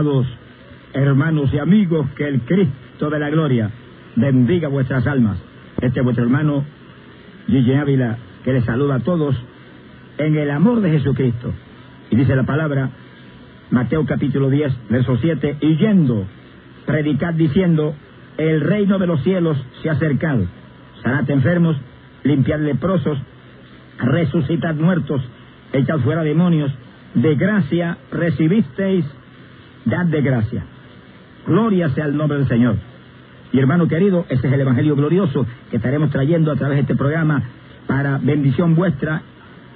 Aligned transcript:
Amados 0.00 0.26
hermanos 0.94 1.52
y 1.52 1.58
amigos, 1.58 2.06
que 2.16 2.26
el 2.26 2.40
Cristo 2.40 3.10
de 3.10 3.18
la 3.18 3.28
gloria 3.28 3.70
bendiga 4.16 4.68
vuestras 4.68 5.06
almas. 5.06 5.36
Este 5.78 5.98
es 5.98 6.04
vuestro 6.04 6.24
hermano 6.24 6.64
Gigi 7.46 7.74
Ávila, 7.74 8.16
que 8.42 8.54
les 8.54 8.64
saluda 8.64 8.94
a 8.94 9.00
todos 9.00 9.36
en 10.16 10.38
el 10.38 10.50
amor 10.52 10.80
de 10.80 10.92
Jesucristo. 10.92 11.52
Y 12.10 12.16
dice 12.16 12.34
la 12.34 12.44
palabra, 12.44 12.88
Mateo 13.70 14.06
capítulo 14.06 14.48
10, 14.48 14.72
verso 14.88 15.18
7, 15.18 15.58
y 15.60 15.76
yendo, 15.76 16.24
predicad 16.86 17.34
diciendo, 17.34 17.94
el 18.38 18.62
reino 18.62 18.98
de 18.98 19.06
los 19.06 19.22
cielos 19.22 19.58
se 19.82 19.90
ha 19.90 19.92
acercado. 19.92 20.46
Sanad 21.02 21.28
enfermos, 21.28 21.76
limpiad 22.24 22.60
leprosos, 22.60 23.18
resucitad 23.98 24.76
muertos, 24.76 25.20
echad 25.74 25.98
fuera 25.98 26.22
demonios, 26.22 26.72
de 27.12 27.34
gracia 27.34 27.98
recibisteis, 28.10 29.04
dad 29.84 30.06
de 30.06 30.20
gracia. 30.22 30.64
Gloria 31.46 31.88
sea 31.90 32.06
el 32.06 32.16
nombre 32.16 32.38
del 32.38 32.48
Señor. 32.48 32.76
Y 33.52 33.58
hermano 33.58 33.88
querido, 33.88 34.26
ese 34.28 34.46
es 34.46 34.52
el 34.52 34.60
Evangelio 34.60 34.94
glorioso 34.94 35.46
que 35.70 35.76
estaremos 35.76 36.10
trayendo 36.10 36.52
a 36.52 36.56
través 36.56 36.76
de 36.76 36.82
este 36.82 36.94
programa 36.94 37.42
para 37.86 38.18
bendición 38.18 38.74
vuestra 38.74 39.22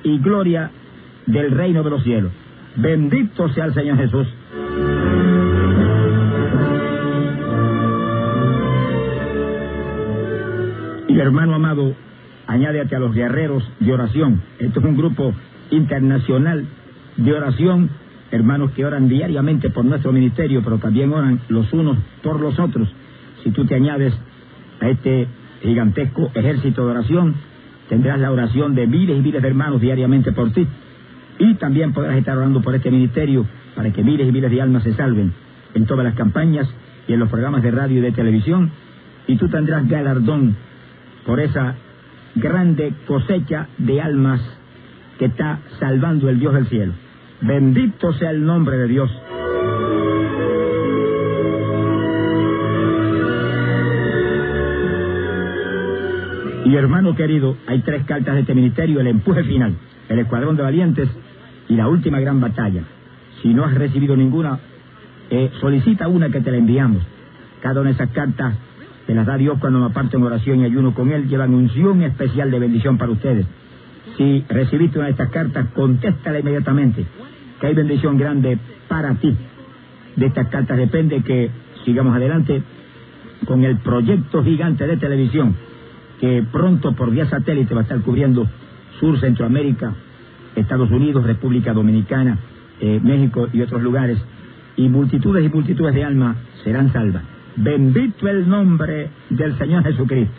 y 0.02 0.18
gloria 0.18 0.70
del 1.26 1.50
reino 1.50 1.82
de 1.82 1.90
los 1.90 2.02
cielos. 2.04 2.32
Bendito 2.76 3.48
sea 3.50 3.66
el 3.66 3.74
Señor 3.74 3.96
Jesús. 3.98 4.28
Y 11.08 11.18
hermano 11.18 11.54
amado, 11.54 11.94
añádete 12.46 12.96
a 12.96 12.98
los 12.98 13.14
guerreros 13.14 13.62
de 13.80 13.92
oración. 13.92 14.42
Esto 14.58 14.80
es 14.80 14.86
un 14.86 14.96
grupo 14.96 15.32
internacional 15.70 16.66
de 17.16 17.32
oración, 17.32 17.90
hermanos 18.34 18.72
que 18.72 18.84
oran 18.84 19.08
diariamente 19.08 19.70
por 19.70 19.84
nuestro 19.84 20.12
ministerio, 20.12 20.62
pero 20.62 20.78
también 20.78 21.12
oran 21.12 21.40
los 21.48 21.72
unos 21.72 21.98
por 22.22 22.40
los 22.40 22.58
otros. 22.58 22.88
Si 23.42 23.50
tú 23.50 23.64
te 23.64 23.74
añades 23.74 24.12
a 24.80 24.88
este 24.88 25.28
gigantesco 25.62 26.30
ejército 26.34 26.84
de 26.84 26.90
oración, 26.90 27.34
tendrás 27.88 28.18
la 28.18 28.30
oración 28.30 28.74
de 28.74 28.86
miles 28.86 29.18
y 29.18 29.20
miles 29.20 29.40
de 29.40 29.48
hermanos 29.48 29.80
diariamente 29.80 30.32
por 30.32 30.52
ti. 30.52 30.66
Y 31.38 31.54
también 31.54 31.92
podrás 31.92 32.16
estar 32.16 32.36
orando 32.36 32.60
por 32.60 32.74
este 32.74 32.90
ministerio 32.90 33.46
para 33.74 33.92
que 33.92 34.02
miles 34.02 34.28
y 34.28 34.32
miles 34.32 34.50
de 34.50 34.60
almas 34.60 34.82
se 34.82 34.94
salven 34.94 35.32
en 35.74 35.86
todas 35.86 36.04
las 36.04 36.14
campañas 36.14 36.68
y 37.06 37.12
en 37.12 37.20
los 37.20 37.28
programas 37.28 37.62
de 37.62 37.70
radio 37.70 37.98
y 37.98 38.02
de 38.02 38.12
televisión. 38.12 38.70
Y 39.26 39.36
tú 39.36 39.48
tendrás 39.48 39.88
galardón 39.88 40.56
por 41.24 41.40
esa 41.40 41.74
grande 42.34 42.92
cosecha 43.06 43.68
de 43.78 44.00
almas 44.00 44.40
que 45.18 45.26
está 45.26 45.60
salvando 45.78 46.28
el 46.28 46.38
Dios 46.38 46.54
del 46.54 46.66
cielo. 46.66 46.92
Bendito 47.40 48.12
sea 48.14 48.30
el 48.30 48.44
nombre 48.44 48.76
de 48.78 48.88
Dios. 48.88 49.10
Y 56.64 56.76
hermano 56.76 57.14
querido, 57.14 57.56
hay 57.66 57.80
tres 57.82 58.04
cartas 58.04 58.34
de 58.34 58.40
este 58.40 58.54
ministerio, 58.54 59.00
el 59.00 59.06
empuje 59.06 59.44
final, 59.44 59.74
el 60.08 60.18
escuadrón 60.18 60.56
de 60.56 60.62
valientes 60.62 61.08
y 61.68 61.76
la 61.76 61.88
última 61.88 62.18
gran 62.20 62.40
batalla. 62.40 62.82
Si 63.42 63.52
no 63.52 63.64
has 63.64 63.74
recibido 63.74 64.16
ninguna, 64.16 64.58
eh, 65.30 65.50
solicita 65.60 66.08
una 66.08 66.30
que 66.30 66.40
te 66.40 66.50
la 66.50 66.56
enviamos. 66.56 67.02
Cada 67.60 67.80
una 67.80 67.90
de 67.90 67.94
esas 67.94 68.10
cartas 68.10 68.54
te 69.06 69.14
las 69.14 69.26
da 69.26 69.36
Dios 69.36 69.58
cuando 69.58 69.80
me 69.80 69.86
aparto 69.86 70.16
en 70.16 70.22
oración 70.22 70.60
y 70.60 70.64
ayuno 70.64 70.94
con 70.94 71.12
Él, 71.12 71.28
llevan 71.28 71.54
unción 71.54 72.02
especial 72.02 72.50
de 72.50 72.58
bendición 72.58 72.96
para 72.96 73.12
ustedes. 73.12 73.46
Si 74.16 74.44
recibiste 74.48 74.98
una 74.98 75.06
de 75.06 75.12
estas 75.12 75.30
cartas, 75.30 75.66
contéstala 75.74 76.38
inmediatamente, 76.38 77.04
que 77.60 77.66
hay 77.66 77.74
bendición 77.74 78.18
grande 78.18 78.58
para 78.88 79.14
ti. 79.14 79.34
De 80.16 80.26
estas 80.26 80.48
cartas 80.48 80.76
depende 80.78 81.22
que 81.22 81.50
sigamos 81.84 82.14
adelante 82.16 82.62
con 83.46 83.64
el 83.64 83.78
proyecto 83.78 84.42
gigante 84.42 84.86
de 84.86 84.96
televisión 84.96 85.54
que 86.20 86.42
pronto 86.50 86.92
por 86.92 87.10
vía 87.10 87.26
satélite 87.26 87.74
va 87.74 87.80
a 87.80 87.82
estar 87.82 88.00
cubriendo 88.00 88.46
Sur, 88.98 89.18
Centroamérica, 89.20 89.92
Estados 90.54 90.90
Unidos, 90.90 91.24
República 91.24 91.72
Dominicana, 91.72 92.38
eh, 92.80 93.00
México 93.02 93.48
y 93.52 93.60
otros 93.60 93.82
lugares. 93.82 94.18
Y 94.76 94.88
multitudes 94.88 95.44
y 95.44 95.48
multitudes 95.48 95.94
de 95.94 96.04
almas 96.04 96.36
serán 96.62 96.92
salvas. 96.92 97.22
Bendito 97.56 98.28
el 98.28 98.48
nombre 98.48 99.10
del 99.30 99.58
Señor 99.58 99.84
Jesucristo. 99.84 100.34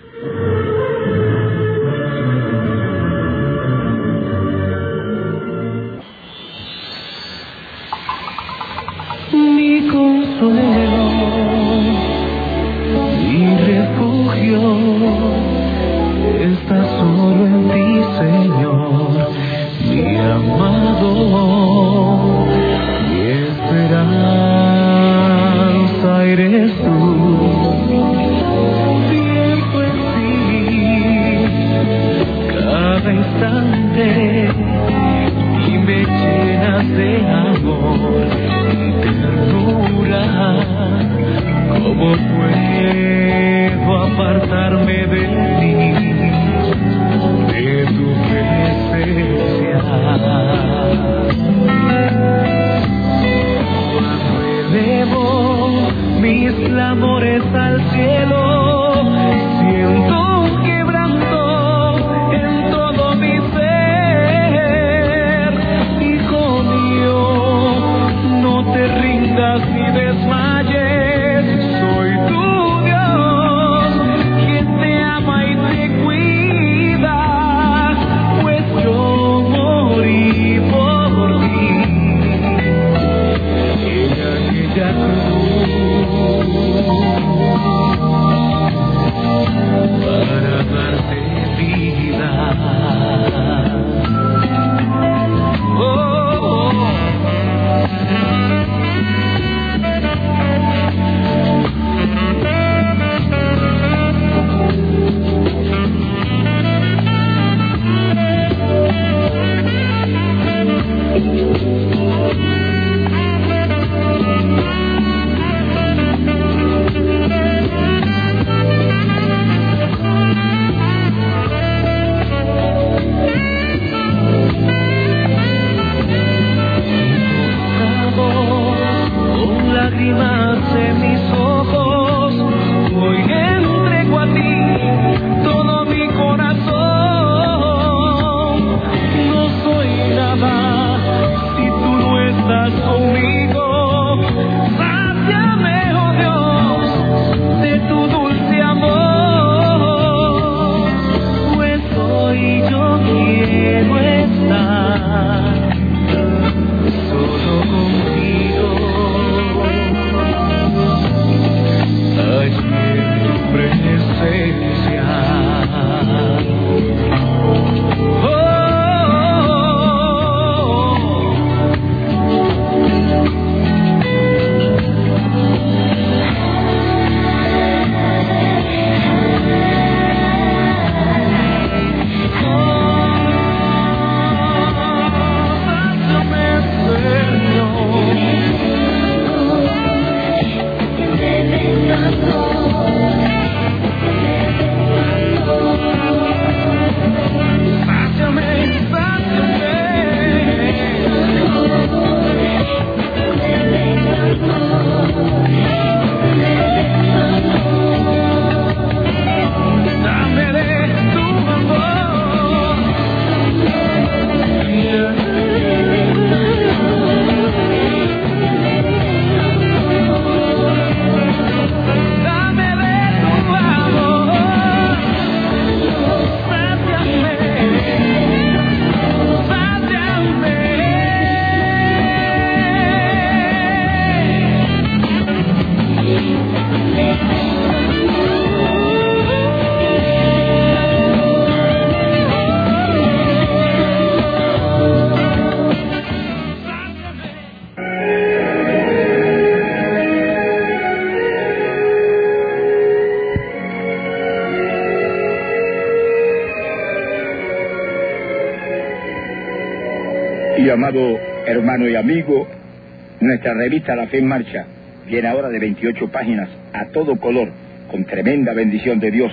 Nuestra 263.46 263.64
revista 263.64 263.96
La 263.96 264.08
Fe 264.08 264.18
en 264.18 264.28
Marcha 264.28 264.66
viene 265.08 265.28
ahora 265.28 265.50
de 265.50 265.60
28 265.60 266.08
páginas 266.08 266.50
a 266.74 266.86
todo 266.86 267.16
color, 267.18 267.50
con 267.92 268.04
tremenda 268.06 268.54
bendición 268.54 269.00
de 269.00 269.12
Dios 269.12 269.32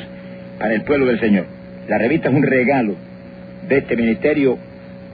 para 0.59 0.75
el 0.75 0.83
pueblo 0.83 1.07
del 1.07 1.19
Señor. 1.19 1.47
La 1.89 1.97
revista 1.97 2.29
es 2.29 2.35
un 2.35 2.43
regalo 2.43 2.95
de 3.67 3.79
este 3.79 3.97
ministerio 3.97 4.59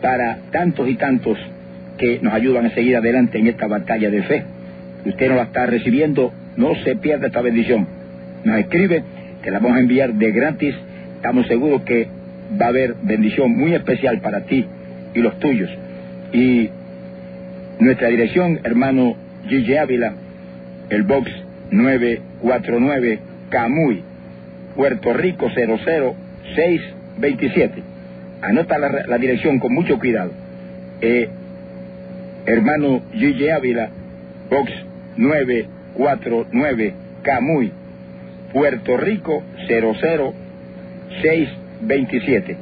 para 0.02 0.38
tantos 0.50 0.88
y 0.88 0.96
tantos 0.96 1.38
que 1.96 2.18
nos 2.20 2.34
ayudan 2.34 2.66
a 2.66 2.70
seguir 2.70 2.96
adelante 2.96 3.38
en 3.38 3.46
esta 3.46 3.68
batalla 3.68 4.10
de 4.10 4.20
fe. 4.24 4.42
Usted 5.04 5.28
no 5.28 5.36
la 5.36 5.44
está 5.44 5.64
recibiendo, 5.66 6.32
no 6.56 6.74
se 6.82 6.96
pierda 6.96 7.28
esta 7.28 7.40
bendición. 7.40 7.86
Nos 8.42 8.58
escribe, 8.58 9.04
que 9.44 9.52
la 9.52 9.60
vamos 9.60 9.76
a 9.76 9.80
enviar 9.80 10.12
de 10.14 10.32
gratis. 10.32 10.74
Estamos 11.14 11.46
seguros 11.46 11.82
que 11.82 12.08
va 12.60 12.66
a 12.66 12.70
haber 12.70 12.96
bendición 13.00 13.56
muy 13.56 13.74
especial 13.74 14.20
para 14.20 14.40
ti 14.40 14.66
y 15.14 15.20
los 15.20 15.38
tuyos. 15.38 15.70
Y 16.32 16.70
nuestra 17.78 18.08
dirección, 18.08 18.60
hermano 18.64 19.14
Gigi 19.48 19.76
Ávila, 19.76 20.14
el 20.90 21.04
box 21.04 21.30
949 21.70 23.20
Camuy, 23.50 24.02
Puerto 24.74 25.12
Rico 25.12 25.48
00627. 25.50 27.82
Anota 28.42 28.78
la, 28.78 29.18
dirección 29.18 29.58
con 29.58 29.74
mucho 29.74 29.98
cuidado. 29.98 30.30
Eh, 31.00 31.28
hermano 32.46 33.02
Gigi 33.12 33.48
Ávila, 33.48 33.90
box 34.50 34.72
949 35.16 36.94
Camuy, 37.22 37.72
Puerto 38.52 38.96
Rico 38.96 39.44
00627. 39.68 42.56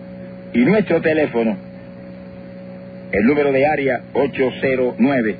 Y 0.54 0.58
nuestro 0.60 1.00
teléfono 1.00 1.65
el 3.12 3.24
número 3.24 3.52
de 3.52 3.66
área 3.66 4.00
809 4.12 5.36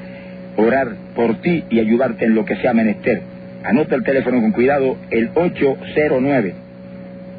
orar 0.57 0.89
por 1.15 1.39
ti 1.41 1.63
y 1.69 1.79
ayudarte 1.79 2.25
en 2.25 2.35
lo 2.35 2.43
que 2.45 2.57
sea 2.57 2.73
menester. 2.73 3.21
Anota 3.63 3.95
el 3.95 4.03
teléfono 4.03 4.41
con 4.41 4.51
cuidado, 4.51 4.97
el 5.11 5.29
809 5.33 6.53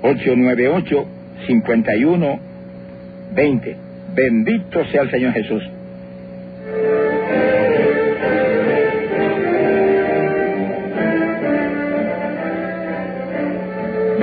898 0.03 1.07
5120. 1.47 3.77
Bendito 4.15 4.87
sea 4.87 5.03
el 5.03 5.11
Señor 5.11 5.33
Jesús. 5.33 5.63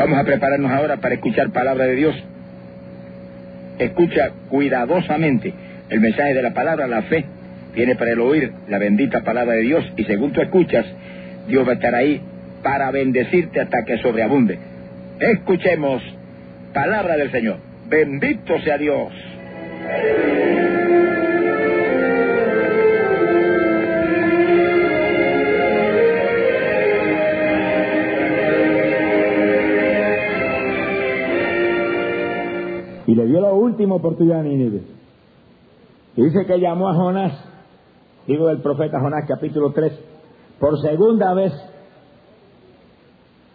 Vamos 0.06 0.20
a 0.20 0.24
prepararnos 0.24 0.72
ahora 0.72 0.98
para 0.98 1.16
escuchar 1.16 1.50
palabra 1.50 1.86
de 1.86 1.96
Dios. 1.96 2.16
Escucha 3.80 4.34
cuidadosamente 4.50 5.52
el 5.90 6.00
mensaje 6.00 6.36
de 6.36 6.44
la 6.44 6.54
palabra, 6.54 6.86
la 6.86 7.02
fe 7.02 7.26
viene 7.74 7.96
para 7.96 8.12
el 8.12 8.20
oír 8.20 8.52
la 8.68 8.78
bendita 8.78 9.24
palabra 9.24 9.56
de 9.56 9.64
Dios 9.64 9.84
y 9.98 10.04
según 10.04 10.32
tú 10.32 10.42
escuchas, 10.42 10.86
Dios 11.48 11.68
va 11.68 11.72
a 11.72 11.74
estar 11.74 11.96
ahí 11.96 12.22
para 12.62 12.92
bendecirte 12.92 13.60
hasta 13.60 13.84
que 13.84 13.98
sobreabunde. 13.98 14.60
Escuchemos 15.20 16.04
palabra 16.72 17.18
del 17.18 17.32
Señor. 17.32 17.58
Bendito 17.90 18.62
sea 18.62 18.78
Dios. 18.78 19.12
Le 33.16 33.26
dio 33.28 33.40
la 33.40 33.54
última 33.54 33.96
oportunidad 33.96 34.42
a 34.42 34.44
Nínive. 34.44 34.84
Y 36.18 36.24
dice 36.24 36.46
que 36.46 36.60
llamó 36.60 36.90
a 36.90 36.96
Jonás, 36.96 37.34
digo 38.28 38.48
del 38.48 38.62
profeta 38.62 39.00
Jonás 39.00 39.26
capítulo 39.28 39.72
3, 39.72 39.94
por 40.60 40.80
segunda 40.82 41.34
vez, 41.34 41.54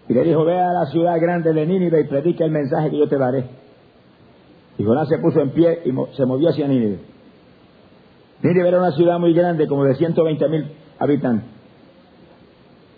y 0.08 0.14
le 0.14 0.24
dijo, 0.24 0.44
ve 0.44 0.58
a 0.58 0.72
la 0.72 0.86
ciudad 0.86 1.20
grande 1.20 1.52
de 1.52 1.66
Nínive 1.66 2.00
y 2.00 2.04
predica 2.04 2.44
el 2.44 2.50
mensaje 2.50 2.90
que 2.90 2.98
yo 2.98 3.08
te 3.08 3.18
daré. 3.18 3.44
Y 4.78 4.82
Jonás 4.82 5.08
se 5.08 5.18
puso 5.18 5.40
en 5.40 5.50
pie 5.50 5.82
y 5.84 6.16
se 6.16 6.24
movió 6.24 6.48
hacia 6.48 6.66
Nínive. 6.66 6.98
Nínive 8.42 8.68
era 8.68 8.78
una 8.78 8.92
ciudad 8.92 9.18
muy 9.18 9.34
grande, 9.34 9.68
como 9.68 9.84
de 9.84 9.94
120 9.94 10.48
mil 10.48 10.72
habitantes. 10.98 11.48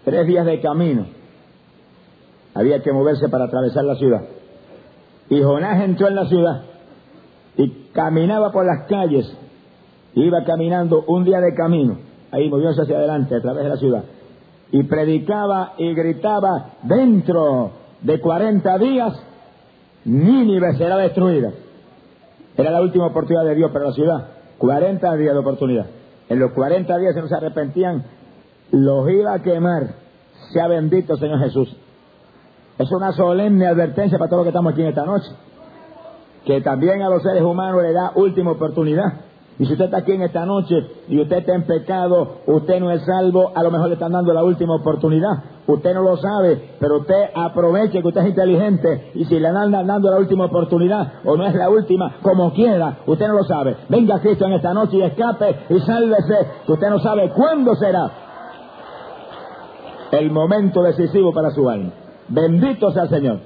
Tres 0.05 0.27
días 0.27 0.47
de 0.47 0.61
camino. 0.61 1.07
Había 2.55 2.81
que 2.83 2.93
moverse 2.93 3.29
para 3.29 3.47
atravesar 3.47 3.85
la 3.85 3.97
ciudad. 3.97 4.23
Y 5.29 5.43
Jonás 5.43 5.83
entró 5.83 6.09
en 6.09 6.15
la 6.15 6.27
ciudad 6.27 6.63
y 7.57 7.69
caminaba 7.93 8.51
por 8.53 8.67
las 8.67 8.87
calles. 8.89 9.31
Iba 10.15 10.45
caminando 10.45 11.05
un 11.07 11.25
día 11.25 11.41
de 11.41 11.55
camino, 11.55 11.99
ahí 12.31 12.49
moviéndose 12.51 12.83
hacia 12.83 12.97
adelante 12.97 13.35
a 13.37 13.41
través 13.41 13.65
de 13.65 13.71
la 13.71 13.77
ciudad. 13.77 14.05
Y 14.71 14.83
predicaba 14.85 15.75
y 15.79 15.95
gritaba, 15.95 16.73
dentro 16.83 17.73
de 18.01 18.21
40 18.21 18.79
días, 18.79 19.13
Nínive 20.05 20.77
será 20.77 20.97
destruida. 20.97 21.53
Era 22.57 22.71
la 22.71 22.83
última 22.83 23.07
oportunidad 23.07 23.45
de 23.45 23.55
Dios 23.55 23.71
para 23.71 23.87
la 23.87 23.93
ciudad. 23.93 24.29
40 24.59 25.17
días 25.17 25.33
de 25.33 25.39
oportunidad. 25.39 25.87
En 26.29 26.39
los 26.39 26.53
40 26.53 26.99
días, 26.99 27.15
se 27.15 27.35
arrepentían, 27.35 28.05
los 28.71 29.11
iba 29.11 29.35
a 29.35 29.43
quemar. 29.43 29.95
Sea 30.53 30.67
bendito 30.69 31.17
Señor 31.17 31.39
Jesús. 31.41 31.77
Es 32.83 32.91
una 32.91 33.13
solemne 33.13 33.65
advertencia 33.69 34.19
para 34.19 34.29
todos 34.29 34.41
los 34.41 34.47
que 34.47 34.49
estamos 34.49 34.73
aquí 34.73 34.83
en 34.83 34.89
esta 34.89 35.07
noche. 35.07 35.31
Que 36.45 36.61
también 36.63 37.01
a 37.01 37.09
los 37.09 37.23
seres 37.23 37.45
humanos 37.45 37.81
le 37.81 37.93
da 37.93 38.11
última 38.17 38.51
oportunidad. 38.51 39.05
Y 39.61 39.67
si 39.67 39.75
usted 39.75 39.85
está 39.85 39.99
aquí 39.99 40.11
en 40.11 40.23
esta 40.23 40.45
noche 40.45 40.75
y 41.07 41.21
usted 41.21 41.37
está 41.37 41.55
en 41.55 41.63
pecado, 41.63 42.39
usted 42.45 42.81
no 42.81 42.91
es 42.91 43.05
salvo, 43.05 43.53
a 43.55 43.63
lo 43.63 43.71
mejor 43.71 43.87
le 43.87 43.95
están 43.95 44.11
dando 44.11 44.33
la 44.33 44.43
última 44.43 44.75
oportunidad. 44.75 45.31
Usted 45.65 45.95
no 45.95 46.03
lo 46.03 46.17
sabe, 46.17 46.71
pero 46.81 46.99
usted 46.99 47.31
aproveche 47.37 48.03
que 48.03 48.09
usted 48.09 48.23
es 48.23 48.31
inteligente 48.31 49.13
y 49.15 49.27
si 49.27 49.39
le 49.39 49.47
andan 49.47 49.87
dando 49.87 50.11
la 50.11 50.19
última 50.19 50.47
oportunidad 50.47 51.21
o 51.25 51.37
no 51.37 51.47
es 51.47 51.55
la 51.55 51.71
última, 51.71 52.17
como 52.21 52.53
quiera, 52.53 52.99
usted 53.07 53.29
no 53.29 53.35
lo 53.35 53.45
sabe. 53.45 53.77
Venga 53.89 54.19
Cristo 54.19 54.47
en 54.47 54.55
esta 54.55 54.75
noche 54.75 54.97
y 54.97 55.03
escape 55.03 55.67
y 55.69 55.79
sálvese, 55.83 56.35
que 56.67 56.73
usted 56.73 56.91
no 56.91 56.99
sabe 56.99 57.31
cuándo 57.31 57.77
será 57.77 58.11
el 60.11 60.33
momento 60.33 60.83
decisivo 60.83 61.33
para 61.33 61.53
su 61.53 61.71
alma. 61.71 62.02
Bendito 62.33 62.91
sea 62.93 63.03
el 63.03 63.09
Señor. 63.11 63.41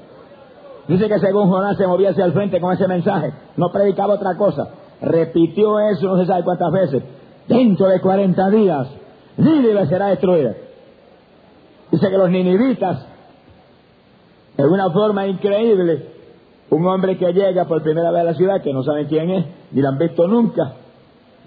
Dice 0.86 1.08
que 1.08 1.18
según 1.18 1.50
Jonás 1.50 1.76
se 1.76 1.86
movía 1.88 2.10
hacia 2.10 2.24
el 2.24 2.32
frente 2.32 2.60
con 2.60 2.72
ese 2.72 2.86
mensaje, 2.86 3.32
no 3.56 3.70
predicaba 3.72 4.14
otra 4.14 4.36
cosa. 4.36 4.68
Repitió 5.02 5.80
eso 5.80 6.06
no 6.06 6.18
se 6.18 6.26
sabe 6.26 6.44
cuántas 6.44 6.70
veces. 6.72 7.02
Dentro 7.48 7.88
de 7.88 8.00
40 8.00 8.50
días, 8.50 8.88
Nínive 9.36 9.86
será 9.86 10.06
destruida. 10.06 10.54
Dice 11.90 12.08
que 12.08 12.16
los 12.16 12.30
ninivitas, 12.30 13.06
en 14.56 14.66
una 14.66 14.90
forma 14.90 15.26
increíble, 15.26 16.14
Un 16.68 16.84
hombre 16.84 17.16
que 17.16 17.32
llega 17.32 17.64
por 17.66 17.80
primera 17.82 18.10
vez 18.10 18.22
a 18.22 18.24
la 18.24 18.34
ciudad, 18.34 18.60
que 18.60 18.72
no 18.72 18.82
saben 18.82 19.06
quién 19.06 19.30
es, 19.30 19.46
ni 19.70 19.82
lo 19.82 19.88
han 19.88 19.98
visto 19.98 20.26
nunca, 20.26 20.72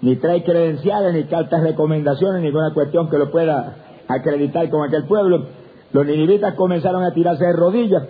ni 0.00 0.16
trae 0.16 0.42
credenciales, 0.42 1.12
ni 1.12 1.24
cartas 1.24 1.60
de 1.62 1.72
recomendaciones, 1.72 2.42
ninguna 2.42 2.72
cuestión 2.72 3.10
que 3.10 3.18
lo 3.18 3.30
pueda 3.30 3.76
acreditar 4.08 4.70
con 4.70 4.82
aquel 4.82 5.04
pueblo. 5.04 5.59
Los 5.92 6.06
ninivitas 6.06 6.54
comenzaron 6.54 7.02
a 7.02 7.12
tirarse 7.12 7.44
de 7.44 7.52
rodillas 7.52 8.02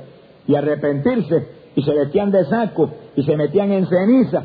y 0.46 0.54
a 0.54 0.58
arrepentirse, 0.58 1.48
y 1.74 1.82
se 1.82 1.94
vestían 1.94 2.30
de 2.30 2.44
saco, 2.44 2.90
y 3.16 3.22
se 3.22 3.36
metían 3.36 3.72
en 3.72 3.86
ceniza, 3.86 4.44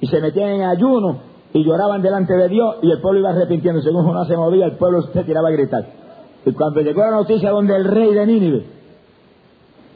y 0.00 0.06
se 0.06 0.20
metían 0.20 0.50
en 0.50 0.62
ayuno, 0.62 1.18
y 1.52 1.64
lloraban 1.64 2.00
delante 2.00 2.34
de 2.34 2.48
Dios, 2.48 2.76
y 2.82 2.90
el 2.90 3.00
pueblo 3.00 3.20
iba 3.20 3.30
arrepintiendo. 3.30 3.82
Según 3.82 4.04
Jonás 4.04 4.28
se 4.28 4.36
movía, 4.36 4.66
el 4.66 4.76
pueblo 4.76 5.02
se 5.02 5.24
tiraba 5.24 5.48
a 5.48 5.52
gritar. 5.52 5.84
Y 6.44 6.52
cuando 6.52 6.80
llegó 6.80 7.02
la 7.02 7.10
noticia 7.10 7.50
donde 7.50 7.76
el 7.76 7.84
rey 7.84 8.14
de 8.14 8.26
Nínive, 8.26 8.64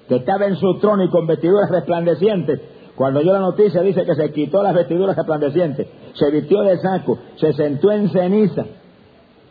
que 0.08 0.16
estaba 0.16 0.46
en 0.46 0.56
su 0.56 0.78
trono 0.78 1.04
y 1.04 1.10
con 1.10 1.26
vestiduras 1.26 1.70
resplandecientes, 1.70 2.60
cuando 2.94 3.20
oyó 3.20 3.32
la 3.32 3.40
noticia 3.40 3.80
dice 3.82 4.04
que 4.04 4.14
se 4.14 4.30
quitó 4.32 4.62
las 4.62 4.74
vestiduras 4.74 5.16
resplandecientes, 5.16 5.88
se 6.14 6.30
vistió 6.30 6.62
de 6.62 6.78
saco, 6.78 7.18
se 7.36 7.52
sentó 7.54 7.90
en 7.90 8.10
ceniza 8.10 8.64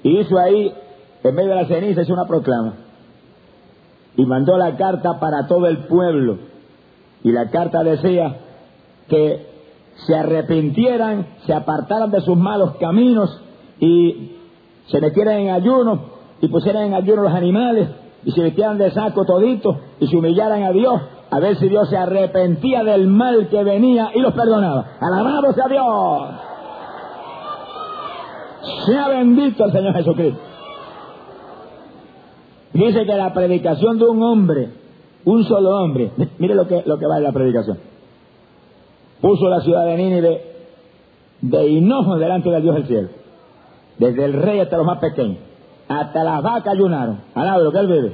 y 0.04 0.20
hizo 0.20 0.38
ahí, 0.38 0.74
en 1.24 1.36
medio 1.36 1.50
de 1.50 1.56
la 1.56 1.68
ceniza, 1.68 2.02
hizo 2.02 2.14
una 2.14 2.26
proclama. 2.26 2.83
Y 4.16 4.26
mandó 4.26 4.58
la 4.58 4.76
carta 4.78 5.20
para 5.20 5.48
todo 5.48 5.68
el 5.68 5.86
pueblo. 5.86 6.38
Y 7.24 7.32
la 7.32 7.50
carta 7.50 7.84
decía 7.84 8.38
que 9.08 9.48
se 10.08 10.16
arrepintieran, 10.16 11.28
se 11.46 11.54
apartaran 11.54 12.12
de 12.12 12.22
sus 12.22 12.38
malos 12.38 12.76
caminos 12.80 13.42
y 13.80 14.38
se 14.88 15.00
metieran 15.00 15.40
en 15.40 15.50
ayuno 15.52 16.14
y 16.42 16.48
pusieran 16.48 16.84
en 16.84 16.94
ayuno 16.94 17.24
los 17.24 17.34
animales 17.34 17.90
y 18.26 18.32
se 18.32 18.44
vistieran 18.44 18.78
de 18.78 18.92
saco 18.92 19.26
todito 19.26 19.80
y 20.00 20.08
se 20.08 20.18
humillaran 20.18 20.64
a 20.64 20.72
Dios 20.72 21.02
a 21.30 21.40
ver 21.40 21.58
si 21.58 21.68
Dios 21.68 21.90
se 21.90 21.98
arrepentía 21.98 22.84
del 22.84 23.08
mal 23.08 23.48
que 23.50 23.64
venía 23.64 24.12
y 24.14 24.20
los 24.20 24.34
perdonaba. 24.34 24.86
Alabado 25.00 25.52
sea 25.54 25.68
Dios. 25.68 26.30
Sea 28.86 29.08
bendito 29.08 29.66
el 29.66 29.72
Señor 29.72 29.96
Jesucristo. 29.96 30.40
Dice 32.74 33.06
que 33.06 33.14
la 33.14 33.34
predicación 33.34 34.00
de 34.00 34.06
un 34.06 34.22
hombre, 34.24 34.70
un 35.26 35.44
solo 35.46 35.78
hombre, 35.78 36.12
mire 36.40 36.56
lo 36.56 36.68
que, 36.68 36.84
lo 36.86 36.98
que 36.98 37.06
va 37.06 37.18
en 37.18 37.24
la 37.24 37.32
predicación, 37.32 37.78
puso 39.22 39.48
la 39.48 39.62
ciudad 39.62 39.86
de 39.86 39.98
Nínive 39.98 40.42
de 41.42 41.68
hinojo 41.68 42.18
delante 42.18 42.50
del 42.50 42.64
Dios 42.64 42.76
del 42.76 42.88
cielo, 42.88 43.10
desde 44.00 44.26
el 44.26 44.34
rey 44.34 44.60
hasta 44.60 44.78
los 44.78 44.86
más 44.86 45.00
pequeños, 45.00 45.38
hasta 45.88 46.24
las 46.24 46.42
vacas 46.42 46.74
ayunaron, 46.74 47.20
alabado 47.36 47.66
lo 47.66 47.72
que 47.72 47.80
él 47.80 47.88
vive. 47.88 48.14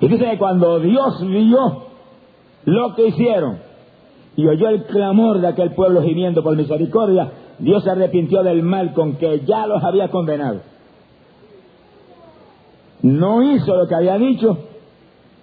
Y 0.00 0.08
dice 0.08 0.24
que 0.30 0.38
cuando 0.38 0.78
Dios 0.78 1.26
vio 1.26 1.86
lo 2.66 2.94
que 2.94 3.06
hicieron 3.06 3.58
y 4.36 4.46
oyó 4.46 4.68
el 4.68 4.84
clamor 4.84 5.40
de 5.40 5.48
aquel 5.48 5.74
pueblo 5.74 6.02
gimiendo 6.02 6.42
por 6.42 6.54
misericordia, 6.54 7.32
Dios 7.58 7.82
se 7.82 7.90
arrepintió 7.90 8.42
del 8.42 8.62
mal 8.62 8.92
con 8.92 9.16
que 9.16 9.40
ya 9.46 9.66
los 9.66 9.82
había 9.82 10.08
condenado. 10.10 10.60
No 13.02 13.42
hizo 13.42 13.76
lo 13.76 13.86
que 13.86 13.94
había 13.94 14.16
dicho, 14.16 14.58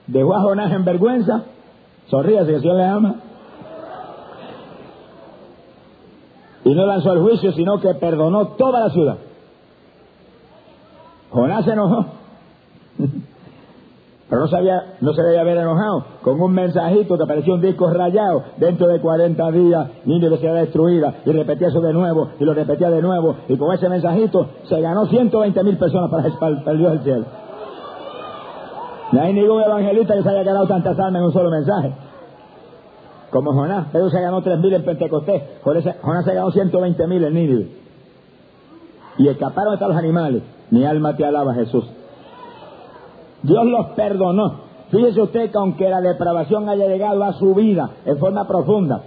dejó 0.07 0.35
a 0.35 0.41
Jonás 0.41 0.71
en 0.71 0.85
vergüenza, 0.85 1.43
sonríe 2.07 2.39
el 2.39 2.61
Señor 2.61 2.75
le 2.75 2.85
ama, 2.85 3.15
y 6.65 6.73
no 6.73 6.85
lanzó 6.85 7.13
el 7.13 7.21
juicio, 7.21 7.51
sino 7.53 7.79
que 7.79 7.93
perdonó 7.95 8.47
toda 8.49 8.79
la 8.81 8.89
ciudad. 8.89 9.17
Jonás 11.31 11.65
se 11.65 11.71
enojó. 11.71 12.05
Pero 14.29 14.41
no, 14.41 14.47
sabía, 14.47 14.95
no 14.99 15.13
se 15.13 15.21
debía 15.21 15.41
haber 15.41 15.57
enojado 15.57 16.05
con 16.23 16.41
un 16.41 16.53
mensajito 16.53 17.17
que 17.19 17.25
parecía 17.27 17.53
un 17.53 17.61
disco 17.61 17.87
rayado. 17.91 18.43
Dentro 18.57 18.87
de 18.87 18.99
40 18.99 19.51
días, 19.51 19.87
Nínive 20.05 20.37
será 20.37 20.53
destruida. 20.55 21.15
Y 21.25 21.31
repetía 21.31 21.67
eso 21.67 21.81
de 21.81 21.93
nuevo, 21.93 22.29
y 22.39 22.43
lo 22.43 22.53
repetía 22.55 22.89
de 22.89 23.01
nuevo. 23.01 23.35
Y 23.47 23.57
con 23.57 23.71
ese 23.73 23.89
mensajito 23.89 24.47
se 24.63 24.81
ganó 24.81 25.05
120 25.05 25.63
mil 25.63 25.77
personas 25.77 26.09
para, 26.09 26.23
para, 26.39 26.71
el 26.71 26.77
Dios 26.79 26.91
del 26.93 27.03
cielo. 27.03 27.25
No 29.13 29.21
hay 29.21 29.31
ningún 29.31 29.61
evangelista 29.61 30.15
que 30.15 30.23
se 30.23 30.29
haya 30.29 30.41
ganado 30.41 30.65
tantas 30.65 30.97
almas 30.97 31.19
en 31.19 31.25
un 31.27 31.33
solo 31.33 31.51
mensaje. 31.51 31.93
Como 33.29 33.53
Jonás. 33.53 33.89
Pedro 33.91 34.09
se 34.09 34.19
ganó 34.19 34.41
3 34.41 34.59
mil 34.59 34.73
en 34.73 34.83
Pentecostés. 34.83 35.43
Jonás 35.61 36.25
se 36.25 36.33
ganó 36.33 36.49
120 36.49 37.07
mil 37.07 37.23
en 37.23 37.33
Nínive. 37.35 37.67
Y 39.19 39.27
escaparon 39.27 39.73
hasta 39.75 39.87
los 39.87 39.97
animales. 39.97 40.41
Mi 40.71 40.83
alma 40.83 41.15
te 41.15 41.25
alaba, 41.25 41.53
Jesús. 41.53 41.85
Dios 43.43 43.65
los 43.65 43.89
perdonó. 43.91 44.61
Fíjese 44.89 45.21
usted 45.21 45.51
que 45.51 45.57
aunque 45.59 45.89
la 45.89 46.01
depravación 46.01 46.67
haya 46.67 46.87
llegado 46.87 47.23
a 47.23 47.33
su 47.33 47.53
vida 47.53 47.91
en 48.05 48.17
forma 48.17 48.47
profunda, 48.47 49.03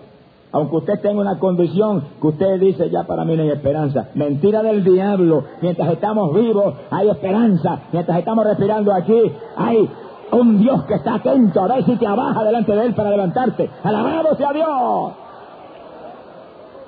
aunque 0.53 0.77
usted 0.77 1.01
tenga 1.01 1.21
una 1.21 1.39
condición 1.39 2.05
que 2.21 2.27
usted 2.29 2.61
dice 2.61 2.91
ya 2.91 3.05
para 3.05 3.25
mí 3.25 3.37
no 3.37 3.43
hay 3.43 3.51
esperanza, 3.51 4.09
mentira 4.15 4.63
del 4.63 4.85
diablo, 4.85 5.45
mientras 5.61 5.93
estamos 5.93 6.35
vivos 6.35 6.75
hay 6.91 7.09
esperanza, 7.09 7.81
mientras 7.93 8.19
estamos 8.19 8.45
respirando 8.47 8.93
aquí 8.93 9.33
hay 9.57 9.89
un 10.33 10.59
Dios 10.59 10.85
que 10.85 10.95
está 10.95 11.15
atento 11.15 11.61
a 11.61 11.69
ver 11.69 11.85
si 11.85 11.97
te 11.97 12.07
abaja 12.07 12.45
delante 12.45 12.75
de 12.75 12.87
él 12.87 12.95
para 12.95 13.11
levantarte. 13.11 13.71
Alabado 13.85 14.35
sea 14.37 14.53
Dios. 14.53 15.13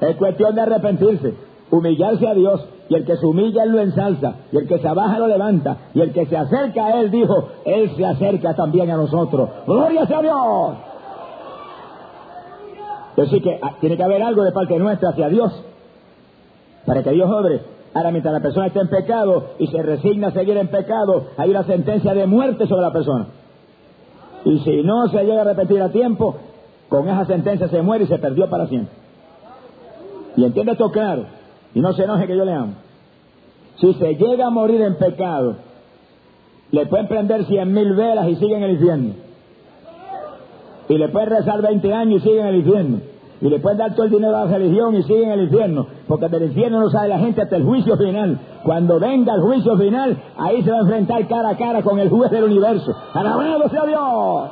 Es 0.01 0.17
cuestión 0.17 0.55
de 0.55 0.61
arrepentirse, 0.61 1.35
humillarse 1.71 2.27
a 2.27 2.35
Dios 2.35 2.67
y 2.89 2.95
el 2.95 3.05
que 3.05 3.17
se 3.17 3.27
humilla 3.27 3.65
él 3.65 3.73
lo 3.73 3.81
ensalza, 3.81 4.35
y 4.51 4.57
el 4.57 4.67
que 4.67 4.79
se 4.79 4.89
abaja 4.89 5.19
lo 5.19 5.29
levanta, 5.29 5.77
y 5.95 6.01
el 6.01 6.13
que 6.13 6.27
se 6.27 6.37
acerca 6.37 6.87
a 6.87 7.01
él 7.01 7.11
dijo, 7.11 7.49
él 7.65 7.93
se 7.97 8.07
acerca 8.07 8.55
también 8.55 8.91
a 8.91 8.97
nosotros. 8.97 9.49
Gloria 9.67 10.07
sea 10.07 10.23
Dios. 10.23 10.77
Así 13.23 13.41
que 13.41 13.59
ah, 13.61 13.77
tiene 13.81 13.97
que 13.97 14.03
haber 14.03 14.23
algo 14.23 14.45
de 14.45 14.53
parte 14.53 14.79
nuestra 14.79 15.11
hacia 15.11 15.29
Dios, 15.29 15.53
para 16.87 17.03
que 17.03 17.11
Dios 17.11 17.29
obre. 17.31 17.61
Ahora, 17.95 18.11
mientras 18.11 18.33
la 18.33 18.41
persona 18.41 18.67
está 18.67 18.81
en 18.81 18.89
pecado 18.89 19.51
y 19.59 19.67
se 19.67 19.83
resigna 19.83 20.29
a 20.29 20.33
seguir 20.33 20.57
en 20.57 20.69
pecado, 20.69 21.29
hay 21.37 21.51
una 21.51 21.65
sentencia 21.65 22.15
de 22.15 22.27
muerte 22.27 22.67
sobre 22.67 22.83
la 22.83 22.93
persona. 22.93 23.27
Y 24.45 24.59
si 24.61 24.83
no 24.83 25.09
se 25.09 25.25
llega 25.25 25.41
a 25.41 25.45
repetir 25.45 25.83
a 25.83 25.91
tiempo, 25.91 26.37
con 26.89 27.09
esa 27.09 27.25
sentencia 27.25 27.69
se 27.69 27.83
muere 27.83 28.05
y 28.05 28.07
se 28.07 28.19
perdió 28.19 28.49
para 28.49 28.67
siempre. 28.67 28.95
Y 30.37 30.45
entiende 30.45 30.73
esto 30.73 30.91
claro. 30.91 31.25
Y 31.75 31.81
no 31.81 31.93
se 31.93 32.05
enoje 32.05 32.27
que 32.27 32.37
yo 32.37 32.45
le 32.45 32.53
amo. 32.53 32.75
Si 33.77 33.95
se 33.95 34.15
llega 34.15 34.47
a 34.47 34.51
morir 34.51 34.81
en 34.81 34.97
pecado, 34.97 35.57
le 36.71 36.87
pueden 36.87 37.09
prender 37.09 37.45
cien 37.47 37.73
mil 37.73 37.95
velas 37.95 38.29
y 38.29 38.37
sigue 38.37 38.57
en 38.57 38.63
el 38.63 38.71
infierno. 38.73 39.28
Y 40.89 40.97
le 40.97 41.09
pueden 41.09 41.31
rezar 41.31 41.61
20 41.63 41.93
años 41.93 42.21
y 42.23 42.29
sigue 42.29 42.41
en 42.41 42.47
el 42.47 42.57
infierno. 42.57 42.99
Y 43.41 43.49
le 43.49 43.61
pueden 43.61 43.79
dar 43.79 43.95
todo 43.95 44.07
el 44.07 44.11
dinero 44.11 44.37
a 44.37 44.47
la 44.47 44.59
religión 44.59 44.97
y 44.97 45.03
sigue 45.05 45.23
en 45.23 45.31
el 45.31 45.43
infierno. 45.43 45.87
Porque 46.09 46.29
del 46.29 46.45
infierno 46.45 46.81
no 46.81 46.91
sabe 46.91 47.09
la 47.09 47.19
gente 47.19 47.43
hasta 47.43 47.57
el 47.57 47.65
juicio 47.65 47.97
final. 47.97 48.39
Cuando 48.65 48.99
venga 48.99 49.35
el 49.35 49.43
juicio 49.43 49.77
final, 49.77 50.17
ahí 50.37 50.63
se 50.63 50.71
va 50.71 50.79
a 50.79 50.81
enfrentar 50.81 51.27
cara 51.29 51.51
a 51.51 51.57
cara 51.57 51.83
con 51.83 51.99
el 52.01 52.09
juez 52.09 52.31
del 52.31 52.45
universo. 52.45 52.93
¡Alabado 53.15 53.69
sea 53.69 53.85
Dios! 53.85 54.51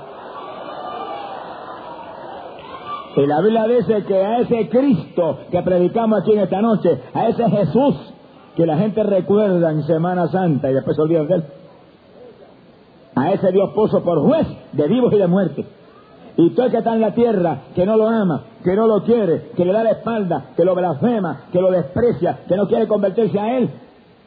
Y 3.16 3.26
la 3.26 3.40
Biblia 3.40 3.66
dice 3.66 4.05
que 4.05 4.14
a 4.14 4.38
ese 4.40 4.69
Cristo 4.69 5.38
que 5.50 5.62
predicamos 5.62 6.21
aquí 6.21 6.33
en 6.33 6.40
esta 6.40 6.61
noche, 6.61 7.00
a 7.14 7.28
ese 7.28 7.49
Jesús 7.49 7.95
que 8.55 8.66
la 8.66 8.76
gente 8.76 9.02
recuerda 9.02 9.71
en 9.71 9.83
Semana 9.85 10.28
Santa 10.28 10.71
y 10.71 10.75
después 10.75 10.97
se 10.97 11.02
olvidan 11.02 11.26
de 11.26 11.35
él, 11.37 11.45
a 13.14 13.33
ese 13.33 13.52
Dios 13.52 13.71
puso 13.75 14.02
por 14.02 14.21
juez 14.21 14.47
de 14.73 14.87
vivos 14.87 15.12
y 15.14 15.16
de 15.16 15.26
muertos. 15.26 15.64
Y 16.38 16.49
el 16.61 16.71
que 16.71 16.78
está 16.78 16.95
en 16.95 17.00
la 17.00 17.14
tierra, 17.14 17.62
que 17.75 17.87
no 17.87 17.97
lo 17.97 18.09
ama, 18.09 18.43
que 18.62 18.75
no 18.76 18.87
lo 18.87 19.02
quiere, 19.05 19.52
que 19.57 19.64
le 19.64 19.73
da 19.73 19.83
la 19.83 19.93
espalda, 19.93 20.50
que 20.55 20.64
lo 20.64 20.75
blasfema, 20.75 21.45
que 21.50 21.61
lo 21.61 21.71
desprecia, 21.71 22.40
que 22.47 22.57
no 22.57 22.69
quiere 22.69 22.87
convertirse 22.87 23.38
a 23.38 23.57
él, 23.57 23.71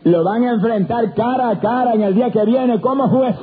lo 0.06 0.24
van 0.24 0.44
a 0.44 0.51
enfrentar 0.54 1.13
cara 1.13 1.50
a 1.50 1.60
cara 1.60 1.94
en 1.94 2.01
el 2.01 2.16
día 2.16 2.32
que 2.32 2.44
viene 2.46 2.82
como 2.82 3.08
juez. 3.10 3.36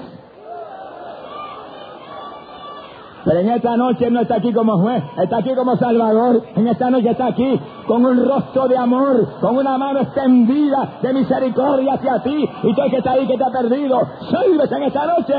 Pero 3.24 3.40
en 3.40 3.50
esta 3.50 3.76
noche 3.76 4.08
no 4.08 4.20
está 4.20 4.36
aquí 4.36 4.52
como 4.52 4.78
juez, 4.78 5.02
está 5.20 5.38
aquí 5.38 5.52
como 5.54 5.76
salvador. 5.76 6.42
En 6.54 6.68
esta 6.68 6.90
noche 6.90 7.10
está 7.10 7.26
aquí 7.26 7.60
con 7.86 8.06
un 8.06 8.24
rostro 8.24 8.68
de 8.68 8.76
amor, 8.76 9.40
con 9.40 9.56
una 9.56 9.76
mano 9.76 10.00
extendida 10.00 10.98
de 11.02 11.12
misericordia 11.12 11.94
hacia 11.94 12.22
ti. 12.22 12.48
Y 12.62 12.74
tú 12.74 12.82
que 12.88 12.98
está 12.98 13.12
ahí 13.12 13.26
que 13.26 13.36
te 13.36 13.44
ha 13.44 13.50
perdido, 13.50 14.00
sálvese 14.30 14.76
en 14.76 14.82
esta 14.84 15.06
noche. 15.06 15.34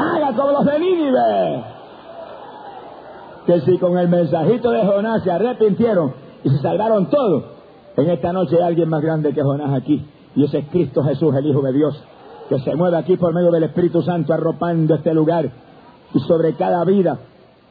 Haga 0.00 0.34
como 0.34 0.52
los 0.52 0.64
de 0.64 0.78
Nínive. 0.78 1.64
Que 3.46 3.60
si 3.60 3.78
con 3.78 3.98
el 3.98 4.08
mensajito 4.08 4.70
de 4.70 4.84
Jonás 4.84 5.22
se 5.22 5.30
arrepintieron 5.30 6.14
y 6.42 6.50
se 6.50 6.58
salvaron 6.58 7.10
todos, 7.10 7.44
en 7.96 8.10
esta 8.10 8.32
noche 8.32 8.56
hay 8.56 8.62
alguien 8.62 8.88
más 8.88 9.02
grande 9.02 9.34
que 9.34 9.42
Jonás 9.42 9.74
aquí. 9.74 10.06
Y 10.36 10.44
ese 10.44 10.58
es 10.58 10.68
Cristo 10.68 11.02
Jesús, 11.02 11.34
el 11.34 11.46
Hijo 11.46 11.60
de 11.60 11.72
Dios, 11.72 12.02
que 12.48 12.58
se 12.60 12.74
mueve 12.76 12.96
aquí 12.96 13.16
por 13.16 13.34
medio 13.34 13.50
del 13.50 13.64
Espíritu 13.64 14.02
Santo 14.02 14.32
arropando 14.32 14.94
este 14.94 15.12
lugar 15.12 15.50
y 16.14 16.18
sobre 16.20 16.54
cada 16.54 16.84
vida 16.84 17.18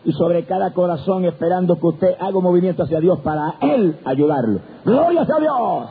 y 0.05 0.11
sobre 0.13 0.45
cada 0.45 0.71
corazón 0.73 1.25
esperando 1.25 1.77
que 1.79 1.87
usted 1.87 2.15
haga 2.19 2.37
un 2.37 2.43
movimiento 2.43 2.83
hacia 2.83 2.99
Dios 2.99 3.19
para 3.19 3.55
Él 3.61 3.97
ayudarlo. 4.05 4.59
Gloria 4.85 5.21
a 5.21 5.39
Dios. 5.39 5.89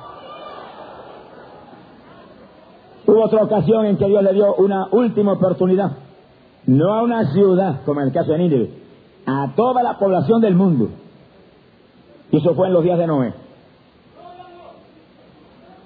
Hubo 3.06 3.24
otra 3.24 3.42
ocasión 3.42 3.86
en 3.86 3.96
que 3.96 4.06
Dios 4.06 4.22
le 4.22 4.34
dio 4.34 4.54
una 4.56 4.86
última 4.90 5.32
oportunidad 5.32 6.07
no 6.68 6.92
a 6.92 7.02
una 7.02 7.32
ciudad, 7.32 7.80
como 7.86 8.02
en 8.02 8.08
el 8.08 8.12
caso 8.12 8.32
de 8.32 8.38
Nínive, 8.38 8.70
a 9.24 9.54
toda 9.56 9.82
la 9.82 9.98
población 9.98 10.42
del 10.42 10.54
mundo. 10.54 10.90
Y 12.30 12.36
eso 12.36 12.54
fue 12.54 12.68
en 12.68 12.74
los 12.74 12.84
días 12.84 12.98
de 12.98 13.06
Noé. 13.06 13.32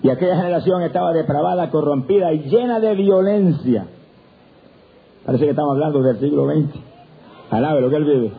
Y 0.02 0.10
aquella 0.10 0.36
generación 0.36 0.82
estaba 0.82 1.12
depravada, 1.12 1.70
corrompida 1.70 2.32
y 2.32 2.40
llena 2.48 2.80
de 2.80 2.96
violencia. 2.96 3.86
Parece 5.24 5.44
que 5.44 5.50
estamos 5.50 5.74
hablando 5.74 6.02
del 6.02 6.18
siglo 6.18 6.50
XX. 6.50 6.74
Alabe 7.50 7.80
lo 7.80 7.88
que 7.88 7.96
él 7.96 8.04
vive. 8.04 8.32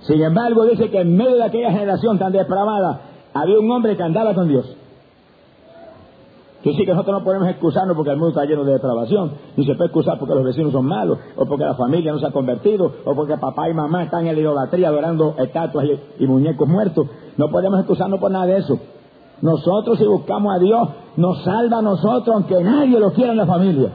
Sin 0.00 0.22
embargo, 0.22 0.66
dice 0.66 0.90
que 0.90 1.00
en 1.00 1.16
medio 1.16 1.36
de 1.36 1.44
aquella 1.44 1.70
generación 1.70 2.18
tan 2.18 2.32
depravada 2.32 3.00
había 3.32 3.58
un 3.58 3.70
hombre 3.70 3.96
que 3.96 4.02
andaba 4.02 4.34
con 4.34 4.48
Dios. 4.48 4.77
Que 6.62 6.72
sí 6.72 6.84
que 6.84 6.92
nosotros 6.92 7.20
no 7.20 7.24
podemos 7.24 7.48
excusarnos 7.48 7.96
porque 7.96 8.10
el 8.10 8.16
mundo 8.16 8.30
está 8.30 8.44
lleno 8.44 8.64
de 8.64 8.72
depravación. 8.72 9.32
Ni 9.56 9.64
se 9.64 9.74
puede 9.74 9.86
excusar 9.86 10.18
porque 10.18 10.34
los 10.34 10.44
vecinos 10.44 10.72
son 10.72 10.86
malos, 10.86 11.18
o 11.36 11.46
porque 11.46 11.64
la 11.64 11.74
familia 11.74 12.12
no 12.12 12.18
se 12.18 12.26
ha 12.26 12.32
convertido, 12.32 12.92
o 13.04 13.14
porque 13.14 13.36
papá 13.36 13.68
y 13.68 13.74
mamá 13.74 14.04
están 14.04 14.26
en 14.26 14.34
la 14.34 14.40
idolatría 14.40 14.88
adorando 14.88 15.36
estatuas 15.38 15.86
y, 15.86 16.24
y 16.24 16.26
muñecos 16.26 16.68
muertos. 16.68 17.06
No 17.36 17.48
podemos 17.48 17.78
excusarnos 17.78 18.18
por 18.18 18.30
nada 18.30 18.46
de 18.46 18.58
eso. 18.58 18.78
Nosotros 19.40 19.98
si 19.98 20.04
buscamos 20.04 20.54
a 20.54 20.58
Dios, 20.58 20.88
nos 21.16 21.44
salva 21.44 21.78
a 21.78 21.82
nosotros 21.82 22.34
aunque 22.34 22.62
nadie 22.62 22.98
lo 22.98 23.12
quiera 23.12 23.32
en 23.32 23.38
la 23.38 23.46
familia. 23.46 23.92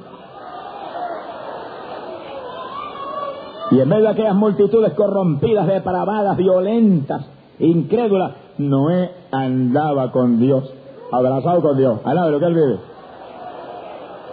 Y 3.71 3.79
en 3.79 3.89
medio 3.89 4.03
de 4.03 4.09
aquellas 4.09 4.35
multitudes 4.35 4.93
corrompidas, 4.93 5.67
depravadas, 5.67 6.37
violentas, 6.37 7.25
incrédulas, 7.59 8.33
Noé 8.57 9.11
andaba 9.31 10.11
con 10.11 10.39
Dios, 10.39 10.71
abrazado 11.13 11.61
con 11.61 11.77
Dios, 11.77 11.99
al 12.03 12.15
lado 12.15 12.27
de 12.27 12.33
lo 12.33 12.39
que 12.39 12.45
él 12.45 12.53
vive. 12.53 12.79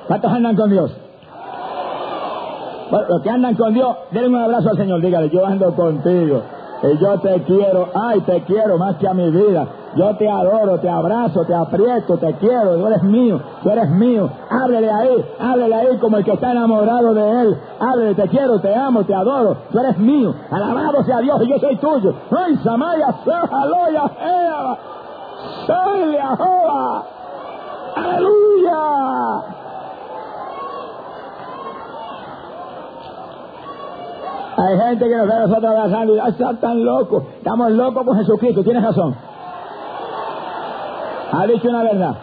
¿Cuántos 0.07 0.33
andan 0.33 0.57
con 0.57 0.71
Dios? 0.71 0.97
Bueno, 2.91 3.07
los 3.09 3.23
que 3.23 3.31
andan 3.31 3.55
con 3.55 3.73
Dios, 3.73 3.97
denle 4.11 4.29
un 4.29 4.37
abrazo 4.37 4.71
al 4.71 4.77
Señor, 4.77 5.01
dígale, 5.01 5.31
yo 5.31 5.47
ando 5.47 5.73
contigo, 5.75 6.43
y 6.83 6.99
yo 6.99 7.19
te 7.21 7.43
quiero, 7.43 7.89
ay, 7.95 8.21
te 8.23 8.43
quiero 8.45 8.79
más 8.79 8.97
que 8.97 9.07
a 9.07 9.15
mi 9.15 9.31
vida, 9.31 9.67
yo 9.97 10.17
te 10.17 10.29
adoro, 10.29 10.79
te 10.79 10.89
abrazo, 10.89 11.45
te 11.45 11.55
aprieto, 11.55 12.17
te 12.19 12.35
quiero, 12.35 12.77
tú 12.77 12.87
eres 12.87 13.03
mío, 13.03 13.41
tú 13.63 13.71
eres 13.71 13.91
mío. 13.91 14.31
Háblele 14.49 14.89
ahí, 14.89 15.25
háblele 15.41 15.75
ahí 15.75 15.99
como 15.99 16.17
el 16.17 16.25
que 16.25 16.33
está 16.33 16.53
enamorado 16.53 17.13
de 17.13 17.43
él. 17.43 17.57
Háblele, 17.81 18.15
te 18.15 18.29
quiero, 18.29 18.61
te 18.61 18.75
amo, 18.75 19.03
te 19.03 19.15
adoro, 19.15 19.57
tú 19.73 19.81
eres 19.81 19.99
mío. 19.99 20.33
Alabado 20.51 21.03
sea 21.05 21.19
Dios 21.19 21.43
y 21.43 21.49
yo 21.49 21.59
soy 21.59 21.77
tuyo. 21.77 22.15
¡Ay, 22.31 22.57
Samaya, 22.63 23.09
aloya! 23.51 24.03
¡Soy 25.67 26.13
Jehová! 26.13 27.05
¡Aleluya! 27.97 29.61
Hay 34.57 34.79
gente 34.79 35.09
que 35.09 35.17
nos 35.17 35.27
ve 35.27 35.33
a 35.33 35.41
nosotros 35.41 35.65
abrazando 35.65 36.13
y 36.13 36.17
dice, 36.17 36.29
están 36.31 36.57
tan 36.59 36.85
locos, 36.85 37.25
estamos 37.39 37.71
locos 37.73 38.05
por 38.05 38.17
Jesucristo, 38.17 38.63
tienes 38.63 38.83
razón. 38.83 39.17
Ha 41.33 41.47
dicho 41.47 41.69
una 41.69 41.83
verdad. 41.83 42.15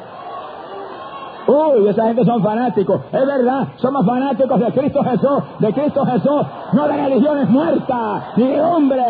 Uy, 1.48 1.88
esa 1.88 2.04
gente 2.04 2.26
son 2.26 2.44
fanáticos. 2.44 3.02
Es 3.12 3.26
verdad, 3.26 3.70
somos 3.78 4.06
fanáticos 4.06 4.60
de 4.60 4.72
Cristo 4.74 5.02
Jesús, 5.04 5.44
de 5.60 5.74
Cristo 5.74 6.06
Jesús, 6.06 6.42
no 6.74 6.88
de 6.88 6.94
religiones 6.94 7.50
muertas, 7.50 8.24
ni 8.36 8.48
de 8.48 8.62
hombre, 8.62 9.04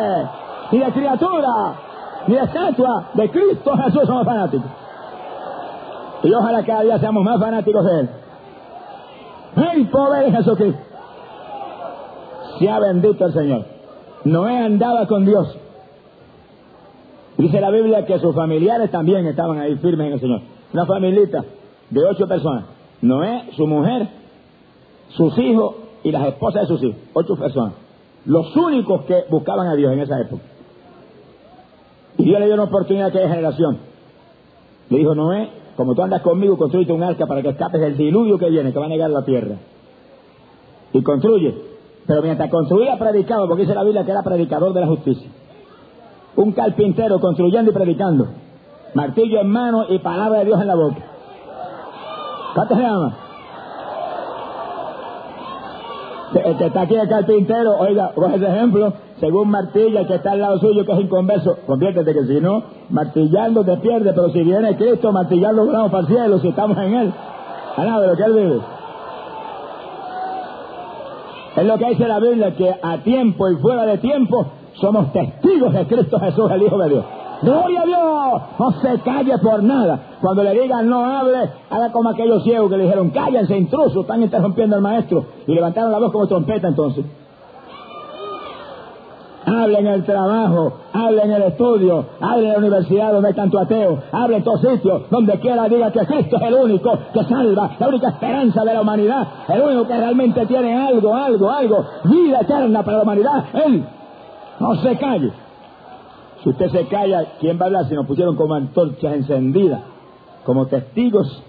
ni 0.71 0.79
de 0.79 0.91
criatura, 0.91 1.73
ni 2.27 2.35
estatua. 2.35 3.09
De 3.13 3.29
Cristo 3.29 3.75
Jesús 3.77 4.03
somos 4.05 4.25
fanáticos. 4.25 4.69
Y 6.23 6.33
ojalá 6.33 6.63
cada 6.63 6.81
día 6.81 6.99
seamos 6.99 7.23
más 7.23 7.39
fanáticos 7.39 7.85
de 7.85 7.99
Él. 7.99 8.09
El 9.73 9.89
poder 9.89 10.25
de 10.25 10.31
Jesucristo. 10.37 10.81
Sea 12.59 12.79
bendito 12.79 13.25
el 13.25 13.33
Señor. 13.33 13.65
Noé 14.23 14.57
andaba 14.57 15.07
con 15.07 15.25
Dios. 15.25 15.57
Dice 17.37 17.61
la 17.61 17.69
Biblia 17.69 18.05
que 18.05 18.19
sus 18.19 18.35
familiares 18.35 18.89
también 18.89 19.25
estaban 19.27 19.59
ahí 19.59 19.75
firmes 19.77 20.07
en 20.07 20.13
el 20.13 20.19
Señor. 20.19 20.41
Una 20.73 20.85
familita 20.85 21.43
de 21.89 22.03
ocho 22.03 22.27
personas. 22.27 22.65
Noé, 23.01 23.51
su 23.55 23.67
mujer, 23.67 24.07
sus 25.09 25.37
hijos 25.37 25.75
y 26.03 26.11
las 26.11 26.25
esposas 26.27 26.63
de 26.63 26.67
sus 26.67 26.83
hijos. 26.83 26.97
Ocho 27.13 27.35
personas. 27.35 27.73
Los 28.25 28.55
únicos 28.55 29.05
que 29.05 29.25
buscaban 29.29 29.67
a 29.67 29.75
Dios 29.75 29.93
en 29.93 29.99
esa 29.99 30.19
época. 30.19 30.41
Dios 32.27 32.39
le 32.39 32.45
dio 32.45 32.55
una 32.55 32.63
oportunidad 32.63 33.07
a 33.07 33.09
aquella 33.09 33.29
generación. 33.29 33.77
Le 34.89 34.97
dijo, 34.97 35.15
Noé, 35.15 35.49
como 35.75 35.95
tú 35.95 36.01
andas 36.01 36.21
conmigo, 36.21 36.57
construye 36.57 36.91
un 36.91 37.03
arca 37.03 37.25
para 37.25 37.41
que 37.41 37.49
escapes 37.49 37.81
del 37.81 37.97
diluvio 37.97 38.37
que 38.37 38.49
viene, 38.49 38.71
que 38.71 38.79
va 38.79 38.85
a 38.85 38.89
negar 38.89 39.09
la 39.09 39.23
tierra. 39.23 39.55
Y 40.93 41.03
construye. 41.03 41.55
Pero 42.05 42.21
mientras 42.21 42.49
construía, 42.49 42.97
predicaba, 42.97 43.47
porque 43.47 43.63
dice 43.63 43.75
la 43.75 43.83
Biblia 43.83 44.05
que 44.05 44.11
era 44.11 44.23
predicador 44.23 44.73
de 44.73 44.81
la 44.81 44.87
justicia 44.87 45.29
un 46.37 46.51
carpintero 46.51 47.19
construyendo 47.19 47.71
y 47.71 47.73
predicando, 47.73 48.27
martillo 48.93 49.41
en 49.41 49.49
mano 49.49 49.85
y 49.89 49.97
palabra 49.99 50.39
de 50.39 50.45
Dios 50.45 50.61
en 50.61 50.67
la 50.67 50.75
boca. 50.75 51.03
¿Cuánto 52.53 52.75
se 52.75 52.81
llama? 52.81 53.17
El 56.33 56.57
que 56.57 56.65
está 56.65 56.81
aquí 56.81 56.95
el 56.95 57.07
carpintero, 57.07 57.77
oiga, 57.79 58.11
coge 58.13 58.35
ese 58.35 58.47
ejemplo, 58.47 58.93
según 59.19 59.49
martilla, 59.49 60.05
que 60.05 60.15
está 60.15 60.31
al 60.31 60.41
lado 60.41 60.59
suyo, 60.59 60.85
que 60.85 60.91
es 60.91 60.99
inconverso, 60.99 61.57
conviértete 61.65 62.13
que 62.13 62.25
si 62.25 62.41
no, 62.41 62.63
martillando 62.89 63.63
te 63.63 63.77
pierde, 63.77 64.11
pero 64.13 64.29
si 64.29 64.43
viene 64.43 64.75
Cristo, 64.75 65.11
martillando 65.11 65.65
vamos 65.65 65.89
para 65.89 66.01
el 66.01 66.07
cielo, 66.07 66.39
si 66.39 66.49
estamos 66.49 66.77
en 66.79 66.93
Él. 66.93 67.13
A 67.77 67.83
nada 67.85 68.01
de 68.01 68.07
lo 68.07 68.15
que 68.15 68.23
Él 68.23 68.33
vive. 68.33 68.59
Es 71.55 71.65
lo 71.65 71.77
que 71.77 71.89
dice 71.89 72.07
la 72.07 72.19
Biblia, 72.19 72.55
que 72.55 72.75
a 72.81 72.97
tiempo 72.97 73.49
y 73.49 73.55
fuera 73.55 73.85
de 73.85 73.97
tiempo 73.99 74.45
somos 74.73 75.11
testigos 75.13 75.73
de 75.73 75.87
Cristo 75.87 76.19
Jesús, 76.19 76.51
el 76.51 76.61
Hijo 76.61 76.77
de 76.77 76.89
Dios. 76.89 77.05
Gloria 77.41 77.81
a 77.81 77.85
Dios, 77.85 78.41
no 78.59 78.71
se 78.81 78.99
calle 79.01 79.37
por 79.37 79.61
nada. 79.61 79.99
Cuando 80.21 80.43
le 80.43 80.59
digan 80.59 80.89
no 80.89 81.05
hable, 81.05 81.49
haga 81.69 81.91
como 81.91 82.09
aquellos 82.09 82.43
ciegos 82.43 82.69
que 82.69 82.77
le 82.77 82.83
dijeron 82.85 83.11
cállense 83.11 83.57
intrusos, 83.57 84.01
están 84.01 84.23
interrumpiendo 84.23 84.75
al 84.75 84.81
maestro. 84.81 85.25
Y 85.45 85.53
levantaron 85.53 85.91
la 85.91 85.99
voz 85.99 86.11
como 86.11 86.27
trompeta 86.27 86.67
entonces. 86.67 87.05
Hable 89.45 89.79
en 89.79 89.87
el 89.87 90.03
trabajo, 90.03 90.73
hable 90.91 91.21
en 91.23 91.31
el 91.31 91.43
estudio, 91.43 92.05
hable 92.19 92.47
en 92.47 92.53
la 92.53 92.59
universidad 92.59 93.13
donde 93.13 93.29
hay 93.29 93.33
tanto 93.33 93.57
ateo, 93.59 93.97
hable 94.11 94.37
en 94.37 94.43
todos 94.43 94.59
sitios, 94.59 95.03
donde 95.09 95.39
quiera 95.39 95.69
diga 95.69 95.89
que 95.89 96.05
Cristo 96.05 96.35
es 96.35 96.41
el 96.41 96.53
único 96.53 96.91
que 97.13 97.23
salva, 97.23 97.71
la 97.79 97.87
única 97.87 98.09
esperanza 98.09 98.65
de 98.65 98.73
la 98.73 98.81
humanidad, 98.81 99.25
el 99.47 99.61
único 99.61 99.87
que 99.87 99.95
realmente 99.95 100.45
tiene 100.47 100.75
algo, 100.75 101.15
algo, 101.15 101.49
algo, 101.49 101.85
vida 102.03 102.41
eterna 102.41 102.83
para 102.83 102.97
la 102.97 103.03
humanidad, 103.03 103.45
Él. 103.53 103.85
No 104.59 104.75
se 104.81 104.97
calle. 104.97 105.31
Usted 106.47 106.69
se 106.69 106.85
calla, 106.85 107.33
¿quién 107.41 107.59
va 107.59 107.63
a 107.63 107.65
hablar 107.65 107.89
si 107.89 107.93
nos 107.93 108.07
pusieron 108.07 108.37
como 108.37 108.53
antorchas 108.53 109.13
encendidas, 109.13 109.81
como 110.45 110.67
testigos 110.67 111.43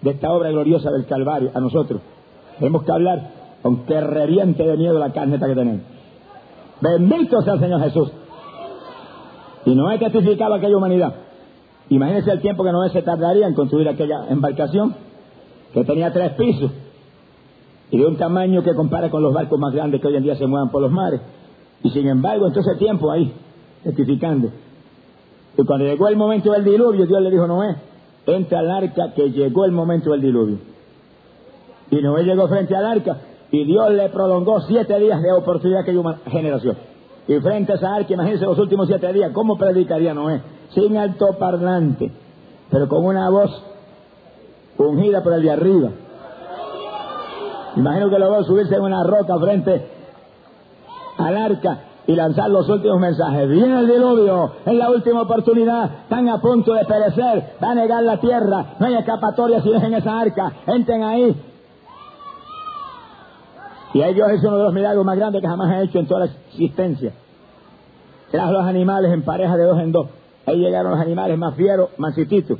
de 0.00 0.12
esta 0.12 0.32
obra 0.32 0.50
gloriosa 0.50 0.90
del 0.90 1.04
Calvario 1.04 1.50
a 1.52 1.60
nosotros? 1.60 2.00
Tenemos 2.58 2.84
que 2.84 2.92
hablar, 2.92 3.32
aunque 3.62 4.00
reviente 4.00 4.62
de 4.62 4.78
miedo 4.78 4.98
la 4.98 5.12
carne 5.12 5.38
que 5.38 5.54
tenemos. 5.54 5.82
Bendito 6.80 7.42
sea 7.42 7.52
el 7.52 7.60
Señor 7.60 7.82
Jesús. 7.82 8.12
Y 9.66 9.74
no 9.74 9.90
he 9.90 9.98
testificado 9.98 10.54
aquella 10.54 10.78
humanidad. 10.78 11.16
Imagínense 11.90 12.30
el 12.30 12.40
tiempo 12.40 12.64
que 12.64 12.72
Noé 12.72 12.88
se 12.88 13.02
tardaría 13.02 13.46
en 13.46 13.52
construir 13.52 13.86
aquella 13.90 14.28
embarcación, 14.30 14.94
que 15.74 15.84
tenía 15.84 16.10
tres 16.14 16.32
pisos, 16.32 16.70
y 17.90 17.98
de 17.98 18.06
un 18.06 18.16
tamaño 18.16 18.62
que 18.62 18.74
compara 18.74 19.10
con 19.10 19.22
los 19.22 19.34
barcos 19.34 19.60
más 19.60 19.74
grandes 19.74 20.00
que 20.00 20.06
hoy 20.06 20.16
en 20.16 20.22
día 20.22 20.36
se 20.36 20.46
muevan 20.46 20.70
por 20.70 20.80
los 20.80 20.90
mares. 20.90 21.20
Y 21.82 21.90
sin 21.90 22.08
embargo, 22.08 22.46
en 22.46 22.54
todo 22.54 22.62
ese 22.62 22.78
tiempo 22.78 23.10
ahí, 23.10 23.30
testificando. 23.84 24.50
Y 25.56 25.64
cuando 25.64 25.84
llegó 25.84 26.08
el 26.08 26.16
momento 26.16 26.50
del 26.52 26.64
diluvio, 26.64 27.06
Dios 27.06 27.22
le 27.22 27.30
dijo 27.30 27.44
a 27.44 27.48
Noé, 27.48 27.76
entra 28.26 28.58
al 28.60 28.70
arca 28.70 29.12
que 29.14 29.30
llegó 29.30 29.64
el 29.64 29.72
momento 29.72 30.10
del 30.10 30.22
diluvio. 30.22 30.58
Y 31.90 31.96
Noé 32.02 32.24
llegó 32.24 32.48
frente 32.48 32.74
al 32.74 32.86
arca 32.86 33.18
y 33.52 33.64
Dios 33.64 33.92
le 33.92 34.08
prolongó 34.08 34.60
siete 34.62 34.98
días 34.98 35.22
de 35.22 35.32
oportunidad 35.32 35.80
a 35.80 35.82
aquella 35.82 36.18
generación. 36.26 36.76
Y 37.28 37.38
frente 37.38 37.72
a 37.72 37.76
esa 37.76 37.94
arca, 37.94 38.12
imagínense 38.12 38.44
los 38.44 38.58
últimos 38.58 38.88
siete 38.88 39.12
días, 39.12 39.30
¿cómo 39.32 39.56
predicaría 39.56 40.12
Noé? 40.12 40.40
Sin 40.70 40.96
altoparlante, 40.96 42.10
pero 42.70 42.88
con 42.88 43.04
una 43.04 43.30
voz 43.30 43.50
ungida 44.76 45.22
por 45.22 45.34
el 45.34 45.42
de 45.42 45.50
arriba. 45.50 45.90
Imagino 47.76 48.10
que 48.10 48.18
lo 48.18 48.30
veo 48.30 48.44
subirse 48.44 48.74
en 48.74 48.82
una 48.82 49.04
roca 49.04 49.38
frente 49.38 49.86
al 51.18 51.36
arca 51.36 51.78
y 52.06 52.14
lanzar 52.14 52.50
los 52.50 52.68
últimos 52.68 53.00
mensajes. 53.00 53.48
Viene 53.48 53.80
el 53.80 53.86
diluvio, 53.86 54.52
es 54.64 54.74
la 54.74 54.90
última 54.90 55.22
oportunidad, 55.22 56.02
están 56.02 56.28
a 56.28 56.40
punto 56.40 56.74
de 56.74 56.84
perecer, 56.84 57.54
va 57.62 57.70
a 57.70 57.74
negar 57.74 58.02
la 58.02 58.20
tierra, 58.20 58.76
no 58.78 58.86
hay 58.86 58.94
escapatoria 58.94 59.62
si 59.62 59.70
dejen 59.70 59.94
esa 59.94 60.20
arca, 60.20 60.52
entren 60.66 61.02
ahí. 61.02 61.36
Y 63.94 64.02
ahí 64.02 64.12
Dios 64.12 64.28
es 64.30 64.42
uno 64.42 64.58
de 64.58 64.64
los 64.64 64.72
milagros 64.72 65.04
más 65.04 65.16
grandes 65.16 65.40
que 65.40 65.48
jamás 65.48 65.70
ha 65.70 65.82
hecho 65.82 65.98
en 65.98 66.06
toda 66.06 66.20
la 66.20 66.26
existencia. 66.26 67.12
Trajo 68.30 68.52
los 68.52 68.64
animales 68.64 69.12
en 69.12 69.22
pareja 69.22 69.56
de 69.56 69.64
dos 69.64 69.78
en 69.78 69.92
dos. 69.92 70.08
Ahí 70.46 70.58
llegaron 70.58 70.90
los 70.90 71.00
animales 71.00 71.38
más 71.38 71.54
fieros, 71.54 71.90
mansititos. 71.96 72.58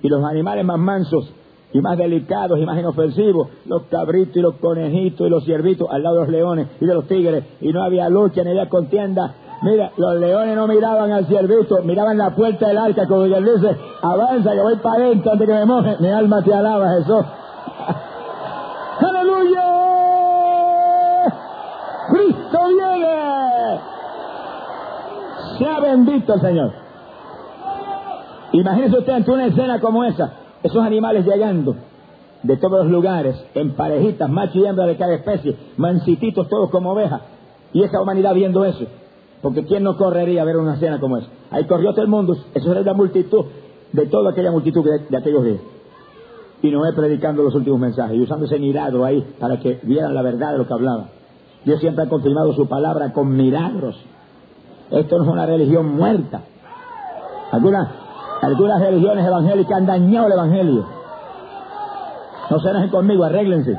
Y 0.00 0.08
los 0.08 0.24
animales 0.24 0.64
más 0.64 0.78
mansos 0.78 1.30
y 1.74 1.80
más 1.80 1.98
delicados 1.98 2.58
y 2.58 2.64
más 2.64 2.78
inofensivos, 2.78 3.48
los 3.66 3.82
cabritos 3.90 4.36
y 4.36 4.40
los 4.40 4.54
conejitos 4.54 5.26
y 5.26 5.30
los 5.30 5.44
ciervitos 5.44 5.88
al 5.90 6.04
lado 6.04 6.14
de 6.14 6.20
los 6.22 6.30
leones 6.30 6.68
y 6.80 6.86
de 6.86 6.94
los 6.94 7.06
tigres, 7.08 7.44
y 7.60 7.72
no 7.72 7.82
había 7.82 8.08
lucha 8.08 8.44
ni 8.44 8.50
había 8.50 8.68
contienda. 8.68 9.34
Mira, 9.62 9.90
los 9.96 10.14
leones 10.20 10.54
no 10.54 10.68
miraban 10.68 11.10
al 11.10 11.26
ciervito, 11.26 11.82
miraban 11.82 12.16
la 12.16 12.30
puerta 12.30 12.68
del 12.68 12.78
arca, 12.78 13.06
como 13.08 13.24
Dios 13.24 13.40
dice, 13.40 13.76
avanza 14.02 14.52
que 14.52 14.60
voy 14.60 14.76
para 14.76 15.04
adentro 15.04 15.32
antes 15.32 15.48
que 15.48 15.54
me 15.54 15.64
moje, 15.64 15.96
mi 15.98 16.08
alma 16.08 16.42
te 16.42 16.54
alaba, 16.54 16.90
Jesús. 16.90 17.24
¡Aleluya! 19.00 19.64
¡Cristo 22.08 22.58
viene! 22.68 23.80
Sea 25.58 25.80
bendito 25.80 26.34
el 26.34 26.40
Señor. 26.40 26.72
Imagínese 28.52 28.96
usted 28.96 29.12
ante 29.12 29.30
una 29.32 29.46
escena 29.46 29.80
como 29.80 30.04
esa, 30.04 30.43
esos 30.64 30.82
animales 30.82 31.26
llegando 31.26 31.76
de 32.42 32.56
todos 32.56 32.84
los 32.84 32.90
lugares, 32.90 33.36
en 33.54 33.74
parejitas, 33.74 34.28
macho 34.28 34.58
y 34.58 34.66
hembra 34.66 34.86
de 34.86 34.96
cada 34.96 35.14
especie, 35.14 35.56
mansititos 35.76 36.48
todos 36.48 36.70
como 36.70 36.92
ovejas, 36.92 37.20
y 37.72 37.82
esa 37.82 38.00
humanidad 38.00 38.34
viendo 38.34 38.64
eso. 38.64 38.86
Porque 39.42 39.64
¿quién 39.66 39.82
no 39.82 39.96
correría 39.98 40.40
a 40.40 40.44
ver 40.46 40.56
una 40.56 40.74
escena 40.74 40.98
como 40.98 41.18
esa? 41.18 41.28
Ahí 41.50 41.64
corrió 41.66 41.92
todo 41.92 42.02
el 42.02 42.08
mundo, 42.08 42.34
eso 42.54 42.72
era 42.72 42.80
la 42.80 42.94
multitud, 42.94 43.44
de 43.92 44.06
toda 44.06 44.30
aquella 44.30 44.50
multitud 44.50 44.82
de, 44.82 45.16
aquellos 45.16 45.44
días. 45.44 45.60
Y 46.62 46.70
Noé 46.70 46.94
predicando 46.94 47.42
los 47.42 47.54
últimos 47.54 47.78
mensajes 47.78 48.16
y 48.16 48.22
usando 48.22 48.46
ese 48.46 48.58
milagro 48.58 49.04
ahí 49.04 49.22
para 49.38 49.60
que 49.60 49.80
vieran 49.82 50.14
la 50.14 50.22
verdad 50.22 50.52
de 50.52 50.58
lo 50.58 50.66
que 50.66 50.72
hablaba. 50.72 51.08
Dios 51.66 51.78
siempre 51.80 52.04
ha 52.04 52.08
confirmado 52.08 52.54
su 52.54 52.66
palabra 52.66 53.12
con 53.12 53.36
milagros. 53.36 53.96
Esto 54.90 55.18
no 55.18 55.24
es 55.24 55.30
una 55.30 55.44
religión 55.44 55.94
muerta. 55.94 56.40
Algunas, 57.52 58.03
algunas 58.44 58.78
religiones 58.80 59.26
evangélicas 59.26 59.78
han 59.78 59.86
dañado 59.86 60.26
el 60.26 60.32
evangelio. 60.32 60.86
No 62.50 62.58
se 62.60 62.68
enojen 62.68 62.90
conmigo, 62.90 63.24
arréglense. 63.24 63.78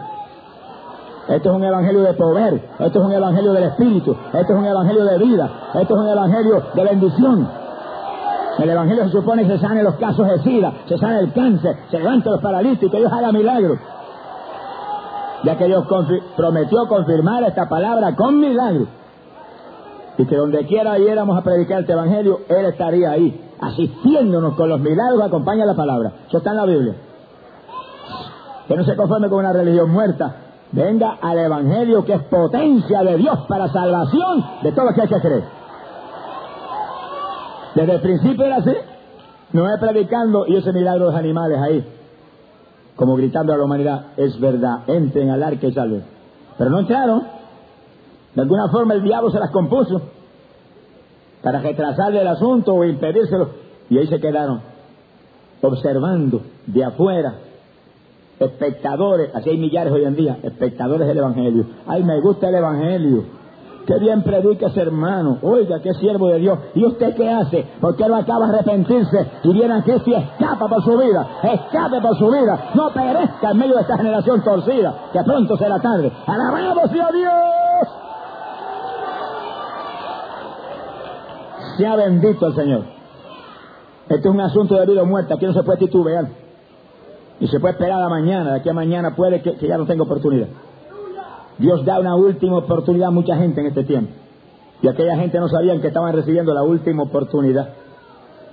Esto 1.28 1.49
es 1.49 1.56
un 1.56 1.63
evangelio 1.63 2.01
de 2.01 2.13
poder, 2.13 2.69
esto 2.80 2.99
es 2.99 3.06
un 3.06 3.12
evangelio 3.12 3.54
del 3.54 3.63
espíritu, 3.63 4.15
esto 4.34 4.54
es 4.54 4.60
un 4.60 4.65
evangelio 4.65 5.06
de 5.06 5.17
vida, 5.17 5.49
esto 5.73 5.95
es 5.95 6.01
un 6.01 6.08
evangelio 6.08 6.63
de 6.73 6.84
bendición. 6.84 7.47
El 8.60 8.69
evangelio 8.69 9.06
se 9.06 9.12
supone 9.12 9.43
que 9.43 9.58
se 9.58 9.60
sane 9.60 9.84
los 9.84 9.95
casos 9.95 10.28
de 10.28 10.39
sida, 10.39 10.71
se 10.88 10.97
sane 10.97 11.19
el 11.19 11.34
cáncer, 11.34 11.78
se 11.89 11.99
levanta 11.99 12.32
los 12.32 12.41
paralíticos, 12.41 12.99
Dios 12.99 13.12
haga 13.12 13.32
milagros. 13.32 13.80
Ya 15.43 15.58
que 15.58 15.65
Dios 15.65 15.86
prometió 16.36 16.88
confirmar 16.88 17.43
esta 17.43 17.67
palabra 17.67 18.15
con 18.15 18.39
milagros. 18.39 18.88
Y 20.17 20.25
que 20.25 20.36
donde 20.36 20.65
quiera 20.65 20.97
yéramos 20.97 21.38
a 21.38 21.43
predicar 21.43 21.82
este 21.82 21.93
evangelio, 21.93 22.39
Él 22.49 22.65
estaría 22.65 23.12
ahí, 23.12 23.44
asistiéndonos 23.59 24.55
con 24.55 24.69
los 24.69 24.79
milagros 24.79 25.21
acompaña 25.23 25.65
la 25.65 25.75
palabra. 25.75 26.11
Eso 26.27 26.37
está 26.37 26.51
en 26.51 26.57
la 26.57 26.65
Biblia. 26.65 26.95
Que 28.67 28.75
no 28.75 28.83
se 28.83 28.95
conforme 28.95 29.29
con 29.29 29.39
una 29.39 29.53
religión 29.53 29.89
muerta. 29.91 30.35
Venga 30.71 31.17
al 31.21 31.37
evangelio 31.37 32.03
que 32.03 32.13
es 32.13 32.23
potencia 32.23 33.03
de 33.03 33.17
Dios 33.17 33.39
para 33.47 33.69
salvación 33.69 34.43
de 34.63 34.71
todo 34.71 34.85
lo 34.85 34.93
que 34.93 35.07
creer. 35.07 35.43
Desde 37.75 37.93
el 37.93 38.01
principio 38.01 38.45
era 38.45 38.57
así. 38.57 38.73
No 39.53 39.71
es 39.71 39.79
predicando 39.79 40.45
y 40.47 40.57
ese 40.57 40.73
milagro 40.73 41.05
de 41.05 41.11
los 41.11 41.19
animales 41.19 41.59
ahí. 41.59 41.87
Como 42.95 43.15
gritando 43.15 43.53
a 43.53 43.57
la 43.57 43.63
humanidad, 43.63 44.05
es 44.17 44.39
verdad, 44.39 44.79
entren 44.87 45.29
al 45.29 45.43
arca 45.43 45.67
y 45.67 45.73
salven. 45.73 46.03
Pero 46.57 46.69
no 46.69 46.79
entraron. 46.79 47.23
De 48.33 48.41
alguna 48.41 48.67
forma 48.69 48.95
el 48.95 49.03
diablo 49.03 49.29
se 49.29 49.39
las 49.39 49.51
compuso 49.51 50.01
para 51.45 51.60
retrasarle 51.60 52.21
el 52.21 52.27
asunto 52.27 52.73
o 52.73 52.84
impedírselo. 52.84 53.49
Y 53.88 53.99
ahí 53.99 54.08
se 54.08 54.19
quedaron 54.19 54.62
observando 55.62 56.41
de 56.65 56.84
afuera, 56.84 57.36
espectadores, 58.39 59.29
así 59.36 59.51
hay 59.51 59.58
millares 59.60 59.93
hoy 59.93 60.05
en 60.05 60.15
día, 60.15 60.39
espectadores 60.41 61.08
del 61.08 61.19
Evangelio. 61.19 61.67
Ay, 61.86 62.03
me 62.03 62.19
gusta 62.19 62.49
el 62.49 62.55
Evangelio. 62.55 63.25
Qué 63.86 63.99
bien 63.99 64.23
predica 64.23 64.69
ese 64.69 64.81
hermano. 64.81 65.38
Oiga, 65.43 65.79
qué 65.84 65.93
siervo 65.93 66.29
de 66.29 66.39
Dios. 66.39 66.58
¿Y 66.73 66.84
usted 66.84 67.15
qué 67.15 67.29
hace? 67.29 67.63
¿Por 67.79 67.95
qué 67.95 68.08
no 68.08 68.15
acaba 68.15 68.47
de 68.47 68.55
arrepentirse? 68.55 69.27
Y 69.43 69.53
vieran 69.53 69.84
que 69.84 69.99
si 69.99 70.15
escapa 70.15 70.67
por 70.67 70.84
su 70.84 70.97
vida. 70.97 71.27
Escape 71.43 72.01
por 72.01 72.17
su 72.17 72.27
vida. 72.31 72.71
No 72.73 72.89
perezca 72.91 73.51
en 73.51 73.58
medio 73.60 73.75
de 73.75 73.81
esta 73.81 73.97
generación 73.97 74.43
torcida. 74.43 75.12
Que 75.13 75.21
pronto 75.21 75.55
será 75.58 75.79
tarde. 75.79 76.12
Alabamos 76.25 76.89
a 76.89 77.12
Dios. 77.12 78.04
Sea 81.77 81.95
bendito 81.95 82.47
el 82.47 82.55
Señor. 82.55 82.83
Este 84.07 84.27
es 84.27 84.33
un 84.33 84.39
asunto 84.39 84.75
de 84.75 84.85
vida 84.85 85.01
o 85.01 85.05
muerte. 85.05 85.33
Aquí 85.33 85.45
no 85.45 85.53
se 85.53 85.63
puede 85.63 85.79
titubear. 85.79 86.27
Y 87.39 87.47
se 87.47 87.59
puede 87.59 87.73
esperar 87.73 88.01
a 88.01 88.09
mañana. 88.09 88.53
De 88.53 88.59
aquí 88.59 88.69
a 88.69 88.73
mañana 88.73 89.15
puede 89.15 89.41
que, 89.41 89.55
ya 89.67 89.77
no 89.77 89.85
tenga 89.85 90.03
oportunidad. 90.03 90.47
Dios 91.57 91.85
da 91.85 91.99
una 91.99 92.15
última 92.15 92.57
oportunidad 92.57 93.07
a 93.07 93.11
mucha 93.11 93.35
gente 93.35 93.61
en 93.61 93.67
este 93.67 93.83
tiempo. 93.83 94.11
Y 94.81 94.88
aquella 94.88 95.15
gente 95.17 95.39
no 95.39 95.47
sabían 95.47 95.81
que 95.81 95.88
estaban 95.88 96.13
recibiendo 96.13 96.53
la 96.53 96.63
última 96.63 97.03
oportunidad. 97.03 97.69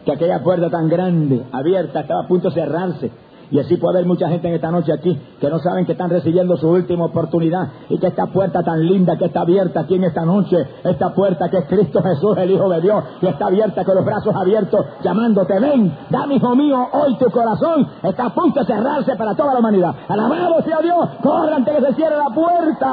Que 0.04 0.12
aquella 0.12 0.42
puerta 0.42 0.70
tan 0.70 0.88
grande, 0.88 1.42
abierta, 1.52 2.00
estaba 2.00 2.24
a 2.24 2.28
punto 2.28 2.48
de 2.48 2.54
cerrarse. 2.54 3.11
Y 3.52 3.60
así 3.60 3.76
puede 3.76 3.98
haber 3.98 4.08
mucha 4.08 4.28
gente 4.28 4.48
en 4.48 4.54
esta 4.54 4.70
noche 4.70 4.94
aquí 4.94 5.14
que 5.38 5.50
no 5.50 5.58
saben 5.58 5.84
que 5.84 5.92
están 5.92 6.08
recibiendo 6.08 6.56
su 6.56 6.70
última 6.70 7.04
oportunidad 7.04 7.68
y 7.90 7.98
que 7.98 8.06
esta 8.06 8.26
puerta 8.28 8.62
tan 8.62 8.80
linda 8.80 9.18
que 9.18 9.26
está 9.26 9.42
abierta 9.42 9.80
aquí 9.80 9.96
en 9.96 10.04
esta 10.04 10.24
noche, 10.24 10.56
esta 10.82 11.12
puerta 11.12 11.50
que 11.50 11.58
es 11.58 11.66
Cristo 11.66 12.02
Jesús, 12.02 12.34
el 12.38 12.50
Hijo 12.50 12.66
de 12.70 12.80
Dios, 12.80 13.04
y 13.20 13.26
está 13.26 13.48
abierta 13.48 13.84
con 13.84 13.96
los 13.96 14.06
brazos 14.06 14.34
abiertos, 14.34 14.86
llamándote, 15.04 15.60
ven, 15.60 15.94
dame 16.08 16.36
hijo 16.36 16.56
mío, 16.56 16.88
hoy 16.92 17.14
tu 17.18 17.30
corazón 17.30 17.86
está 18.02 18.24
a 18.24 18.34
punto 18.34 18.60
de 18.60 18.66
cerrarse 18.66 19.14
para 19.16 19.34
toda 19.34 19.52
la 19.52 19.60
humanidad. 19.60 19.94
Alabado 20.08 20.62
sea 20.62 20.80
Dios, 20.80 21.10
corre 21.22 21.52
antes 21.52 21.76
que 21.76 21.86
se 21.88 21.92
cierre 21.92 22.16
la 22.16 22.34
puerta. 22.34 22.88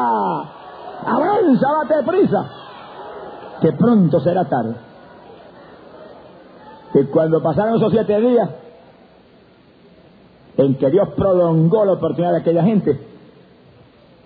Avanza, 1.06 1.67
date 1.88 2.04
prisa, 2.06 2.45
que 3.62 3.72
pronto 3.72 4.19
será 4.19 4.43
tarde. 4.43 4.76
Y 6.95 7.06
cuando 7.06 7.41
pasaron 7.41 7.76
esos 7.76 7.91
siete 7.91 8.19
días, 8.19 8.50
en 10.58 10.76
que 10.76 10.90
Dios 10.90 11.10
prolongó 11.16 11.86
la 11.86 11.94
oportunidad 11.94 12.34
de 12.34 12.40
aquella 12.40 12.64
gente, 12.64 13.00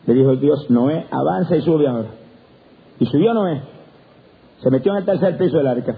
le 0.05 0.13
dijo 0.13 0.35
Dios, 0.35 0.69
Noé, 0.69 1.07
avanza 1.11 1.55
y 1.55 1.61
sube 1.61 1.87
ahora. 1.87 2.09
Y 2.99 3.05
subió 3.05 3.33
Noé, 3.33 3.61
se 4.61 4.69
metió 4.69 4.91
en 4.91 4.99
el 4.99 5.05
tercer 5.05 5.37
piso 5.37 5.57
del 5.57 5.67
arca. 5.67 5.95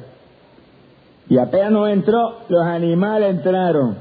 Y 1.28 1.38
apenas 1.38 1.72
no 1.72 1.88
entró, 1.88 2.40
los 2.50 2.62
animales 2.64 3.36
entraron. 3.36 3.98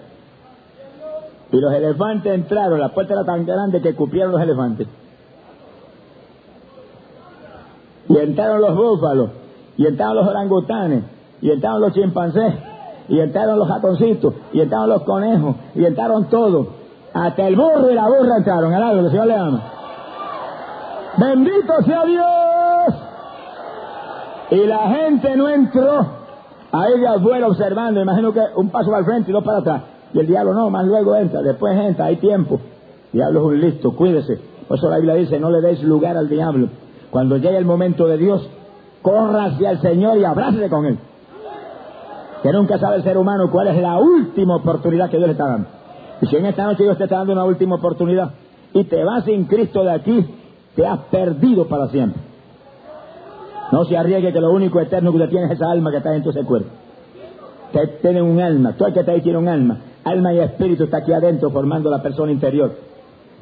Y 1.52 1.56
los 1.56 1.72
elefantes 1.72 2.34
entraron, 2.34 2.80
la 2.80 2.90
puerta 2.90 3.14
era 3.14 3.24
tan 3.24 3.46
grande 3.46 3.80
que 3.80 3.94
cupieron 3.94 4.32
los 4.32 4.40
elefantes. 4.40 4.88
Y 8.08 8.16
entraron 8.18 8.60
los 8.60 8.76
búfalos, 8.76 9.30
y 9.76 9.86
entraron 9.86 10.16
los 10.16 10.26
orangutanes, 10.26 11.04
y 11.40 11.50
entraron 11.50 11.80
los 11.80 11.94
chimpancés, 11.94 12.54
y 13.08 13.20
entraron 13.20 13.58
los 13.58 13.68
ratoncitos, 13.68 14.34
y 14.52 14.60
entraron 14.60 14.88
los 14.88 15.02
conejos, 15.02 15.56
y 15.74 15.84
entraron 15.84 16.24
todos. 16.26 16.68
Hasta 17.12 17.46
el 17.46 17.56
burro 17.56 17.90
y 17.90 17.94
la 17.94 18.08
burra 18.08 18.38
entraron, 18.38 18.72
al 18.72 18.82
algo, 18.82 19.00
el 19.00 19.10
Señor 19.10 19.26
le 19.26 19.34
ama. 19.34 19.62
Bendito 21.16 21.82
sea 21.84 22.04
Dios. 22.04 22.94
Y 24.50 24.66
la 24.66 24.88
gente 24.88 25.36
no 25.36 25.48
entró. 25.48 26.06
Ahí 26.72 26.98
de 26.98 27.06
afuera 27.06 27.46
observando, 27.46 28.00
imagino 28.00 28.32
que 28.32 28.40
un 28.56 28.68
paso 28.70 28.86
para 28.86 29.00
el 29.00 29.04
frente 29.04 29.30
y 29.30 29.32
dos 29.32 29.44
para 29.44 29.58
atrás. 29.58 29.82
Y 30.12 30.18
el 30.18 30.26
diablo 30.26 30.54
no, 30.54 30.70
más 30.70 30.84
luego 30.84 31.14
entra, 31.14 31.40
después 31.42 31.76
entra, 31.78 32.06
hay 32.06 32.16
tiempo. 32.16 32.58
diablo 33.12 33.40
es 33.40 33.46
un 33.46 33.60
listo, 33.60 33.94
cuídese. 33.94 34.40
Por 34.66 34.78
eso 34.78 34.88
la 34.88 34.96
Biblia 34.96 35.14
dice, 35.14 35.38
no 35.38 35.50
le 35.50 35.60
deis 35.60 35.82
lugar 35.84 36.16
al 36.16 36.28
diablo. 36.28 36.68
Cuando 37.10 37.36
llegue 37.36 37.58
el 37.58 37.64
momento 37.64 38.06
de 38.06 38.16
Dios, 38.16 38.48
corra 39.02 39.44
hacia 39.46 39.70
el 39.70 39.80
Señor 39.80 40.18
y 40.18 40.24
abrácese 40.24 40.68
con 40.68 40.86
Él 40.86 40.98
que 42.44 42.52
nunca 42.52 42.78
sabe 42.78 42.96
el 42.96 43.02
ser 43.02 43.16
humano 43.16 43.50
cuál 43.50 43.68
es 43.68 43.80
la 43.80 43.96
última 43.98 44.56
oportunidad 44.56 45.08
que 45.08 45.16
Dios 45.16 45.28
le 45.28 45.32
está 45.32 45.46
dando. 45.46 45.66
Y 46.20 46.26
si 46.26 46.36
en 46.36 46.44
esta 46.44 46.64
noche 46.64 46.82
Dios 46.82 46.98
te 46.98 47.04
está 47.04 47.16
dando 47.16 47.32
una 47.32 47.44
última 47.44 47.76
oportunidad 47.76 48.32
y 48.74 48.84
te 48.84 49.02
vas 49.02 49.24
sin 49.24 49.46
Cristo 49.46 49.82
de 49.82 49.92
aquí, 49.92 50.26
te 50.76 50.86
has 50.86 50.98
perdido 51.10 51.66
para 51.68 51.88
siempre. 51.88 52.20
No 53.72 53.86
se 53.86 53.96
arriesgue 53.96 54.30
que 54.30 54.42
lo 54.42 54.52
único 54.52 54.78
eterno 54.78 55.10
que 55.10 55.16
usted 55.16 55.30
tiene 55.30 55.46
es 55.46 55.52
esa 55.52 55.70
alma 55.70 55.90
que 55.90 55.96
está 55.96 56.10
dentro 56.10 56.32
de 56.32 56.38
ese 56.38 56.46
cuerpo. 56.46 56.68
Que 57.72 57.86
tiene 58.02 58.20
un 58.20 58.38
alma, 58.38 58.74
todo 58.74 58.88
el 58.88 58.92
que 58.94 59.00
está 59.00 59.12
ahí 59.12 59.22
tiene 59.22 59.38
un 59.38 59.48
alma. 59.48 59.78
Alma 60.04 60.34
y 60.34 60.40
espíritu 60.40 60.84
está 60.84 60.98
aquí 60.98 61.14
adentro 61.14 61.48
formando 61.48 61.88
la 61.88 62.02
persona 62.02 62.30
interior. 62.30 62.74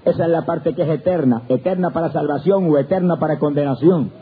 Esa 0.05 0.27
es 0.27 0.31
la 0.31 0.43
parte 0.43 0.75
que 0.75 0.83
es 0.83 0.89
eterna, 0.89 1.43
eterna 1.49 1.91
para 1.91 2.13
salvación 2.13 2.71
o 2.71 2.79
eterna 2.79 3.17
para 3.17 3.41
condenación 3.41 4.13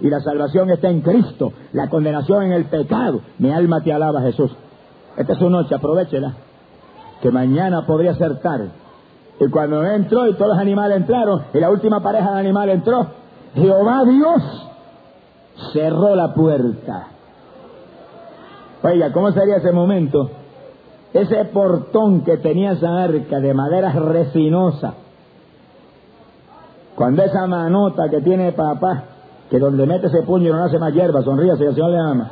y 0.00 0.08
la 0.08 0.20
salvación 0.20 0.70
está 0.70 0.88
en 0.88 1.00
Cristo, 1.00 1.52
la 1.72 1.88
condenación 1.88 2.44
en 2.44 2.52
el 2.52 2.64
pecado. 2.66 3.20
Mi 3.38 3.52
alma 3.52 3.82
te 3.82 3.92
alaba, 3.92 4.22
Jesús. 4.22 4.50
Esta 5.16 5.32
es 5.32 5.38
su 5.38 5.50
noche, 5.50 5.74
aprovechela, 5.74 6.34
que 7.20 7.30
mañana 7.30 7.86
podría 7.86 8.14
ser 8.14 8.40
tarde. 8.40 8.70
Y 9.40 9.48
cuando 9.50 9.84
entró 9.84 10.26
y 10.28 10.34
todos 10.34 10.48
los 10.48 10.58
animales 10.58 10.98
entraron, 10.98 11.42
y 11.52 11.58
la 11.58 11.70
última 11.70 12.02
pareja 12.02 12.32
de 12.32 12.40
animales 12.40 12.76
entró, 12.76 13.06
Jehová 13.54 14.04
Dios 14.04 14.68
cerró 15.72 16.14
la 16.14 16.32
puerta. 16.34 17.08
Oiga, 18.82 19.12
¿cómo 19.12 19.32
sería 19.32 19.56
ese 19.56 19.72
momento 19.72 20.30
ese 21.12 21.44
portón 21.46 22.22
que 22.22 22.36
tenía 22.36 22.72
esa 22.72 23.02
arca 23.02 23.40
de 23.40 23.52
madera 23.52 23.92
resinosa, 23.92 24.94
cuando 26.94 27.22
esa 27.22 27.46
manota 27.46 28.08
que 28.10 28.20
tiene 28.20 28.52
papá, 28.52 29.04
que 29.50 29.58
donde 29.58 29.84
mete 29.84 30.06
ese 30.06 30.22
puño 30.22 30.52
no 30.52 30.64
hace 30.64 30.78
más 30.78 30.94
hierba, 30.94 31.22
sonríe 31.22 31.56
si 31.56 31.64
el 31.64 31.74
Señor 31.74 31.90
le 31.90 31.98
ama. 31.98 32.30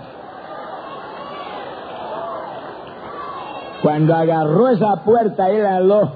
Cuando 3.82 4.14
agarró 4.14 4.68
esa 4.68 5.02
puerta 5.04 5.48
la 5.48 5.76
aló 5.76 6.12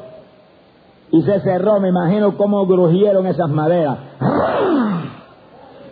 y 1.10 1.22
se 1.22 1.40
cerró, 1.40 1.80
me 1.80 1.88
imagino 1.88 2.36
cómo 2.36 2.66
grujieron 2.66 3.26
esas 3.26 3.50
maderas. 3.50 3.98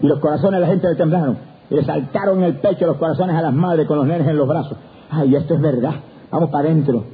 Y 0.00 0.06
los 0.06 0.18
corazones 0.18 0.60
de 0.60 0.66
la 0.66 0.72
gente 0.72 0.88
le 0.88 0.94
temblaron. 0.94 1.38
Y 1.68 1.74
le 1.74 1.84
saltaron 1.84 2.42
el 2.42 2.58
pecho 2.58 2.86
los 2.86 2.96
corazones 2.96 3.36
a 3.36 3.42
las 3.42 3.52
madres 3.52 3.86
con 3.86 3.98
los 3.98 4.06
nenes 4.06 4.26
en 4.26 4.36
los 4.36 4.48
brazos. 4.48 4.78
Ay, 5.10 5.34
esto 5.36 5.54
es 5.54 5.60
verdad. 5.60 5.94
Vamos 6.30 6.50
para 6.50 6.68
adentro. 6.68 7.04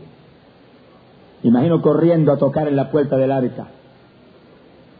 Imagino 1.43 1.83
corriendo 1.83 2.33
a 2.33 2.37
tocar 2.37 2.69
en 2.69 2.77
la 2.77 2.91
puerta 2.91 3.17
del 3.17 3.33
arca. 3.33 3.67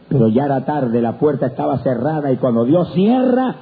Pero 0.09 0.29
ya 0.29 0.45
era 0.45 0.65
tarde, 0.65 1.01
la 1.01 1.19
puerta 1.19 1.47
estaba 1.47 1.79
cerrada 1.79 2.31
y 2.31 2.37
cuando 2.37 2.65
Dios 2.65 2.93
cierra, 2.93 3.57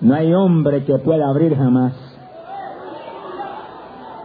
no 0.00 0.14
hay 0.14 0.34
hombre 0.34 0.84
que 0.84 0.98
pueda 0.98 1.28
abrir 1.28 1.56
jamás. 1.56 1.94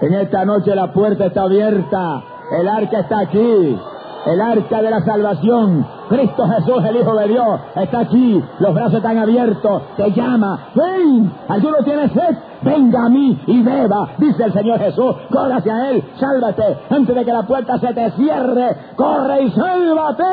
En 0.01 0.13
esta 0.13 0.43
noche 0.45 0.75
la 0.75 0.91
puerta 0.91 1.27
está 1.27 1.43
abierta, 1.43 2.23
el 2.59 2.67
arca 2.67 3.01
está 3.01 3.19
aquí, 3.19 3.77
el 4.25 4.41
arca 4.41 4.81
de 4.81 4.89
la 4.89 5.01
salvación. 5.01 5.85
Cristo 6.09 6.45
Jesús, 6.45 6.83
el 6.83 6.97
Hijo 6.97 7.15
de 7.15 7.27
Dios, 7.29 7.59
está 7.75 7.99
aquí, 7.99 8.43
los 8.59 8.73
brazos 8.73 8.95
están 8.95 9.17
abiertos, 9.17 9.83
te 9.95 10.11
llama, 10.11 10.71
ven, 10.75 11.31
¿alguno 11.47 11.77
tiene 11.85 12.09
sed? 12.09 12.35
Venga 12.63 13.05
a 13.05 13.09
mí 13.09 13.39
y 13.47 13.61
beba, 13.61 14.09
dice 14.17 14.43
el 14.43 14.53
Señor 14.53 14.79
Jesús, 14.79 15.15
corre 15.31 15.53
hacia 15.53 15.91
Él, 15.91 16.03
sálvate, 16.19 16.77
antes 16.89 17.15
de 17.15 17.23
que 17.23 17.31
la 17.31 17.43
puerta 17.43 17.77
se 17.79 17.93
te 17.93 18.11
cierre, 18.11 18.75
corre 18.97 19.43
y 19.43 19.51
sálvate. 19.51 20.23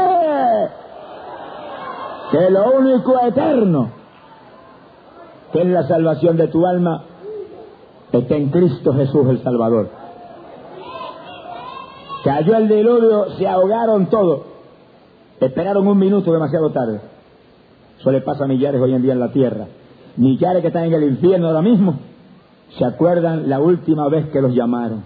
Que 2.30 2.50
lo 2.50 2.72
único 2.72 3.18
eterno, 3.20 3.90
que 5.52 5.62
es 5.62 5.66
la 5.66 5.84
salvación 5.88 6.36
de 6.36 6.48
tu 6.48 6.66
alma, 6.66 7.04
está 8.12 8.36
en 8.36 8.50
Cristo 8.50 8.92
Jesús 8.92 9.26
el 9.28 9.42
Salvador. 9.42 9.88
Cayó 12.24 12.56
el 12.56 12.68
diluvio, 12.68 13.30
se 13.38 13.46
ahogaron 13.46 14.06
todos. 14.06 14.40
Esperaron 15.40 15.86
un 15.86 15.98
minuto 15.98 16.32
demasiado 16.32 16.70
tarde. 16.70 17.00
Eso 17.98 18.10
le 18.10 18.20
pasa 18.20 18.44
a 18.44 18.48
millares 18.48 18.80
hoy 18.80 18.92
en 18.92 19.02
día 19.02 19.12
en 19.12 19.20
la 19.20 19.32
tierra. 19.32 19.66
Millares 20.16 20.62
que 20.62 20.68
están 20.68 20.84
en 20.84 20.94
el 20.94 21.04
infierno 21.04 21.46
ahora 21.46 21.62
mismo, 21.62 21.94
se 22.76 22.84
acuerdan 22.84 23.48
la 23.48 23.60
última 23.60 24.08
vez 24.08 24.28
que 24.30 24.40
los 24.40 24.52
llamaron. 24.52 25.04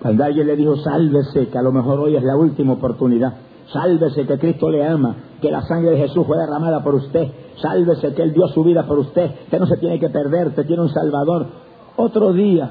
Cuando 0.00 0.24
alguien 0.24 0.46
le 0.46 0.56
dijo, 0.56 0.76
sálvese, 0.76 1.48
que 1.48 1.58
a 1.58 1.62
lo 1.62 1.72
mejor 1.72 1.98
hoy 1.98 2.16
es 2.16 2.22
la 2.22 2.36
última 2.36 2.74
oportunidad. 2.74 3.34
Sálvese, 3.72 4.26
que 4.26 4.38
Cristo 4.38 4.70
le 4.70 4.86
ama, 4.86 5.16
que 5.40 5.50
la 5.50 5.62
sangre 5.62 5.92
de 5.92 5.98
Jesús 5.98 6.26
fue 6.26 6.36
derramada 6.38 6.82
por 6.82 6.94
usted. 6.94 7.28
Sálvese, 7.56 8.14
que 8.14 8.22
Él 8.22 8.32
dio 8.32 8.48
su 8.48 8.62
vida 8.62 8.84
por 8.84 8.98
usted, 8.98 9.30
que 9.50 9.58
no 9.58 9.66
se 9.66 9.76
tiene 9.78 9.98
que 9.98 10.10
perder, 10.10 10.54
que 10.54 10.64
tiene 10.64 10.82
un 10.82 10.90
Salvador. 10.90 11.46
Otro 11.96 12.32
día, 12.32 12.70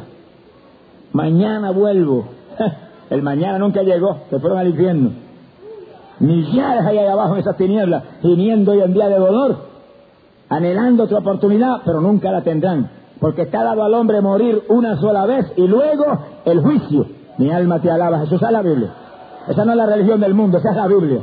mañana 1.12 1.72
vuelvo. 1.72 2.26
El 3.10 3.22
mañana 3.22 3.60
nunca 3.60 3.84
llegó, 3.84 4.22
se 4.30 4.40
fueron 4.40 4.60
al 4.60 4.70
infierno. 4.70 5.12
Millares 6.20 6.86
ahí 6.86 6.98
abajo 7.00 7.34
en 7.34 7.42
esas 7.42 7.58
tinieblas, 7.58 8.04
gimiendo 8.22 8.72
hoy 8.72 8.82
en 8.82 8.94
día 8.94 9.10
de 9.10 9.20
dolor, 9.20 9.58
anhelando 10.50 11.04
otra 11.04 11.20
oportunidad, 11.20 11.82
pero 11.86 12.02
nunca 12.02 12.32
la 12.32 12.42
tendrán. 12.42 12.90
Porque 13.20 13.44
está 13.44 13.64
dado 13.64 13.84
al 13.84 13.94
hombre 13.94 14.22
morir 14.22 14.64
una 14.70 14.98
sola 14.98 15.26
vez 15.26 15.52
y 15.56 15.68
luego 15.68 16.06
el 16.46 16.62
juicio. 16.62 17.08
Mi 17.38 17.52
alma 17.52 17.82
te 17.82 17.90
alaba, 17.90 18.20
Jesús, 18.20 18.42
es 18.42 18.52
la 18.52 18.62
Biblia. 18.62 18.94
Esa 19.48 19.66
no 19.66 19.72
es 19.72 19.78
la 19.78 19.86
religión 19.86 20.20
del 20.20 20.34
mundo, 20.34 20.58
esa 20.58 20.70
es 20.72 20.76
la 20.76 20.88
Biblia. 20.88 21.22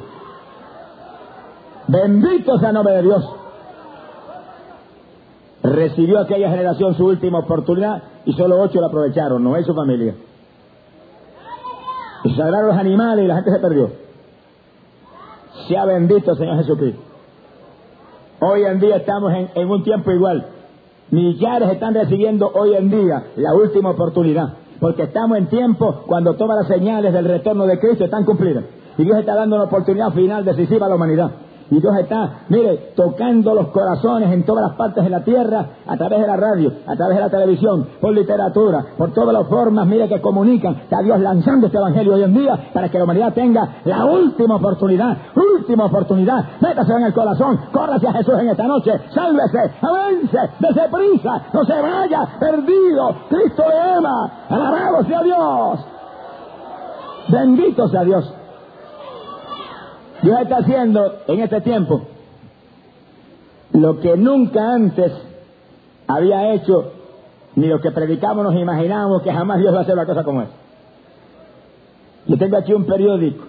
Bendito 1.89 2.59
sea 2.59 2.69
el 2.69 2.75
nombre 2.75 2.95
de 2.95 3.03
Dios. 3.03 3.29
Recibió 5.63 6.21
aquella 6.21 6.51
generación 6.51 6.95
su 6.95 7.07
última 7.07 7.41
oportunidad 7.41 8.03
y 8.25 8.33
solo 8.35 8.61
ocho 8.61 8.81
la 8.81 8.89
aprovecharon, 8.89 9.43
no 9.43 9.57
es 9.57 9.67
su 9.67 9.75
familia. 9.75 10.15
Y 12.25 12.35
sagraron 12.35 12.69
los 12.69 12.77
animales 12.77 13.25
y 13.25 13.29
la 13.29 13.37
gente 13.37 13.51
se 13.51 13.59
perdió. 13.59 13.91
Sea 15.69 15.85
bendito 15.87 16.35
Señor 16.35 16.59
Jesucristo. 16.59 17.01
Hoy 18.41 18.65
en 18.65 18.81
día 18.81 18.97
estamos 18.97 19.33
en, 19.33 19.51
en 19.55 19.71
un 19.71 19.83
tiempo 19.83 20.11
igual. 20.11 20.47
Millares 21.11 21.71
están 21.71 21.95
recibiendo 21.95 22.51
hoy 22.55 22.75
en 22.75 22.89
día 22.91 23.25
la 23.37 23.55
última 23.55 23.91
oportunidad. 23.91 24.60
Porque 24.81 25.03
estamos 25.05 25.37
en 25.39 25.47
tiempo 25.49 26.05
cuando 26.07 26.35
todas 26.35 26.57
las 26.57 26.69
señales 26.69 27.13
del 27.13 27.27
retorno 27.27 27.67
de 27.67 27.79
Cristo 27.79 28.05
están 28.05 28.25
cumplidas. 28.25 28.65
Y 28.97 29.05
Dios 29.05 29.19
está 29.19 29.35
dando 29.35 29.57
una 29.57 29.67
oportunidad 29.67 30.11
final 30.13 30.45
decisiva 30.45 30.87
a 30.87 30.89
la 30.89 30.95
humanidad. 30.95 31.31
Y 31.71 31.81
Dios 31.81 31.97
está, 31.99 32.41
mire, 32.49 32.93
tocando 32.97 33.55
los 33.55 33.69
corazones 33.69 34.33
en 34.33 34.45
todas 34.45 34.69
las 34.69 34.77
partes 34.77 35.05
de 35.05 35.11
la 35.11 35.23
tierra, 35.23 35.67
a 35.87 35.97
través 35.97 36.21
de 36.21 36.27
la 36.27 36.37
radio, 36.37 36.73
a 36.85 36.97
través 36.97 37.17
de 37.17 37.23
la 37.23 37.31
televisión, 37.31 37.87
por 38.01 38.13
literatura, 38.13 38.85
por 38.99 39.13
todas 39.13 39.33
las 39.33 39.47
formas, 39.47 39.87
mire, 39.87 40.09
que 40.09 40.21
comunican. 40.21 40.75
Está 40.75 41.01
Dios 41.01 41.21
lanzando 41.21 41.67
este 41.67 41.79
evangelio 41.79 42.15
hoy 42.15 42.25
en 42.25 42.35
día 42.35 42.71
para 42.75 42.89
que 42.89 42.99
la 42.99 43.05
humanidad 43.05 43.33
tenga 43.35 43.77
la 43.85 44.05
última 44.05 44.57
oportunidad, 44.57 45.17
última 45.37 45.85
oportunidad. 45.87 46.45
Métase 46.61 46.93
en 46.93 47.05
el 47.05 47.13
corazón, 47.13 47.61
corra 47.73 47.95
hacia 47.95 48.13
Jesús 48.15 48.35
en 48.41 48.49
esta 48.49 48.67
noche, 48.67 48.93
sálvese, 49.15 49.59
avance, 49.81 50.39
dése 50.59 50.89
prisa, 50.91 51.43
no 51.53 51.65
se 51.65 51.81
vaya, 51.81 52.29
perdido. 52.41 53.15
Cristo 53.29 53.63
le 53.69 53.79
ama. 53.79 54.31
Alabado 54.49 55.05
sea 55.05 55.23
Dios. 55.23 55.81
Bendito 57.29 57.89
sea 57.89 58.03
Dios. 58.03 58.40
Dios 60.23 60.41
está 60.41 60.59
haciendo 60.59 61.23
en 61.29 61.41
este 61.41 61.61
tiempo 61.61 62.03
lo 63.73 64.01
que 64.01 64.17
nunca 64.17 64.75
antes 64.75 65.13
había 66.07 66.53
hecho, 66.53 66.93
ni 67.55 67.69
lo 67.69 67.81
que 67.81 67.91
predicamos 67.93 68.45
nos 68.45 68.55
imaginamos 68.55 69.23
que 69.23 69.33
jamás 69.33 69.59
Dios 69.59 69.73
va 69.73 69.79
a 69.79 69.83
hacer 69.83 69.95
una 69.95 70.07
cosa 70.07 70.25
como 70.25 70.43
esta. 70.43 70.55
Yo 72.27 72.37
tengo 72.37 72.57
aquí 72.57 72.73
un 72.75 72.85
periódico, 72.85 73.45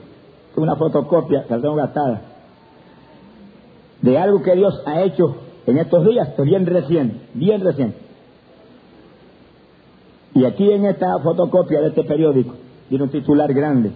una 0.55 0.75
fotocopia 0.75 1.43
que 1.43 1.55
la 1.55 1.61
tengo 1.61 1.75
gastada, 1.75 2.21
de 4.01 4.17
algo 4.17 4.41
que 4.41 4.55
Dios 4.55 4.81
ha 4.85 5.01
hecho 5.01 5.35
en 5.65 5.77
estos 5.77 6.05
días, 6.05 6.29
bien 6.37 6.65
recién, 6.65 7.21
bien 7.33 7.61
recién. 7.61 7.95
Y 10.33 10.45
aquí 10.45 10.71
en 10.71 10.85
esta 10.85 11.19
fotocopia 11.19 11.81
de 11.81 11.87
este 11.89 12.03
periódico 12.03 12.55
tiene 12.89 13.03
un 13.03 13.09
titular 13.09 13.53
grande 13.53 13.91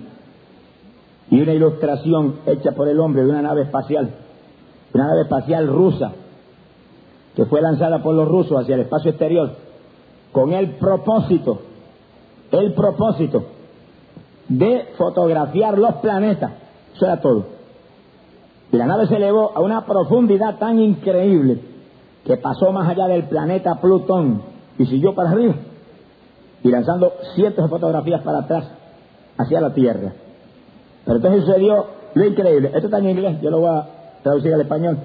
y 1.30 1.42
una 1.42 1.54
ilustración 1.54 2.36
hecha 2.46 2.72
por 2.74 2.88
el 2.88 3.00
hombre 3.00 3.24
de 3.24 3.30
una 3.30 3.42
nave 3.42 3.64
espacial, 3.64 4.10
una 4.94 5.08
nave 5.08 5.22
espacial 5.22 5.68
rusa, 5.68 6.12
que 7.36 7.46
fue 7.46 7.62
lanzada 7.62 8.02
por 8.02 8.16
los 8.16 8.28
rusos 8.28 8.62
hacia 8.62 8.76
el 8.76 8.82
espacio 8.82 9.12
exterior, 9.12 9.52
con 10.32 10.54
el 10.54 10.72
propósito, 10.72 11.60
el 12.52 12.74
propósito 12.74 13.44
de 14.48 14.90
fotografiar 14.98 15.78
los 15.78 15.96
planetas. 15.96 16.52
Eso 16.96 17.06
era 17.06 17.20
todo. 17.20 17.46
Y 18.72 18.78
la 18.78 18.86
nave 18.86 19.08
se 19.08 19.16
elevó 19.16 19.52
a 19.56 19.62
una 19.62 19.86
profundidad 19.86 20.58
tan 20.58 20.80
increíble 20.80 21.60
que 22.26 22.38
pasó 22.38 22.72
más 22.72 22.90
allá 22.90 23.08
del 23.08 23.26
planeta 23.26 23.80
Plutón 23.82 24.42
y 24.78 24.86
siguió 24.86 25.14
para 25.14 25.32
arriba 25.32 25.56
y 26.64 26.70
lanzando 26.70 27.14
cientos 27.36 27.66
de 27.66 27.70
fotografías 27.70 28.22
para 28.22 28.40
atrás 28.40 28.66
hacia 29.38 29.62
la 29.62 29.74
Tierra. 29.74 30.14
Pero 31.06 31.18
entonces 31.18 31.46
sucedió 31.46 31.86
lo 32.14 32.26
increíble. 32.26 32.72
Esto 32.74 32.88
está 32.88 32.98
en 32.98 33.10
inglés, 33.10 33.42
yo 33.42 33.52
lo 33.52 33.60
voy 33.60 33.70
a 33.70 33.88
traducir 34.24 34.54
al 34.54 34.62
español. 34.62 34.98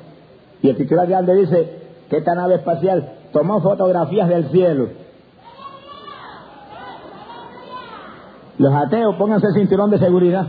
Y 0.63 0.71
el 0.71 0.77
titular 0.77 1.07
grande 1.07 1.35
dice 1.35 1.81
que 2.09 2.17
esta 2.19 2.35
nave 2.35 2.57
espacial 2.57 3.13
tomó 3.33 3.61
fotografías 3.61 4.29
del 4.29 4.49
cielo. 4.51 4.89
Los 8.59 8.75
ateos, 8.75 9.17
pónganse 9.17 9.47
el 9.49 9.55
cinturón 9.55 9.91
de 9.91 9.99
seguridad. 9.99 10.47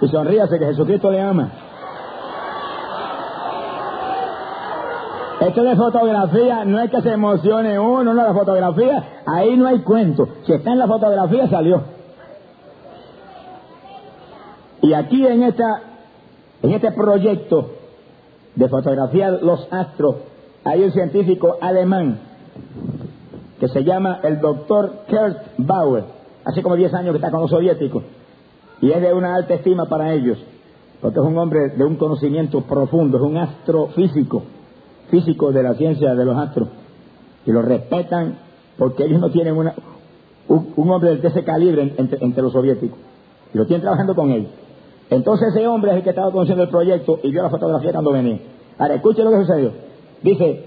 Y 0.00 0.08
sonríase 0.08 0.58
que 0.58 0.66
Jesucristo 0.66 1.10
le 1.10 1.20
ama. 1.20 1.50
Esto 5.40 5.62
de 5.62 5.76
fotografía 5.76 6.64
no 6.64 6.80
es 6.80 6.90
que 6.90 7.02
se 7.02 7.12
emocione 7.12 7.78
uno, 7.78 8.14
no, 8.14 8.14
la 8.14 8.32
fotografía, 8.32 9.22
ahí 9.26 9.56
no 9.56 9.66
hay 9.66 9.80
cuento. 9.80 10.28
Si 10.46 10.52
está 10.52 10.72
en 10.72 10.78
la 10.78 10.86
fotografía, 10.86 11.48
salió. 11.48 11.95
Y 14.86 14.92
aquí 14.94 15.26
en, 15.26 15.42
esta, 15.42 15.82
en 16.62 16.70
este 16.70 16.92
proyecto 16.92 17.70
de 18.54 18.68
fotografiar 18.68 19.42
los 19.42 19.66
astros, 19.72 20.14
hay 20.64 20.84
un 20.84 20.92
científico 20.92 21.56
alemán 21.60 22.20
que 23.58 23.66
se 23.66 23.82
llama 23.82 24.20
el 24.22 24.40
doctor 24.40 24.92
Kurt 25.08 25.38
Bauer, 25.58 26.04
hace 26.44 26.62
como 26.62 26.76
10 26.76 26.94
años 26.94 27.10
que 27.12 27.16
está 27.16 27.32
con 27.32 27.40
los 27.40 27.50
soviéticos, 27.50 28.04
y 28.80 28.92
es 28.92 29.00
de 29.02 29.12
una 29.12 29.34
alta 29.34 29.54
estima 29.54 29.86
para 29.86 30.12
ellos, 30.12 30.38
porque 31.00 31.18
es 31.18 31.24
un 31.26 31.36
hombre 31.36 31.70
de 31.76 31.84
un 31.84 31.96
conocimiento 31.96 32.60
profundo, 32.60 33.16
es 33.18 33.24
un 33.24 33.38
astrofísico, 33.38 34.44
físico 35.10 35.50
de 35.50 35.62
la 35.64 35.74
ciencia 35.74 36.14
de 36.14 36.24
los 36.24 36.38
astros, 36.38 36.68
y 37.44 37.50
lo 37.50 37.60
respetan 37.62 38.38
porque 38.78 39.04
ellos 39.04 39.18
no 39.20 39.30
tienen 39.30 39.56
una, 39.56 39.74
un, 40.46 40.90
hombre 40.90 41.16
de 41.16 41.26
ese 41.26 41.42
calibre 41.42 41.82
en- 41.82 41.94
entre, 41.96 42.24
entre 42.24 42.42
los 42.42 42.52
soviéticos. 42.52 42.98
Y 43.54 43.58
lo 43.58 43.66
tienen 43.66 43.82
trabajando 43.82 44.14
con 44.14 44.30
él. 44.30 44.48
Entonces 45.10 45.48
ese 45.54 45.66
hombre 45.66 45.92
es 45.92 45.98
el 45.98 46.02
que 46.02 46.10
estaba 46.10 46.30
conociendo 46.32 46.64
el 46.64 46.70
proyecto 46.70 47.20
y 47.22 47.30
vio 47.30 47.42
la 47.42 47.50
fotografía 47.50 47.92
cuando 47.92 48.12
venía. 48.12 48.38
Ahora, 48.78 48.94
escuche 48.94 49.22
lo 49.22 49.30
que 49.30 49.40
sucedió. 49.40 49.72
Dice, 50.22 50.64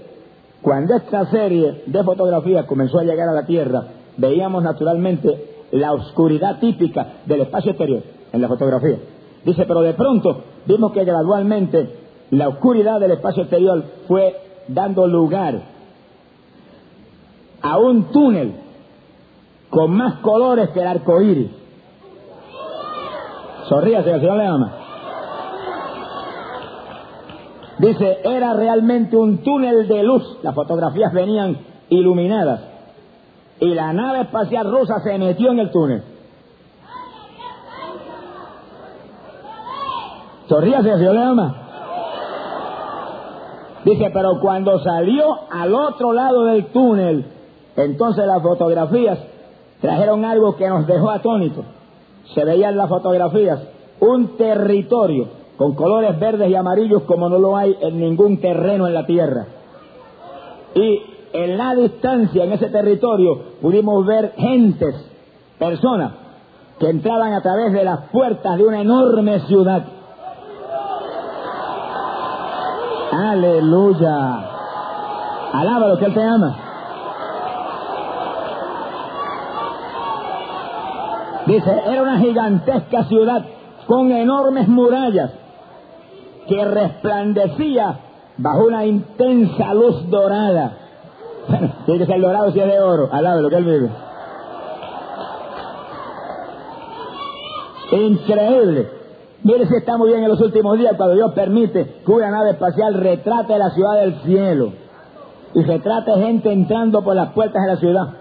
cuando 0.62 0.96
esta 0.96 1.26
serie 1.30 1.82
de 1.86 2.04
fotografías 2.04 2.66
comenzó 2.66 2.98
a 2.98 3.04
llegar 3.04 3.28
a 3.28 3.32
la 3.32 3.46
Tierra, 3.46 3.84
veíamos 4.16 4.62
naturalmente 4.62 5.50
la 5.72 5.92
oscuridad 5.92 6.58
típica 6.58 7.20
del 7.26 7.42
espacio 7.42 7.72
exterior 7.72 8.02
en 8.32 8.40
la 8.40 8.48
fotografía. 8.48 8.98
Dice, 9.44 9.64
pero 9.66 9.80
de 9.80 9.94
pronto 9.94 10.42
vimos 10.66 10.92
que 10.92 11.04
gradualmente 11.04 11.96
la 12.30 12.48
oscuridad 12.48 13.00
del 13.00 13.12
espacio 13.12 13.42
exterior 13.42 13.82
fue 14.06 14.36
dando 14.68 15.06
lugar 15.06 15.62
a 17.62 17.78
un 17.78 18.04
túnel 18.04 18.54
con 19.68 19.92
más 19.92 20.20
colores 20.20 20.70
que 20.70 20.80
el 20.80 20.86
arco 20.86 21.20
iris. 21.20 21.50
Sonríase, 23.70 24.10
el 24.10 24.20
Señor. 24.20 24.70
Dice, 27.78 28.18
era 28.24 28.52
realmente 28.52 29.16
un 29.16 29.44
túnel 29.44 29.86
de 29.86 30.02
luz. 30.02 30.38
Las 30.42 30.56
fotografías 30.56 31.12
venían 31.12 31.56
iluminadas. 31.88 32.62
Y 33.60 33.72
la 33.72 33.92
nave 33.92 34.22
espacial 34.22 34.72
rusa 34.72 34.98
se 35.04 35.16
metió 35.18 35.52
en 35.52 35.60
el 35.60 35.70
túnel. 35.70 36.02
Sonríase, 40.48 40.90
el 40.90 40.98
Señor 40.98 41.14
le 41.14 41.22
ama. 41.22 41.54
Dice, 43.84 44.10
pero 44.12 44.40
cuando 44.40 44.80
salió 44.80 45.26
al 45.48 45.72
otro 45.72 46.12
lado 46.12 46.46
del 46.46 46.66
túnel, 46.72 47.24
entonces 47.76 48.26
las 48.26 48.42
fotografías 48.42 49.20
trajeron 49.80 50.24
algo 50.24 50.56
que 50.56 50.68
nos 50.68 50.88
dejó 50.88 51.08
atónitos. 51.10 51.64
Se 52.34 52.44
veían 52.44 52.76
las 52.76 52.88
fotografías 52.88 53.60
un 54.00 54.36
territorio 54.36 55.28
con 55.56 55.74
colores 55.74 56.18
verdes 56.18 56.48
y 56.48 56.54
amarillos 56.54 57.02
como 57.02 57.28
no 57.28 57.38
lo 57.38 57.56
hay 57.56 57.76
en 57.80 58.00
ningún 58.00 58.40
terreno 58.40 58.86
en 58.86 58.94
la 58.94 59.04
tierra. 59.04 59.46
Y 60.74 61.02
en 61.32 61.58
la 61.58 61.74
distancia, 61.74 62.44
en 62.44 62.52
ese 62.52 62.68
territorio, 62.70 63.38
pudimos 63.60 64.06
ver 64.06 64.32
gentes, 64.36 64.94
personas, 65.58 66.12
que 66.78 66.88
entraban 66.88 67.34
a 67.34 67.42
través 67.42 67.72
de 67.72 67.84
las 67.84 68.08
puertas 68.10 68.56
de 68.56 68.64
una 68.64 68.80
enorme 68.80 69.40
ciudad. 69.40 69.84
Aleluya. 73.12 74.50
Alábalo 75.52 75.98
que 75.98 76.06
Él 76.06 76.14
te 76.14 76.22
ama. 76.22 76.69
Dice, 81.50 81.68
era 81.84 82.02
una 82.02 82.20
gigantesca 82.20 83.04
ciudad 83.06 83.44
con 83.88 84.12
enormes 84.12 84.68
murallas 84.68 85.32
que 86.46 86.64
resplandecía 86.64 87.98
bajo 88.36 88.66
una 88.66 88.86
intensa 88.86 89.74
luz 89.74 90.08
dorada. 90.08 90.76
Tiene 91.86 91.98
que 91.98 92.06
ser 92.06 92.20
dorado 92.20 92.52
si 92.52 92.60
es 92.60 92.66
de 92.66 92.80
oro. 92.80 93.08
Alábalo 93.10 93.50
que 93.50 93.56
Él 93.56 93.64
vive. 93.64 93.90
Increíble. 98.00 98.88
Mire 99.42 99.66
si 99.66 99.74
está 99.74 99.96
muy 99.96 100.10
bien 100.10 100.22
en 100.22 100.28
los 100.28 100.40
últimos 100.40 100.78
días 100.78 100.94
cuando 100.96 101.16
Dios 101.16 101.32
permite 101.32 102.02
que 102.06 102.12
una 102.12 102.30
nave 102.30 102.50
espacial 102.50 102.94
retrate 102.94 103.58
la 103.58 103.70
ciudad 103.70 103.98
del 103.98 104.20
cielo 104.20 104.72
y 105.54 105.64
retrate 105.64 106.12
gente 106.12 106.52
entrando 106.52 107.02
por 107.02 107.16
las 107.16 107.32
puertas 107.32 107.60
de 107.60 107.72
la 107.72 107.76
ciudad. 107.78 108.19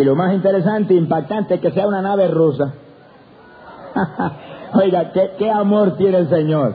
Y 0.00 0.04
lo 0.04 0.16
más 0.16 0.32
interesante 0.32 0.94
e 0.94 0.96
impactante 0.96 1.56
es 1.56 1.60
que 1.60 1.72
sea 1.72 1.86
una 1.86 2.00
nave 2.00 2.28
rusa. 2.28 2.72
Oiga, 4.82 5.12
¿qué, 5.12 5.50
amor 5.50 5.98
tiene 5.98 6.18
el 6.18 6.30
Señor. 6.30 6.74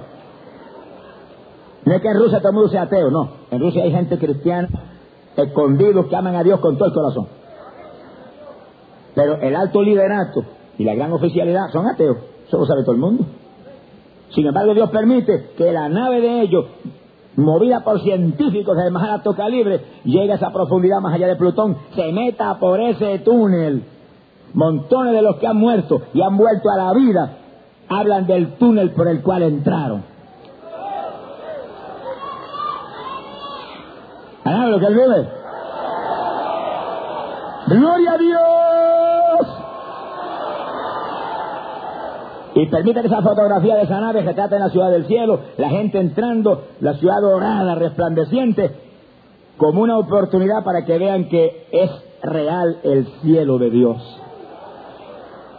No 1.85 1.93
es 1.95 2.01
que 2.03 2.07
en 2.07 2.19
Rusia 2.19 2.37
todo 2.37 2.49
el 2.49 2.55
mundo 2.55 2.69
sea 2.69 2.83
ateo, 2.83 3.09
no. 3.09 3.31
En 3.49 3.59
Rusia 3.59 3.83
hay 3.83 3.91
gente 3.91 4.19
cristiana, 4.19 4.69
escondidos, 5.35 6.05
que 6.05 6.15
aman 6.15 6.35
a 6.35 6.43
Dios 6.43 6.59
con 6.59 6.77
todo 6.77 6.87
el 6.87 6.93
corazón. 6.93 7.27
Pero 9.15 9.41
el 9.41 9.55
alto 9.55 9.81
liderato 9.81 10.43
y 10.77 10.83
la 10.83 10.93
gran 10.93 11.11
oficialidad 11.11 11.69
son 11.71 11.87
ateos. 11.87 12.17
Eso 12.47 12.59
lo 12.59 12.65
sabe 12.67 12.83
todo 12.83 12.93
el 12.93 13.01
mundo. 13.01 13.25
Sin 14.35 14.45
embargo, 14.45 14.75
Dios 14.75 14.91
permite 14.91 15.49
que 15.57 15.71
la 15.71 15.89
nave 15.89 16.21
de 16.21 16.41
ellos, 16.41 16.65
movida 17.35 17.83
por 17.83 18.01
científicos 18.01 18.77
de 18.77 18.91
más 18.91 19.03
alto 19.09 19.35
calibre, 19.35 19.81
llegue 20.03 20.31
a 20.31 20.35
esa 20.35 20.51
profundidad 20.51 20.99
más 21.01 21.13
allá 21.13 21.27
de 21.27 21.35
Plutón, 21.35 21.77
se 21.95 22.11
meta 22.11 22.57
por 22.59 22.79
ese 22.79 23.19
túnel. 23.19 23.83
Montones 24.53 25.13
de 25.13 25.21
los 25.21 25.35
que 25.37 25.47
han 25.47 25.57
muerto 25.57 26.01
y 26.13 26.21
han 26.21 26.37
vuelto 26.37 26.69
a 26.69 26.77
la 26.77 26.93
vida 26.93 27.37
hablan 27.89 28.25
del 28.25 28.53
túnel 28.53 28.91
por 28.91 29.07
el 29.07 29.21
cual 29.21 29.43
entraron. 29.43 30.03
¿Alaba 34.43 34.67
lo 34.67 34.79
que 34.79 34.89
vive? 34.89 35.29
¡Gloria 37.67 38.11
a 38.11 38.17
Dios! 38.17 39.04
Y 42.55 42.67
permite 42.67 43.01
que 43.01 43.07
esa 43.07 43.21
fotografía 43.21 43.75
de 43.75 43.81
esa 43.83 43.99
nave 43.99 44.21
retrate 44.21 44.55
en 44.55 44.61
la 44.61 44.69
ciudad 44.69 44.89
del 44.89 45.05
cielo, 45.07 45.41
la 45.57 45.69
gente 45.69 45.99
entrando, 45.99 46.63
la 46.79 46.93
ciudad 46.93 47.19
dorada, 47.21 47.75
resplandeciente, 47.75 48.71
como 49.57 49.81
una 49.81 49.97
oportunidad 49.97 50.63
para 50.63 50.85
que 50.85 50.97
vean 50.97 51.27
que 51.27 51.67
es 51.69 51.91
real 52.23 52.77
el 52.83 53.07
cielo 53.21 53.57
de 53.57 53.69
Dios. 53.69 54.21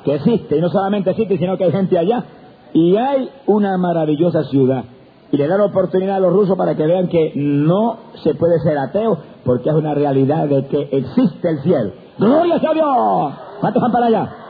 Que 0.05 0.15
existe, 0.15 0.57
y 0.57 0.61
no 0.63 0.71
solamente 0.71 1.11
existe, 1.11 1.37
sino 1.37 1.59
que 1.59 1.65
hay 1.65 1.73
gente 1.73 1.99
allá, 1.99 2.25
y 2.73 2.97
hay 2.97 3.29
una 3.47 3.77
maravillosa 3.77 4.45
ciudad. 4.45 4.85
Y 5.31 5.37
le 5.37 5.49
da 5.49 5.59
la 5.59 5.67
oportunidad 5.67 6.17
a 6.17 6.21
los 6.21 6.33
rusos 6.33 6.57
para 6.57 6.77
que 6.77 6.87
vean 6.87 7.09
que 7.09 7.33
no 7.35 7.99
se 8.23 8.35
puede 8.35 8.59
ser 8.61 8.79
ateo, 8.79 9.19
porque 9.45 9.69
es 9.69 9.75
una 9.75 9.93
realidad 9.93 10.49
de 10.49 10.67
que 10.69 10.89
existe 10.93 11.51
el 11.51 11.61
cielo. 11.61 11.91
¡Gloria 12.19 12.55
a 12.55 12.75
Dios! 12.75 13.35
¿Cuántos 13.61 13.83
van 13.83 13.93
para 13.93 14.07
allá? 14.07 14.46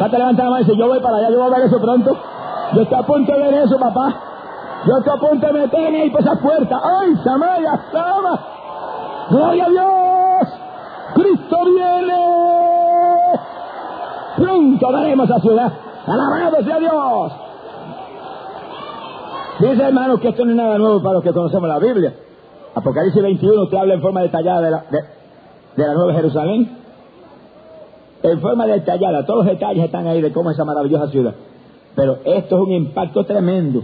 ¿Cuántos 0.00 0.18
levantan 0.18 0.46
la 0.46 0.50
mano 0.52 0.62
y 0.62 0.64
dicen, 0.64 0.80
yo 0.80 0.88
voy 0.88 0.98
para 1.00 1.18
allá, 1.18 1.28
yo 1.28 1.38
voy 1.38 1.52
a 1.52 1.56
ver 1.58 1.66
eso 1.66 1.78
pronto? 1.78 2.16
Yo 2.72 2.80
estoy 2.80 2.98
a 2.98 3.02
punto 3.02 3.32
de 3.32 3.38
ver 3.38 3.54
eso, 3.54 3.78
papá. 3.78 4.14
Yo 4.86 4.96
estoy 4.96 5.12
a 5.12 5.20
punto 5.20 5.46
de 5.46 5.52
meterme 5.52 6.00
ahí 6.00 6.10
por 6.10 6.22
esa 6.22 6.36
puerta. 6.36 6.80
¡Ay, 6.82 7.14
Samaya, 7.22 7.78
Sama! 7.92 8.40
¡Gloria 9.28 9.66
a 9.66 9.68
Dios! 9.68 10.48
¡Cristo 11.12 11.58
viene! 11.66 12.14
Pronto 14.38 14.90
daremos 14.90 15.30
a 15.30 15.40
ciudad. 15.40 15.72
¡Alabado 16.06 16.64
sea 16.64 16.78
Dios! 16.78 17.32
Dice 19.58 19.82
hermano 19.82 20.18
que 20.18 20.28
esto 20.28 20.46
no 20.46 20.52
es 20.52 20.56
nada 20.56 20.78
nuevo 20.78 21.02
para 21.02 21.16
los 21.16 21.24
que 21.24 21.32
conocemos 21.34 21.68
la 21.68 21.78
Biblia. 21.78 22.14
Apocalipsis 22.74 23.22
21 23.22 23.68
te 23.68 23.78
habla 23.78 23.92
en 23.92 24.00
forma 24.00 24.22
detallada 24.22 24.62
de 24.62 24.70
la, 24.70 24.84
de 25.76 25.86
la 25.86 25.92
Nueva 25.92 26.14
Jerusalén. 26.14 26.79
En 28.22 28.40
forma 28.40 28.66
detallada, 28.66 29.24
todos 29.24 29.44
los 29.44 29.54
detalles 29.54 29.84
están 29.84 30.06
ahí 30.06 30.20
de 30.20 30.32
cómo 30.32 30.50
es 30.50 30.56
esa 30.56 30.64
maravillosa 30.64 31.08
ciudad. 31.08 31.34
Pero 31.94 32.18
esto 32.24 32.56
es 32.56 32.62
un 32.62 32.72
impacto 32.72 33.24
tremendo 33.24 33.82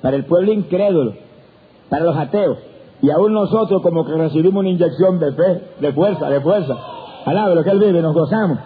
para 0.00 0.16
el 0.16 0.24
pueblo 0.24 0.52
incrédulo, 0.52 1.14
para 1.88 2.04
los 2.04 2.16
ateos. 2.16 2.58
Y 3.02 3.10
aún 3.10 3.32
nosotros 3.32 3.82
como 3.82 4.04
que 4.04 4.12
recibimos 4.12 4.60
una 4.60 4.68
inyección 4.68 5.18
de 5.18 5.32
fe, 5.32 5.62
de 5.80 5.92
fuerza, 5.92 6.28
de 6.30 6.40
fuerza. 6.40 6.76
Alabe 7.24 7.54
lo 7.54 7.64
que 7.64 7.70
él 7.70 7.80
vive, 7.80 8.00
nos 8.00 8.14
gozamos 8.14 8.58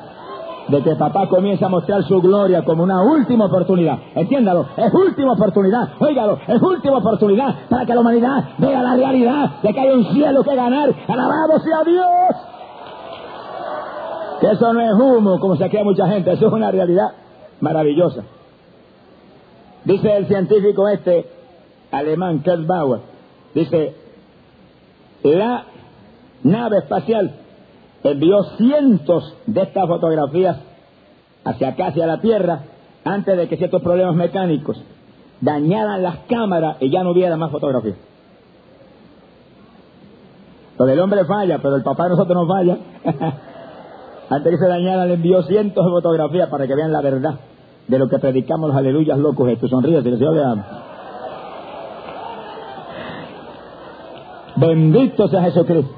de 0.68 0.82
que 0.82 0.96
papá 0.96 1.28
comience 1.28 1.64
a 1.64 1.68
mostrar 1.68 2.02
su 2.04 2.20
gloria 2.20 2.64
como 2.64 2.82
una 2.82 3.02
última 3.02 3.46
oportunidad. 3.46 3.98
Entiéndalo, 4.14 4.66
es 4.76 4.92
última 4.92 5.32
oportunidad, 5.32 5.90
óigalo, 6.00 6.38
es 6.46 6.60
última 6.60 6.98
oportunidad 6.98 7.54
para 7.68 7.86
que 7.86 7.94
la 7.94 8.00
humanidad 8.00 8.44
vea 8.58 8.82
la 8.82 8.96
realidad 8.96 9.62
de 9.62 9.72
que 9.72 9.80
hay 9.80 9.90
un 9.90 10.04
cielo 10.12 10.42
que 10.42 10.54
ganar. 10.56 10.92
Alabado 11.08 11.60
sea 11.60 11.84
Dios. 11.84 12.55
Que 14.40 14.50
eso 14.50 14.72
no 14.72 14.80
es 14.80 14.92
humo, 14.94 15.40
como 15.40 15.56
se 15.56 15.68
crea 15.68 15.84
mucha 15.84 16.06
gente, 16.08 16.32
eso 16.32 16.46
es 16.46 16.52
una 16.52 16.70
realidad 16.70 17.12
maravillosa. 17.60 18.22
Dice 19.84 20.16
el 20.16 20.26
científico 20.26 20.88
este 20.88 21.26
alemán, 21.90 22.42
Kurt 22.44 22.66
Bauer, 22.66 23.00
dice, 23.54 23.94
la 25.22 25.64
nave 26.42 26.78
espacial 26.78 27.32
envió 28.02 28.42
cientos 28.56 29.36
de 29.46 29.62
estas 29.62 29.86
fotografías 29.86 30.58
hacia 31.44 31.68
acá, 31.68 31.86
hacia 31.88 32.06
la 32.06 32.20
Tierra, 32.20 32.62
antes 33.04 33.36
de 33.36 33.48
que 33.48 33.56
ciertos 33.56 33.82
problemas 33.82 34.16
mecánicos 34.16 34.82
dañaran 35.40 36.02
las 36.02 36.18
cámaras 36.28 36.76
y 36.80 36.90
ya 36.90 37.02
no 37.02 37.12
hubiera 37.12 37.36
más 37.36 37.50
fotografías. 37.50 37.96
Lo 40.78 40.84
del 40.84 41.00
hombre 41.00 41.24
falla, 41.24 41.58
pero 41.58 41.76
el 41.76 41.82
papá 41.82 42.04
de 42.04 42.10
nosotros 42.10 42.36
no 42.36 42.46
falla. 42.46 42.78
antes 44.28 44.52
que 44.52 44.58
se 44.58 44.68
dañara, 44.68 45.06
le 45.06 45.14
envió 45.14 45.42
cientos 45.42 45.84
de 45.84 45.90
fotografías 45.90 46.48
para 46.48 46.66
que 46.66 46.74
vean 46.74 46.92
la 46.92 47.00
verdad 47.00 47.38
de 47.86 47.98
lo 47.98 48.08
que 48.08 48.18
predicamos 48.18 48.68
los 48.68 48.76
aleluyas 48.76 49.18
locos 49.18 49.48
estos. 49.48 49.70
Sonríe, 49.70 50.02
que 50.02 50.10
le 50.10 50.44
ama. 50.44 50.66
Bendito 54.56 55.28
sea 55.28 55.42
Jesucristo. 55.42 55.92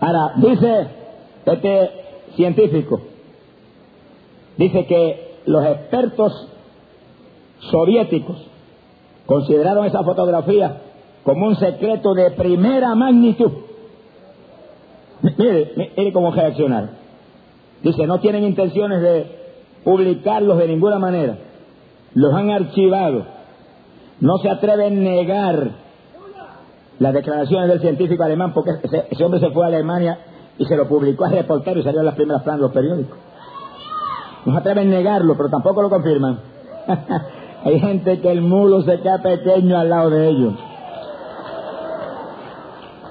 Ahora, 0.00 0.32
dice 0.36 0.88
este 1.46 1.90
científico, 2.36 3.00
dice 4.56 4.86
que 4.86 5.40
los 5.46 5.64
expertos 5.64 6.48
soviéticos 7.70 8.36
consideraron 9.26 9.86
esa 9.86 10.02
fotografía 10.02 10.82
como 11.22 11.46
un 11.46 11.56
secreto 11.56 12.14
de 12.14 12.30
primera 12.32 12.94
magnitud. 12.94 13.67
Mire, 15.22 15.72
mire 15.96 16.12
cómo 16.12 16.30
reaccionar. 16.30 16.90
Dice, 17.82 18.06
no 18.06 18.20
tienen 18.20 18.44
intenciones 18.44 19.00
de 19.00 19.38
publicarlos 19.84 20.58
de 20.58 20.68
ninguna 20.68 20.98
manera. 20.98 21.38
Los 22.14 22.34
han 22.34 22.50
archivado. 22.50 23.24
No 24.20 24.38
se 24.38 24.50
atreven 24.50 24.98
a 24.98 25.10
negar 25.10 25.70
las 26.98 27.14
declaraciones 27.14 27.68
del 27.68 27.80
científico 27.80 28.24
alemán 28.24 28.52
porque 28.52 28.72
ese, 28.82 29.24
hombre 29.24 29.40
se 29.40 29.50
fue 29.50 29.64
a 29.64 29.68
Alemania 29.68 30.18
y 30.58 30.64
se 30.64 30.76
lo 30.76 30.88
publicó 30.88 31.26
a 31.26 31.30
reportero 31.30 31.78
y 31.78 31.84
salió 31.84 32.00
en 32.00 32.06
las 32.06 32.16
primeras 32.16 32.42
planas 32.42 32.60
de 32.60 32.66
los 32.66 32.72
periódicos. 32.72 33.16
No 34.44 34.52
se 34.52 34.58
atreven 34.58 34.88
a 34.88 34.96
negarlo, 34.96 35.36
pero 35.36 35.48
tampoco 35.48 35.82
lo 35.82 35.90
confirman. 35.90 36.40
Hay 37.64 37.78
gente 37.80 38.20
que 38.20 38.30
el 38.30 38.40
mulo 38.40 38.82
se 38.82 39.00
queda 39.00 39.18
pequeño 39.22 39.78
al 39.78 39.90
lado 39.90 40.10
de 40.10 40.28
ellos. 40.28 40.54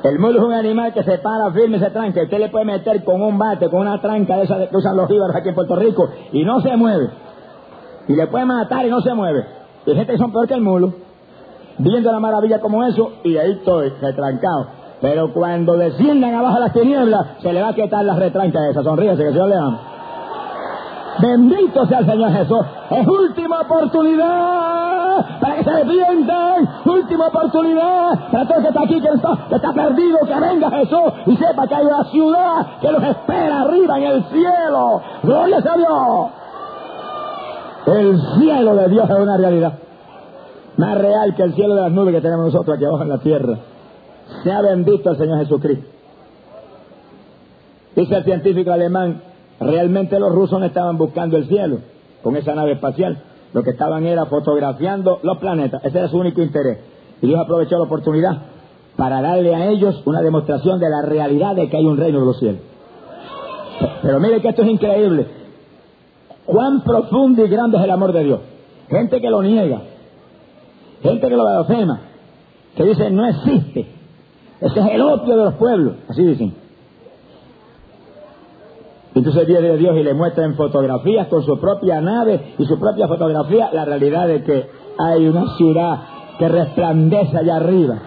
El 0.08 0.20
mulo 0.20 0.39
es 0.39 0.45
un 0.45 0.53
animal 0.53 0.93
que 0.93 1.03
se 1.03 1.18
para 1.18 1.51
firme 1.51 1.78
y 1.78 1.80
se 1.82 1.89
tranca. 1.89 2.24
Usted 2.24 2.39
le 2.39 2.47
puede 2.47 2.64
meter 2.64 3.03
con 3.03 3.22
un 3.22 3.38
bate, 3.38 3.70
con 3.70 3.82
una 3.82 3.99
tranca 3.99 4.38
de 4.38 4.43
esas 4.43 4.70
que 4.70 4.78
usan 4.78 4.95
los 4.95 5.08
jíbaros 5.10 5.36
aquí 5.36 5.49
en 5.49 5.55
Puerto 5.55 5.76
Rico 5.76 6.08
y 6.32 6.45
no 6.45 6.62
se 6.62 6.78
mueve. 6.78 7.10
Y 8.08 8.16
le 8.16 8.28
puede 8.28 8.45
matar 8.45 8.86
y 8.86 8.89
no 8.89 9.01
se 9.01 9.14
mueve. 9.14 9.45
Y 9.86 9.93
gente 9.93 10.14
que 10.14 10.18
son 10.18 10.32
peor 10.32 10.47
que 10.47 10.53
el 10.53 10.62
mulo. 10.62 10.93
Viendo 11.80 12.10
la 12.10 12.20
maravilla 12.22 12.60
como 12.60 12.86
eso 12.86 13.16
y 13.26 13.36
ahí 13.36 13.51
estoy, 13.51 13.89
retrancado. 14.01 14.68
Pero 15.01 15.34
cuando 15.34 15.76
desciendan 15.76 16.36
abajo 16.36 16.58
las 16.60 16.72
tinieblas, 16.72 17.28
se 17.41 17.51
le 17.51 17.62
va 17.62 17.70
a 17.70 17.76
quitar 17.76 18.05
la 18.05 18.16
retranca 18.16 18.62
de 18.62 18.72
esa. 18.72 18.84
Sonríese, 18.84 19.18
que 19.18 19.28
el 19.28 19.34
Señor 19.34 19.49
le 19.49 19.55
ama. 19.58 19.82
Bendito 21.22 21.86
sea 21.86 21.99
el 21.99 22.05
Señor 22.05 22.32
Jesús. 22.32 22.66
Es 22.91 23.08
última 23.08 23.62
oportunidad 23.62 25.07
para 25.39 25.55
que 25.55 25.63
se 25.63 25.70
arrepientan. 25.70 26.70
Última 26.86 27.28
oportunidad 27.28 28.32
para 28.32 28.47
todo 28.47 28.61
que 28.61 28.68
está 28.68 28.82
aquí, 28.82 29.01
que 29.01 29.07
está, 29.07 29.38
que 29.49 29.74
perdido, 29.74 30.18
que 30.26 30.39
venga 30.39 30.72
Jesús 30.72 31.13
y 31.26 31.38
sepa 31.38 31.68
que 31.68 31.76
hay 31.76 31.86
una 31.86 32.03
ciudad 32.05 32.68
que 32.82 32.91
los 32.91 33.03
espera 33.03 33.61
arriba 33.61 33.97
en 33.97 34.03
el 34.03 34.24
cielo. 34.26 35.01
Gloria 35.24 35.57
a 35.57 35.78
Dios. 35.78 36.30
El 37.88 38.22
cielo 38.39 38.76
de 38.76 38.89
Dios 38.89 39.09
es 39.09 39.15
una 39.15 39.38
realidad. 39.38 39.74
Más 40.78 40.97
real 40.97 41.36
que 41.36 41.43
el 41.43 41.53
cielo 41.53 41.76
de 41.76 41.82
las 41.82 41.91
nubes 41.91 42.13
que 42.13 42.22
tenemos 42.22 42.45
nosotros 42.45 42.76
aquí 42.76 42.86
abajo 42.86 43.03
en 43.03 43.09
la 43.09 43.18
tierra. 43.18 43.57
Sea 44.43 44.61
bendito 44.61 45.09
el 45.09 45.18
Señor 45.18 45.39
Jesucristo. 45.39 45.88
Dice 47.95 48.15
el 48.15 48.24
científico 48.24 48.72
alemán 48.72 49.22
Realmente 49.59 50.20
los 50.20 50.34
rusos 50.34 50.59
no 50.59 50.65
estaban 50.65 50.97
buscando 50.97 51.38
el 51.38 51.47
cielo 51.47 51.80
con 52.22 52.36
esa 52.36 52.53
nave 52.53 52.74
espacial. 52.74 53.18
Lo 53.53 53.63
que 53.63 53.71
estaban 53.71 54.05
era 54.05 54.25
fotografiando 54.25 55.19
los 55.23 55.37
planetas. 55.37 55.83
Ese 55.83 55.99
era 55.99 56.09
su 56.09 56.17
único 56.17 56.41
interés. 56.41 56.79
Y 57.21 57.27
Dios 57.27 57.39
aprovechó 57.39 57.77
la 57.77 57.85
oportunidad 57.85 58.37
para 58.95 59.21
darle 59.21 59.55
a 59.55 59.67
ellos 59.69 60.01
una 60.05 60.21
demostración 60.21 60.79
de 60.79 60.89
la 60.89 61.01
realidad 61.03 61.55
de 61.55 61.69
que 61.69 61.77
hay 61.77 61.85
un 61.85 61.97
reino 61.97 62.19
de 62.19 62.25
los 62.25 62.39
cielos. 62.39 62.61
Pero 64.01 64.19
mire 64.19 64.41
que 64.41 64.49
esto 64.49 64.63
es 64.63 64.69
increíble. 64.69 65.27
Cuán 66.45 66.81
profundo 66.81 67.45
y 67.45 67.49
grande 67.49 67.77
es 67.77 67.83
el 67.83 67.91
amor 67.91 68.11
de 68.13 68.23
Dios. 68.23 68.39
Gente 68.89 69.21
que 69.21 69.29
lo 69.29 69.41
niega. 69.41 69.81
Gente 71.03 71.29
que 71.29 71.35
lo 71.35 71.43
blasfema. 71.43 71.99
Que 72.75 72.83
dice 72.85 73.09
no 73.11 73.27
existe. 73.27 73.87
Ese 74.61 74.79
es 74.79 74.85
el 74.91 75.01
opio 75.01 75.37
de 75.37 75.43
los 75.43 75.53
pueblos. 75.55 75.95
Así 76.09 76.23
dicen. 76.23 76.66
Entonces 79.18 79.47
viene 79.47 79.78
Dios 79.78 79.97
y 79.97 80.03
le 80.03 80.13
muestra 80.13 80.45
en 80.45 80.53
fotografías 80.53 81.28
con 81.28 81.41
su 81.43 81.59
propia 81.59 81.99
nave 82.01 82.53
y 82.59 82.65
su 82.65 82.80
propia 82.80 83.07
fotografía 83.07 83.72
la 83.74 83.84
realidad 83.84 84.28
de 84.28 84.43
que 84.43 84.68
hay 84.95 85.28
una 85.28 85.57
ciudad 85.57 85.99
que 86.38 86.47
resplandece 86.47 87.36
allá 87.36 87.55
arriba. 87.55 87.97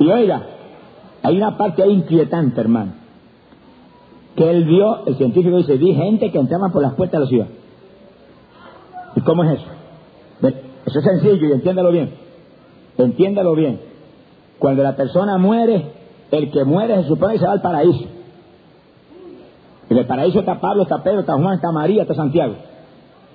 Y 0.00 0.08
oiga, 0.08 0.42
hay 1.22 1.36
una 1.36 1.56
parte 1.56 1.86
inquietante, 1.86 2.60
hermano. 2.60 2.94
Que 4.34 4.50
él 4.50 4.64
vio, 4.64 5.06
el 5.06 5.14
científico 5.16 5.58
dice, 5.58 5.76
vi 5.76 5.94
gente 5.94 6.32
que 6.32 6.38
entraba 6.40 6.70
por 6.70 6.82
las 6.82 6.94
puertas 6.94 7.20
de 7.20 7.24
la 7.24 7.28
ciudad. 7.28 7.48
¿Y 9.14 9.20
cómo 9.20 9.44
es 9.44 9.60
eso? 9.60 10.56
Eso 10.86 10.98
es 10.98 11.04
sencillo 11.04 11.46
y 11.46 11.52
entiéndalo 11.52 11.92
bien. 11.92 12.14
Entiéndalo 12.98 13.54
bien. 13.54 13.80
Cuando 14.58 14.82
la 14.82 14.96
persona 14.96 15.38
muere, 15.38 15.99
el 16.30 16.50
que 16.50 16.64
muere 16.64 17.02
se 17.02 17.08
supone 17.08 17.34
que 17.34 17.40
se 17.40 17.46
va 17.46 17.52
al 17.52 17.62
paraíso. 17.62 18.04
En 19.88 19.96
el 19.96 20.06
paraíso 20.06 20.40
está 20.40 20.60
Pablo, 20.60 20.84
está 20.84 21.02
Pedro, 21.02 21.20
está 21.20 21.34
Juan, 21.34 21.54
está 21.54 21.72
María, 21.72 22.02
está 22.02 22.14
Santiago. 22.14 22.54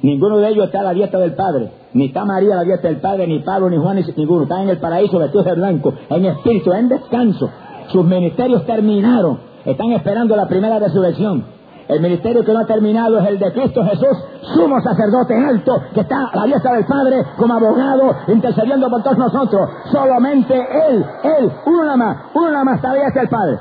Ninguno 0.01 0.37
de 0.37 0.49
ellos 0.49 0.65
está 0.65 0.81
a 0.81 0.83
la 0.83 0.93
diestra 0.93 1.19
del 1.19 1.33
Padre. 1.33 1.71
Ni 1.93 2.05
está 2.05 2.25
María 2.25 2.53
a 2.53 2.57
la 2.57 2.63
diestra 2.63 2.89
del 2.89 3.01
Padre, 3.01 3.27
ni 3.27 3.39
Pablo, 3.39 3.69
ni 3.69 3.77
Juan, 3.77 3.95
ni 3.97 4.03
ninguno. 4.15 4.43
Están 4.43 4.61
en 4.63 4.69
el 4.69 4.77
paraíso 4.77 5.19
vestidos 5.19 5.45
de 5.45 5.53
blanco, 5.53 5.93
en 6.09 6.25
espíritu, 6.25 6.71
en 6.73 6.89
descanso. 6.89 7.49
Sus 7.87 8.05
ministerios 8.05 8.65
terminaron. 8.65 9.39
Están 9.65 9.91
esperando 9.93 10.35
la 10.35 10.47
primera 10.47 10.79
resurrección. 10.79 11.54
El 11.87 12.01
ministerio 12.01 12.43
que 12.43 12.51
no 12.51 12.59
ha 12.59 12.65
terminado 12.65 13.19
es 13.19 13.27
el 13.27 13.37
de 13.37 13.53
Cristo 13.53 13.83
Jesús, 13.85 14.17
sumo 14.55 14.81
sacerdote 14.81 15.35
alto, 15.35 15.83
que 15.93 16.01
está 16.01 16.29
a 16.33 16.37
la 16.37 16.45
diestra 16.45 16.73
del 16.73 16.85
Padre 16.85 17.23
como 17.37 17.53
abogado, 17.53 18.15
intercediendo 18.27 18.89
por 18.89 19.03
todos 19.03 19.17
nosotros. 19.19 19.69
Solamente 19.91 20.55
Él, 20.55 21.05
Él, 21.23 21.51
uno 21.65 21.83
nada 21.83 21.97
más, 21.97 22.17
uno 22.33 22.51
nada 22.51 22.63
más 22.63 22.75
está 22.77 22.89
a 22.89 22.93
la 22.95 23.01
diestra 23.01 23.21
del 23.21 23.29
Padre. 23.29 23.59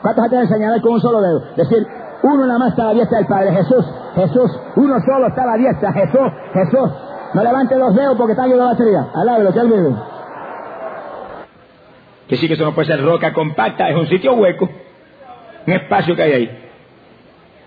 ¿Cuántos 0.00 0.24
se 0.24 0.30
que 0.30 0.46
señalar 0.46 0.80
con 0.80 0.92
un 0.92 1.00
solo 1.00 1.20
dedo? 1.20 1.42
Decir, 1.56 1.86
uno 2.22 2.46
nada 2.46 2.58
más 2.58 2.68
está 2.70 2.84
a 2.84 2.86
la 2.86 2.94
diestra 2.94 3.18
del 3.18 3.26
Padre. 3.26 3.52
Jesús, 3.52 3.84
Jesús, 4.14 4.60
uno 4.76 4.96
solo 5.00 5.26
está 5.28 5.42
a 5.42 5.46
la 5.46 5.56
diestra. 5.56 5.92
Jesús, 5.92 6.32
Jesús. 6.54 6.90
No 7.34 7.42
levanten 7.42 7.78
los 7.78 7.94
dedos 7.94 8.16
porque 8.16 8.32
está 8.32 8.46
en 8.46 8.58
la 8.58 8.64
batería. 8.64 9.06
lo 9.14 9.52
que 9.52 9.60
él. 9.60 9.96
Que 12.28 12.36
sí 12.36 12.48
que 12.48 12.54
eso 12.54 12.64
no 12.64 12.74
puede 12.74 12.88
ser 12.88 13.04
roca 13.04 13.32
compacta, 13.34 13.88
es 13.90 13.96
un 13.96 14.06
sitio 14.06 14.32
hueco, 14.32 14.68
un 15.66 15.72
espacio 15.72 16.16
que 16.16 16.22
hay 16.22 16.32
ahí. 16.32 16.65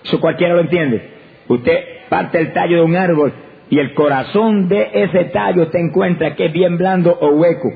Eso 0.04 0.20
cualquiera 0.20 0.56
lo 0.56 0.62
entiende. 0.62 1.12
Usted 1.48 2.08
parte 2.10 2.40
el 2.40 2.54
tallo 2.54 2.78
de 2.78 2.84
un 2.84 2.96
árbol 2.96 3.34
y 3.70 3.80
el 3.80 3.94
corazón 3.94 4.68
de 4.68 4.90
ese 4.94 5.26
tallo 5.26 5.70
te 5.70 5.80
encuentra 5.80 6.36
que 6.36 6.46
es 6.46 6.54
bien 6.54 6.78
blando 6.78 7.18
o 7.20 7.30
hueco. 7.30 7.70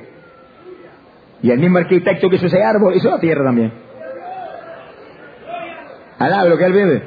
Y 1.42 1.52
el 1.52 1.60
mismo 1.60 1.78
arquitecto 1.78 2.30
que 2.30 2.38
hizo 2.38 2.48
ese 2.48 2.64
árbol 2.64 2.96
hizo 2.96 3.10
la 3.10 3.20
tierra 3.20 3.44
también. 3.44 3.72
Alaba 6.20 6.46
lo 6.46 6.58
que 6.58 6.66
él 6.66 6.74
vive. 6.74 7.04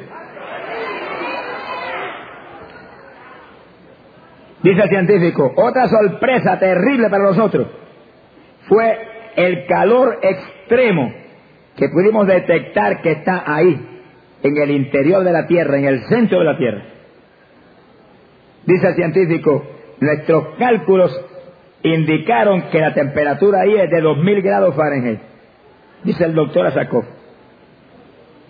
Dice 4.62 4.82
el 4.82 4.88
científico, 4.88 5.52
otra 5.56 5.88
sorpresa 5.88 6.58
terrible 6.58 7.08
para 7.08 7.24
nosotros 7.24 7.68
fue 8.68 8.98
el 9.36 9.66
calor 9.66 10.18
extremo 10.22 11.12
que 11.76 11.88
pudimos 11.88 12.26
detectar 12.26 13.00
que 13.00 13.12
está 13.12 13.44
ahí 13.46 13.95
en 14.46 14.56
el 14.62 14.70
interior 14.70 15.24
de 15.24 15.32
la 15.32 15.46
Tierra, 15.46 15.78
en 15.78 15.86
el 15.86 16.00
centro 16.08 16.38
de 16.38 16.44
la 16.44 16.56
Tierra. 16.56 16.82
Dice 18.64 18.88
el 18.88 18.94
científico, 18.94 19.64
nuestros 20.00 20.56
cálculos 20.58 21.20
indicaron 21.82 22.62
que 22.70 22.80
la 22.80 22.94
temperatura 22.94 23.60
ahí 23.60 23.76
es 23.76 23.90
de 23.90 24.00
2000 24.00 24.42
grados 24.42 24.74
Fahrenheit. 24.74 25.20
Dice 26.02 26.24
el 26.24 26.34
doctor 26.34 26.66
Asakov. 26.66 27.04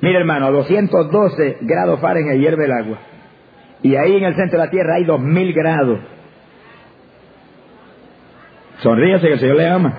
Mira 0.01 0.19
hermano, 0.19 0.47
a 0.47 0.51
212 0.51 1.59
grados 1.63 2.01
Fahrenheit 2.01 2.41
hierve 2.41 2.65
el 2.65 2.73
agua. 2.73 2.99
Y 3.83 3.95
ahí 3.97 4.17
en 4.17 4.25
el 4.25 4.35
centro 4.35 4.59
de 4.59 4.65
la 4.65 4.71
Tierra 4.71 4.95
hay 4.97 5.05
2000 5.05 5.53
grados. 5.53 6.01
Sonríase 8.79 9.27
que 9.27 9.33
el 9.35 9.41
Señor 9.41 9.57
le 9.57 9.69
ama. 9.69 9.99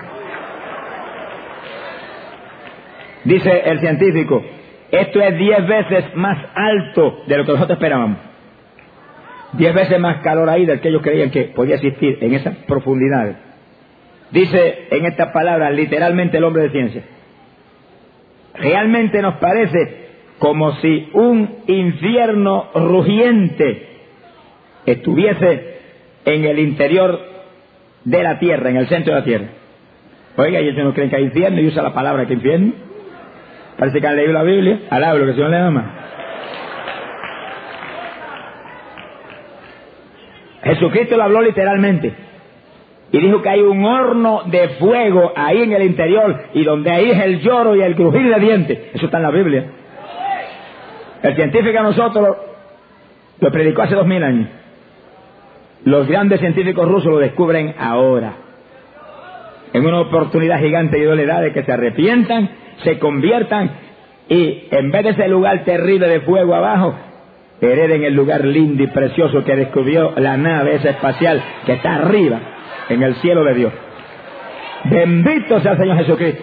Dice 3.24 3.50
el 3.66 3.80
científico, 3.80 4.42
esto 4.90 5.20
es 5.20 5.38
diez 5.38 5.66
veces 5.66 6.14
más 6.14 6.38
alto 6.54 7.22
de 7.26 7.36
lo 7.36 7.44
que 7.44 7.52
nosotros 7.52 7.76
esperábamos. 7.76 8.18
Diez 9.52 9.74
veces 9.74 9.98
más 9.98 10.18
calor 10.22 10.48
ahí 10.48 10.66
del 10.66 10.80
que 10.80 10.88
ellos 10.88 11.02
creían 11.02 11.30
que 11.30 11.44
podía 11.44 11.76
existir 11.76 12.18
en 12.20 12.34
esas 12.34 12.56
profundidades. 12.66 13.36
Dice 14.30 14.88
en 14.90 15.06
estas 15.06 15.32
palabras 15.32 15.72
literalmente 15.72 16.36
el 16.36 16.44
hombre 16.44 16.64
de 16.64 16.70
ciencia. 16.70 17.02
Realmente 18.54 19.22
nos 19.22 19.34
parece 19.36 20.08
como 20.38 20.72
si 20.76 21.08
un 21.12 21.58
infierno 21.66 22.68
rugiente 22.74 23.88
estuviese 24.86 25.78
en 26.24 26.44
el 26.44 26.58
interior 26.58 27.20
de 28.04 28.22
la 28.22 28.38
tierra, 28.38 28.70
en 28.70 28.76
el 28.76 28.88
centro 28.88 29.14
de 29.14 29.20
la 29.20 29.24
tierra. 29.24 29.46
Oiga, 30.36 30.58
ellos 30.60 30.76
no 30.76 30.94
creen 30.94 31.10
que 31.10 31.16
hay 31.16 31.24
infierno 31.24 31.60
y 31.60 31.66
usa 31.66 31.82
la 31.82 31.94
palabra 31.94 32.26
que 32.26 32.34
infierno. 32.34 32.72
Parece 33.78 34.00
que 34.00 34.06
han 34.06 34.16
leído 34.16 34.32
la 34.32 34.42
Biblia. 34.42 34.80
Alaba 34.90 35.14
lo 35.14 35.32
que 35.32 35.40
el 35.40 35.50
le 35.50 35.56
ama. 35.56 35.84
Jesucristo 40.64 41.16
lo 41.16 41.22
habló 41.22 41.40
literalmente. 41.42 42.12
y 43.10 43.20
dijo 43.20 43.40
que 43.40 43.48
hay 43.48 43.60
un 43.60 43.82
horno 43.84 44.42
de 44.46 44.68
fuego 44.80 45.32
ahí 45.34 45.62
en 45.62 45.72
el 45.72 45.82
interior 45.82 46.42
y 46.52 46.62
donde 46.62 46.90
ahí 46.90 47.10
es 47.10 47.20
el 47.22 47.40
lloro 47.40 47.74
y 47.74 47.80
el 47.80 47.94
crujir 47.94 48.28
de 48.28 48.40
dientes. 48.40 48.78
Eso 48.92 49.06
está 49.06 49.16
en 49.16 49.22
la 49.22 49.30
Biblia. 49.30 49.64
El 51.22 51.34
científico 51.34 51.78
a 51.78 51.82
nosotros 51.82 52.36
lo, 53.40 53.50
predicó 53.50 53.82
hace 53.82 53.94
dos 53.94 54.06
mil 54.06 54.22
años. 54.22 54.48
Los 55.84 56.06
grandes 56.08 56.40
científicos 56.40 56.86
rusos 56.86 57.10
lo 57.10 57.18
descubren 57.18 57.74
ahora. 57.78 58.32
En 59.72 59.86
una 59.86 60.00
oportunidad 60.00 60.58
gigante 60.58 60.98
y 60.98 61.04
doledad 61.04 61.42
de 61.42 61.52
que 61.52 61.62
se 61.62 61.72
arrepientan, 61.72 62.50
se 62.84 62.98
conviertan 62.98 63.70
y 64.28 64.68
en 64.70 64.90
vez 64.90 65.04
de 65.04 65.10
ese 65.10 65.28
lugar 65.28 65.64
terrible 65.64 66.06
de 66.08 66.20
fuego 66.20 66.54
abajo, 66.54 66.94
hereden 67.60 68.04
el 68.04 68.14
lugar 68.14 68.44
lindo 68.44 68.82
y 68.82 68.86
precioso 68.88 69.42
que 69.44 69.56
descubrió 69.56 70.12
la 70.16 70.36
nave 70.36 70.76
esa 70.76 70.90
espacial 70.90 71.42
que 71.64 71.72
está 71.72 71.96
arriba 71.96 72.40
en 72.88 73.02
el 73.02 73.14
cielo 73.16 73.42
de 73.44 73.54
Dios. 73.54 73.72
Bendito 74.84 75.60
sea 75.60 75.72
el 75.72 75.78
Señor 75.78 75.96
Jesucristo. 75.98 76.42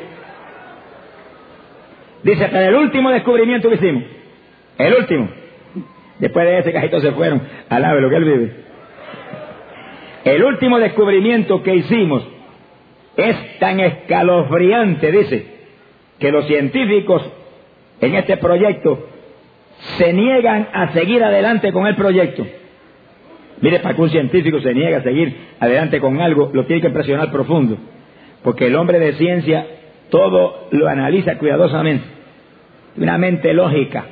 Dice, 2.24 2.50
pero 2.52 2.70
el 2.70 2.76
último 2.76 3.12
descubrimiento 3.12 3.70
que 3.70 3.76
hicimos, 3.76 4.04
el 4.80 4.94
último, 4.96 5.30
después 6.20 6.46
de 6.46 6.58
ese 6.58 6.74
cajito 6.74 7.00
se 7.00 7.12
fueron, 7.12 7.42
alabe 7.70 8.02
lo 8.02 8.10
que 8.10 8.16
él 8.16 8.26
vive. 8.26 8.52
El 10.26 10.44
último 10.44 10.80
descubrimiento 10.80 11.62
que 11.62 11.76
hicimos 11.76 12.28
es 13.16 13.60
tan 13.60 13.80
escalofriante, 13.80 15.12
dice, 15.12 15.55
que 16.20 16.32
los 16.32 16.46
científicos 16.48 17.22
en 18.02 18.16
este 18.16 18.38
proyecto 18.38 19.08
se 19.98 20.14
niegan 20.14 20.70
a 20.74 20.94
seguir 20.94 21.24
adelante 21.24 21.72
con 21.72 21.88
el 21.88 21.96
proyecto. 21.96 22.46
Mire, 23.62 23.80
para 23.80 23.96
que 23.96 24.02
un 24.02 24.10
científico 24.10 24.60
se 24.60 24.74
niegue 24.74 24.96
a 24.96 25.04
seguir 25.04 25.36
adelante 25.60 26.00
con 26.00 26.20
algo, 26.20 26.52
lo 26.54 26.66
tiene 26.66 26.82
que 26.82 26.90
presionar 26.90 27.32
profundo. 27.32 27.78
Porque 28.44 28.68
el 28.68 28.76
hombre 28.76 29.00
de 29.00 29.14
ciencia 29.14 29.66
todo 30.10 30.68
lo 30.72 30.88
analiza 30.88 31.38
cuidadosamente. 31.38 32.06
Una 32.98 33.18
mente 33.18 33.54
lógica. 33.54 34.06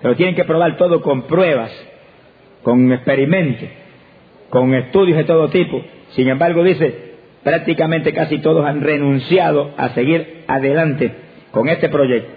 Pero 0.00 0.16
tienen 0.16 0.34
que 0.34 0.44
probar 0.44 0.76
todo 0.76 1.00
con 1.00 1.22
pruebas, 1.22 1.70
con 2.62 2.92
experimentos, 2.92 3.68
con 4.50 4.74
estudios 4.74 5.16
de 5.16 5.24
todo 5.24 5.48
tipo. 5.48 5.82
Sin 6.10 6.28
embargo, 6.28 6.64
dice, 6.64 7.12
prácticamente 7.44 8.12
casi 8.12 8.38
todos 8.38 8.66
han 8.66 8.80
renunciado 8.80 9.70
a 9.76 9.90
seguir 9.90 10.42
adelante 10.48 11.21
con 11.52 11.68
este 11.68 11.88
proyecto. 11.88 12.32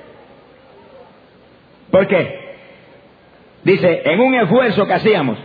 ¿Por 1.90 2.08
qué? 2.08 2.46
Dice, 3.64 4.02
en 4.06 4.20
un 4.20 4.36
esfuerzo 4.36 4.86
que 4.86 4.94
hacíamos 4.94 5.40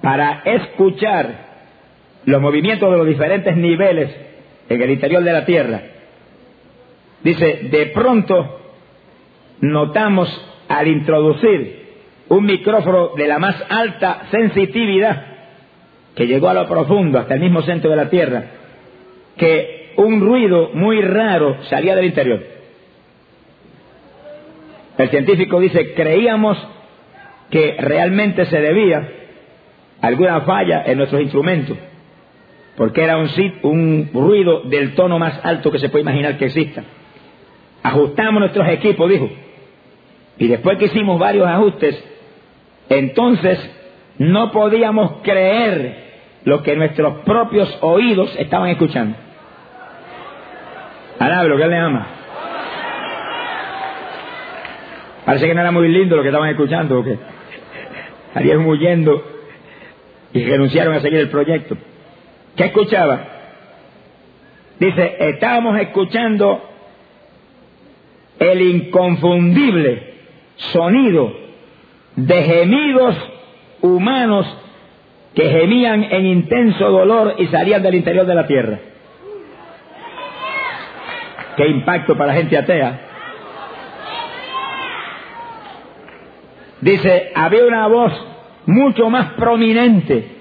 para 0.00 0.42
escuchar 0.44 1.50
los 2.24 2.40
movimientos 2.40 2.90
de 2.90 2.96
los 2.96 3.06
diferentes 3.06 3.54
niveles 3.56 4.10
en 4.68 4.80
el 4.80 4.90
interior 4.90 5.22
de 5.22 5.32
la 5.32 5.44
Tierra, 5.44 5.82
dice, 7.22 7.68
de 7.70 7.86
pronto 7.86 8.60
notamos 9.60 10.28
al 10.68 10.88
introducir 10.88 11.80
un 12.28 12.44
micrófono 12.44 13.10
de 13.16 13.26
la 13.26 13.38
más 13.38 13.56
alta 13.68 14.22
sensitividad 14.30 15.26
que 16.14 16.26
llegó 16.26 16.48
a 16.48 16.54
lo 16.54 16.68
profundo, 16.68 17.18
hasta 17.18 17.34
el 17.34 17.40
mismo 17.40 17.62
centro 17.62 17.90
de 17.90 17.96
la 17.96 18.08
Tierra, 18.08 18.44
que 19.36 19.92
un 19.96 20.20
ruido 20.20 20.70
muy 20.72 21.02
raro 21.02 21.62
salía 21.64 21.96
del 21.96 22.06
interior. 22.06 22.59
El 25.00 25.08
científico 25.08 25.58
dice, 25.58 25.94
creíamos 25.94 26.58
que 27.48 27.74
realmente 27.78 28.44
se 28.44 28.60
debía 28.60 29.08
alguna 30.02 30.42
falla 30.42 30.82
en 30.84 30.98
nuestros 30.98 31.22
instrumentos, 31.22 31.78
porque 32.76 33.02
era 33.02 33.16
un, 33.16 34.10
ruido 34.12 34.60
del 34.64 34.94
tono 34.94 35.18
más 35.18 35.40
alto 35.42 35.70
que 35.70 35.78
se 35.78 35.88
puede 35.88 36.02
imaginar 36.02 36.36
que 36.36 36.46
exista. 36.46 36.84
Ajustamos 37.82 38.40
nuestros 38.40 38.68
equipos, 38.68 39.08
dijo, 39.08 39.30
y 40.36 40.48
después 40.48 40.76
que 40.76 40.84
hicimos 40.84 41.18
varios 41.18 41.46
ajustes, 41.46 42.04
entonces 42.90 43.58
no 44.18 44.52
podíamos 44.52 45.22
creer 45.22 46.10
lo 46.44 46.62
que 46.62 46.76
nuestros 46.76 47.20
propios 47.24 47.74
oídos 47.80 48.36
estaban 48.38 48.68
escuchando. 48.68 49.16
lo 51.18 51.56
que 51.56 51.66
le 51.66 51.76
ama. 51.78 52.19
Parece 55.30 55.46
que 55.46 55.54
no 55.54 55.60
era 55.60 55.70
muy 55.70 55.86
lindo 55.86 56.16
lo 56.16 56.22
que 56.22 56.28
estaban 56.30 56.50
escuchando, 56.50 56.96
porque 56.96 57.16
salieron 58.34 58.66
huyendo 58.66 59.22
y 60.32 60.44
renunciaron 60.44 60.92
a 60.92 61.00
seguir 61.00 61.20
el 61.20 61.28
proyecto. 61.28 61.76
¿Qué 62.56 62.64
escuchaba? 62.64 63.26
Dice, 64.80 65.16
estábamos 65.20 65.80
escuchando 65.80 66.60
el 68.40 68.60
inconfundible 68.60 70.14
sonido 70.72 71.32
de 72.16 72.42
gemidos 72.42 73.14
humanos 73.82 74.52
que 75.32 75.48
gemían 75.48 76.02
en 76.10 76.26
intenso 76.26 76.90
dolor 76.90 77.36
y 77.38 77.46
salían 77.46 77.84
del 77.84 77.94
interior 77.94 78.26
de 78.26 78.34
la 78.34 78.48
tierra. 78.48 78.80
Qué 81.56 81.68
impacto 81.68 82.18
para 82.18 82.34
gente 82.34 82.58
atea. 82.58 83.09
Dice, 86.80 87.30
había 87.34 87.64
una 87.66 87.86
voz 87.88 88.12
mucho 88.66 89.10
más 89.10 89.32
prominente. 89.32 90.36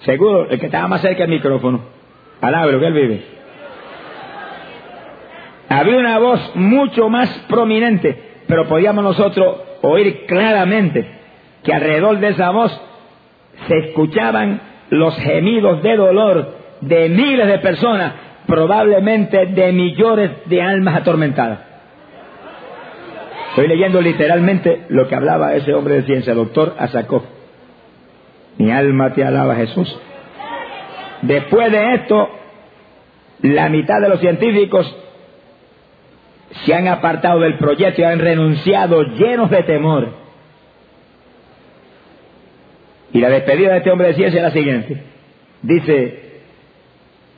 Seguro, 0.00 0.48
el 0.48 0.58
que 0.58 0.66
estaba 0.66 0.88
más 0.88 1.02
cerca 1.02 1.22
del 1.22 1.30
micrófono. 1.30 1.80
Palabra, 2.40 2.78
que 2.78 2.86
él 2.86 2.92
vive. 2.92 3.24
Había 5.68 5.96
una 5.98 6.18
voz 6.18 6.54
mucho 6.54 7.08
más 7.08 7.28
prominente, 7.48 8.16
pero 8.46 8.68
podíamos 8.68 9.02
nosotros 9.02 9.56
oír 9.82 10.24
claramente 10.26 11.06
que 11.64 11.72
alrededor 11.72 12.18
de 12.20 12.28
esa 12.28 12.50
voz 12.50 12.80
se 13.66 13.78
escuchaban 13.78 14.60
los 14.90 15.16
gemidos 15.16 15.82
de 15.82 15.96
dolor 15.96 16.54
de 16.80 17.08
miles 17.08 17.46
de 17.48 17.58
personas, 17.58 18.12
probablemente 18.46 19.46
de 19.46 19.72
millones 19.72 20.30
de 20.46 20.62
almas 20.62 20.96
atormentadas. 20.96 21.75
Estoy 23.56 23.68
leyendo 23.68 24.02
literalmente 24.02 24.82
lo 24.90 25.08
que 25.08 25.14
hablaba 25.14 25.54
ese 25.54 25.72
hombre 25.72 25.94
de 25.94 26.02
ciencia, 26.02 26.34
doctor 26.34 26.74
Asakov. 26.78 27.22
Mi 28.58 28.70
alma 28.70 29.14
te 29.14 29.24
alaba, 29.24 29.54
Jesús. 29.56 29.98
Después 31.22 31.72
de 31.72 31.94
esto, 31.94 32.28
la 33.40 33.70
mitad 33.70 33.98
de 34.02 34.10
los 34.10 34.20
científicos 34.20 34.94
se 36.66 36.74
han 36.74 36.86
apartado 36.86 37.40
del 37.40 37.56
proyecto 37.56 38.02
y 38.02 38.04
han 38.04 38.18
renunciado 38.18 39.02
llenos 39.04 39.50
de 39.50 39.62
temor. 39.62 40.10
Y 43.14 43.20
la 43.20 43.30
despedida 43.30 43.72
de 43.72 43.78
este 43.78 43.90
hombre 43.90 44.08
de 44.08 44.14
ciencia 44.16 44.36
es 44.36 44.44
la 44.44 44.50
siguiente. 44.50 45.02
Dice, 45.62 46.42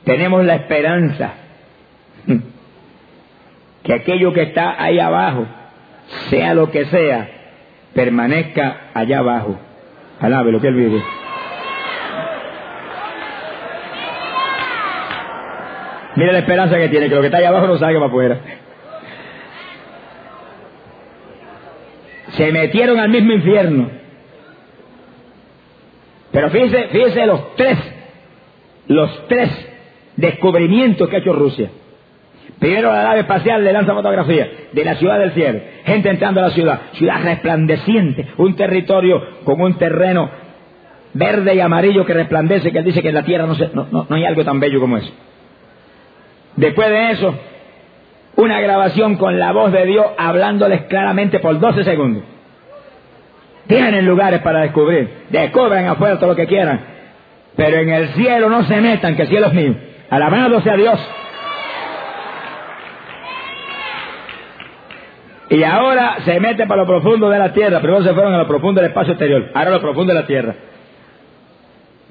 tenemos 0.03 0.43
la 0.43 0.55
esperanza 0.55 1.35
que 3.83 3.93
aquello 3.93 4.33
que 4.33 4.41
está 4.41 4.83
ahí 4.83 4.99
abajo, 4.99 5.47
sea 6.29 6.53
lo 6.53 6.71
que 6.71 6.85
sea, 6.85 7.29
permanezca 7.93 8.91
allá 8.93 9.19
abajo. 9.19 9.59
Alabe 10.19 10.51
lo 10.51 10.59
que 10.59 10.67
él 10.67 10.75
vive. 10.75 11.03
Mira 16.15 16.33
la 16.33 16.39
esperanza 16.39 16.77
que 16.77 16.89
tiene, 16.89 17.07
que 17.07 17.15
lo 17.15 17.21
que 17.21 17.27
está 17.27 17.37
allá 17.37 17.49
abajo 17.49 17.67
no 17.67 17.77
salga 17.77 17.99
para 17.99 18.09
afuera. 18.09 18.39
Se 22.31 22.51
metieron 22.51 22.99
al 22.99 23.09
mismo 23.09 23.33
infierno. 23.33 23.89
Pero 26.31 26.49
fíjese, 26.49 26.89
fíjese 26.89 27.25
los 27.25 27.55
tres, 27.55 27.77
los 28.87 29.27
tres 29.27 29.49
descubrimientos 30.15 31.09
que 31.09 31.15
ha 31.15 31.19
hecho 31.19 31.33
Rusia. 31.33 31.69
Primero 32.59 32.91
la 32.91 33.03
nave 33.03 33.21
espacial 33.21 33.63
le 33.63 33.71
lanza 33.71 33.93
fotografía 33.93 34.49
de 34.73 34.85
la 34.85 34.95
ciudad 34.95 35.17
del 35.17 35.31
cielo. 35.31 35.59
Gente 35.85 36.09
entrando 36.09 36.41
a 36.41 36.43
la 36.43 36.49
ciudad. 36.51 36.79
Ciudad 36.93 37.23
resplandeciente. 37.23 38.27
Un 38.37 38.55
territorio 38.55 39.21
con 39.45 39.61
un 39.61 39.77
terreno 39.77 40.29
verde 41.13 41.55
y 41.55 41.59
amarillo 41.59 42.05
que 42.05 42.13
resplandece, 42.13 42.71
que 42.71 42.79
él 42.79 42.85
dice 42.85 43.01
que 43.01 43.09
en 43.09 43.15
la 43.15 43.23
Tierra 43.23 43.45
no, 43.45 43.55
no, 43.91 44.05
no 44.09 44.15
hay 44.15 44.25
algo 44.25 44.43
tan 44.43 44.59
bello 44.59 44.79
como 44.79 44.97
eso. 44.97 45.11
Después 46.57 46.89
de 46.89 47.11
eso, 47.11 47.35
una 48.35 48.59
grabación 48.59 49.15
con 49.15 49.39
la 49.39 49.53
voz 49.53 49.71
de 49.71 49.85
Dios 49.85 50.05
hablándoles 50.17 50.83
claramente 50.83 51.39
por 51.39 51.59
12 51.59 51.83
segundos. 51.83 52.23
Tienen 53.67 54.05
lugares 54.05 54.41
para 54.41 54.61
descubrir. 54.61 55.09
Descubran 55.29 55.85
afuera 55.85 56.17
todo 56.17 56.31
lo 56.31 56.35
que 56.35 56.47
quieran. 56.47 56.81
Pero 57.55 57.77
en 57.77 57.89
el 57.89 58.09
cielo 58.09 58.49
no 58.49 58.63
se 58.63 58.81
metan, 58.81 59.15
que 59.15 59.21
el 59.23 59.27
cielo 59.27 59.47
es 59.47 59.53
mío. 59.53 59.75
Alabado 60.09 60.59
sea 60.61 60.75
Dios. 60.75 60.99
Y 65.49 65.63
ahora 65.63 66.17
se 66.25 66.39
meten 66.39 66.67
para 66.67 66.81
lo 66.81 66.87
profundo 66.87 67.29
de 67.29 67.39
la 67.39 67.53
tierra. 67.53 67.79
Primero 67.79 68.03
se 68.03 68.13
fueron 68.13 68.33
a 68.33 68.37
lo 68.37 68.47
profundo 68.47 68.81
del 68.81 68.91
espacio 68.91 69.13
exterior. 69.13 69.49
Ahora 69.53 69.71
a 69.71 69.73
lo 69.73 69.81
profundo 69.81 70.13
de 70.13 70.19
la 70.19 70.27
tierra. 70.27 70.55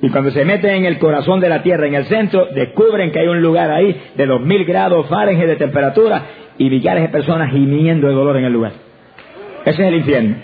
Y 0.01 0.11
cuando 0.11 0.30
se 0.30 0.45
meten 0.45 0.70
en 0.70 0.84
el 0.84 0.99
corazón 0.99 1.41
de 1.41 1.49
la 1.49 1.62
tierra, 1.62 1.86
en 1.86 1.95
el 1.95 2.05
centro, 2.07 2.47
descubren 2.47 3.11
que 3.11 3.20
hay 3.20 3.28
un 3.28 3.41
lugar 3.41 3.70
ahí 3.70 4.01
de 4.14 4.26
dos 4.26 4.41
mil 4.41 4.64
grados 4.64 5.09
Fahrenheit 5.09 5.49
de 5.49 5.57
temperatura 5.57 6.22
y 6.57 6.70
millares 6.70 7.03
de 7.05 7.09
personas 7.09 7.51
gimiendo 7.51 8.07
de 8.09 8.14
dolor 8.14 8.36
en 8.36 8.45
el 8.45 8.53
lugar. 8.53 8.72
Ese 9.64 9.82
es 9.82 9.89
el 9.89 9.95
infierno. 9.95 10.36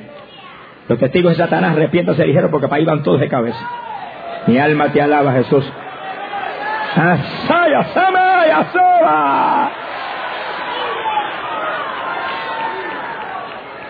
Los 0.89 0.99
testigos 0.99 1.33
de 1.33 1.45
Satanás 1.45 1.73
arrepiéntanse 1.73 2.25
dijeron 2.25 2.51
porque 2.51 2.69
para 2.69 2.79
ahí 2.79 2.85
van 2.85 3.03
todos 3.03 3.21
de 3.21 3.29
cabeza. 3.29 3.59
Mi 4.47 4.59
alma 4.59 4.93
te 4.93 5.01
alaba, 5.01 5.33
Jesús. 5.33 5.65
Asaya, 6.97 7.83
samaya, 7.95 8.67
sola. 8.73 9.71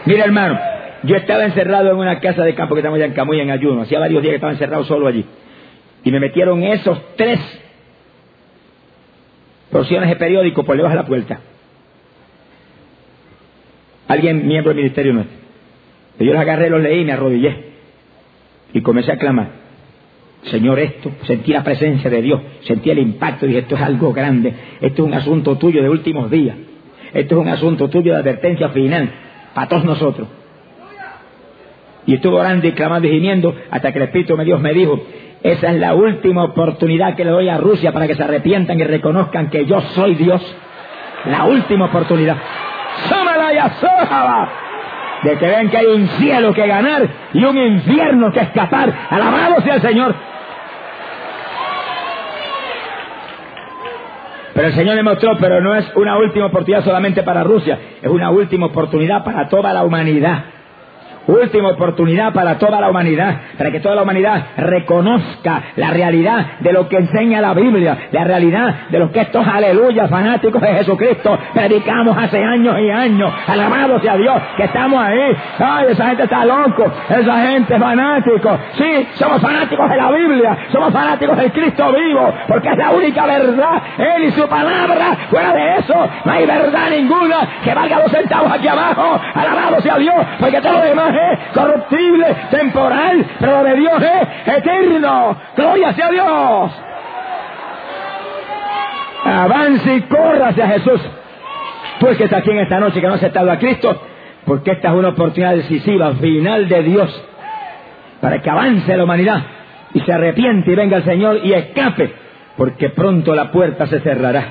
Mira, 0.07 0.25
hermano, 0.25 0.59
yo 1.05 1.17
estaba 1.17 1.45
encerrado 1.45 1.91
en 1.91 1.97
una 1.97 2.21
casa 2.21 2.45
de 2.45 2.55
campo 2.55 2.75
que 2.75 2.81
estamos 2.81 2.97
allá 2.97 3.07
en 3.07 3.13
Camuy, 3.13 3.41
en 3.41 3.51
ayuno. 3.51 3.83
Hacía 3.83 3.99
varios 3.99 4.23
días 4.23 4.33
que 4.33 4.37
estaba 4.37 4.53
encerrado 4.53 4.85
solo 4.85 5.07
allí. 5.07 5.25
Y 6.05 6.11
me 6.11 6.21
metieron 6.21 6.63
esos 6.63 7.17
tres 7.17 7.41
porciones 9.71 10.09
de 10.09 10.17
periódico 10.17 10.65
por 10.65 10.77
debajo 10.77 10.95
de 10.95 11.03
la 11.03 11.07
puerta. 11.07 11.41
Alguien, 14.09 14.47
miembro 14.47 14.71
del 14.71 14.83
ministerio 14.83 15.15
nuestro. 15.15 15.37
Yo 16.19 16.33
los 16.33 16.41
agarré, 16.41 16.71
los 16.71 16.81
leí 16.81 17.01
y 17.01 17.05
me 17.05 17.13
arrodillé. 17.13 17.73
Y 18.73 18.83
comencé 18.83 19.13
a 19.13 19.17
clamar. 19.17 19.65
Señor, 20.45 20.79
esto, 20.79 21.11
sentí 21.27 21.53
la 21.53 21.65
presencia 21.65 22.11
de 22.11 22.21
Dios, 22.21 22.41
sentí 22.65 22.91
el 22.91 22.99
impacto, 22.99 23.47
dije, 23.47 23.61
esto 23.61 23.77
es 23.77 23.81
algo 23.81 24.13
grande, 24.13 24.53
esto 24.83 25.03
es 25.03 25.09
un 25.09 25.15
asunto 25.15 25.57
tuyo 25.57 25.83
de 25.83 25.89
últimos 25.89 26.31
días, 26.31 26.55
esto 27.15 27.37
es 27.37 27.41
un 27.41 27.49
asunto 27.49 27.89
tuyo 27.89 28.13
de 28.13 28.19
advertencia 28.19 28.69
final 28.69 29.11
para 29.55 29.69
todos 29.69 29.85
nosotros. 29.85 30.29
Y 32.07 32.15
estuve 32.17 32.37
orando 32.39 32.67
y 32.67 32.73
clamando 32.73 33.09
y 33.09 33.13
gimiendo 33.13 33.55
hasta 33.71 33.93
que 33.93 33.99
el 33.99 34.05
Espíritu 34.05 34.37
de 34.37 34.45
Dios 34.45 34.61
me 34.61 34.75
dijo, 34.75 35.01
esa 35.43 35.71
es 35.73 35.79
la 35.79 35.95
última 35.95 36.45
oportunidad 36.45 37.15
que 37.15 37.25
le 37.25 37.31
doy 37.31 37.49
a 37.49 37.59
Rusia 37.59 37.93
para 37.93 38.07
que 38.07 38.15
se 38.15 38.23
arrepientan 38.23 38.79
y 38.81 38.85
reconozcan 38.85 39.51
que 39.51 39.65
yo 39.67 39.81
soy 39.95 40.15
Dios. 40.15 40.43
La 41.27 41.45
última 41.45 41.87
oportunidad. 41.87 42.37
De 45.23 45.39
que 45.39 45.47
vean 45.47 45.71
que 45.71 45.79
hay 45.79 45.87
un 45.87 46.07
cielo 46.09 46.53
que 46.53 46.67
ganar 46.67 47.09
y 47.33 47.45
un 47.45 47.57
infierno 47.57 48.31
que 48.33 48.41
escapar. 48.41 48.93
Alabado 49.09 49.63
sea 49.63 49.77
el 49.77 49.83
Señor. 49.83 50.15
Pero 54.55 54.69
el 54.69 54.75
Señor 54.75 54.95
le 54.95 55.03
mostró, 55.03 55.37
pero 55.39 55.61
no 55.61 55.75
es 55.75 55.85
una 55.97 56.17
última 56.17 56.47
oportunidad 56.47 56.85
solamente 56.85 57.23
para 57.23 57.43
Rusia, 57.43 57.79
es 58.01 58.09
una 58.09 58.31
última 58.31 58.67
oportunidad 58.67 59.25
para 59.25 59.49
toda 59.49 59.73
la 59.73 59.85
humanidad 59.85 60.54
última 61.27 61.71
oportunidad 61.71 62.33
para 62.33 62.59
toda 62.59 62.81
la 62.81 62.91
humanidad, 62.91 63.37
para 63.57 63.71
que 63.71 63.81
toda 63.81 63.95
la 63.95 64.03
humanidad 64.03 64.47
reconozca 64.57 65.63
la 65.77 65.91
realidad 65.91 66.59
de 66.61 66.73
lo 66.73 66.89
que 66.89 66.97
enseña 66.97 67.41
la 67.41 67.55
Biblia, 67.55 68.09
la 68.13 68.25
realidad 68.25 68.89
de 68.91 68.99
lo 68.99 69.11
que 69.11 69.21
estos 69.21 69.47
aleluya 69.47 70.09
fanáticos 70.09 70.61
de 70.61 70.69
Jesucristo 70.69 71.39
predicamos 71.53 72.17
hace 72.17 72.43
años 72.43 72.77
y 72.81 72.91
años. 72.91 73.33
Alabado 73.47 74.01
sea 74.01 74.17
Dios, 74.17 74.41
que 74.57 74.65
estamos 74.65 75.03
ahí. 75.03 75.37
Ay, 75.59 75.87
esa 75.91 76.07
gente 76.09 76.25
está 76.25 76.45
loco, 76.45 76.93
esa 77.09 77.47
gente 77.47 77.75
es 77.75 77.81
fanático. 77.81 78.59
Sí, 78.77 79.09
somos 79.15 79.41
fanáticos 79.41 79.89
de 79.89 79.97
la 79.97 80.11
Biblia, 80.11 80.59
somos 80.71 80.93
fanáticos 80.93 81.37
del 81.37 81.53
Cristo 81.53 81.93
vivo, 81.93 82.35
porque 82.49 82.69
es 82.69 82.77
la 82.77 82.91
única 82.91 83.27
verdad, 83.27 83.83
Él 83.99 84.25
y 84.25 84.31
su 84.33 84.47
palabra. 84.49 85.17
Fuera 85.31 85.53
de 85.53 85.77
eso, 85.79 85.95
no 86.25 86.33
hay 86.33 86.47
verdad 86.47 86.91
ninguna 86.91 87.49
que 87.63 87.75
valga 87.75 87.99
los 88.01 88.11
centavos 88.11 88.53
aquí 88.53 88.69
abajo. 88.69 89.21
Alabado 89.35 89.81
sea 89.81 89.99
Dios, 89.99 90.15
porque 90.39 90.61
todo 90.61 90.75
lo 90.75 90.83
demás 90.83 91.14
es 91.15 91.39
corruptible, 91.53 92.27
temporal, 92.51 93.27
pero 93.39 93.63
lo 93.63 93.65
de 93.65 93.77
Dios 93.77 94.03
es 94.03 94.57
eterno. 94.57 95.37
Gloria 95.57 95.93
sea 95.93 96.11
Dios. 96.11 96.73
Avance 99.25 99.95
y 99.95 100.01
corra 100.03 100.49
hacia 100.49 100.69
Jesús. 100.69 101.01
Tú 101.99 102.07
que 102.17 102.25
está 102.25 102.39
aquí 102.39 102.51
en 102.51 102.59
esta 102.59 102.81
noche 102.81 103.01
que 103.01 103.07
no 103.07 103.15
ha 103.15 103.17
aceptado 103.17 103.51
a 103.51 103.59
Cristo, 103.59 104.03
porque 104.45 104.73
esta 104.73 104.89
es 104.89 104.95
una 104.95 105.09
oportunidad 105.11 105.55
decisiva, 105.55 106.13
final 106.15 106.69
de 106.69 106.83
Dios, 106.83 107.29
para 108.21 108.43
que 108.43 108.51
avance 108.51 108.97
la 108.97 109.05
humanidad 109.05 109.43
y 109.95 110.01
se 110.01 110.13
arrepiente 110.13 110.73
y 110.73 110.75
venga 110.75 110.99
el 110.99 111.05
Señor 111.05 111.41
y 111.43 111.53
escape, 111.53 112.13
porque 112.57 112.91
pronto 112.91 113.35
la 113.35 113.51
puerta 113.51 113.87
se 113.87 114.01
cerrará. 114.01 114.45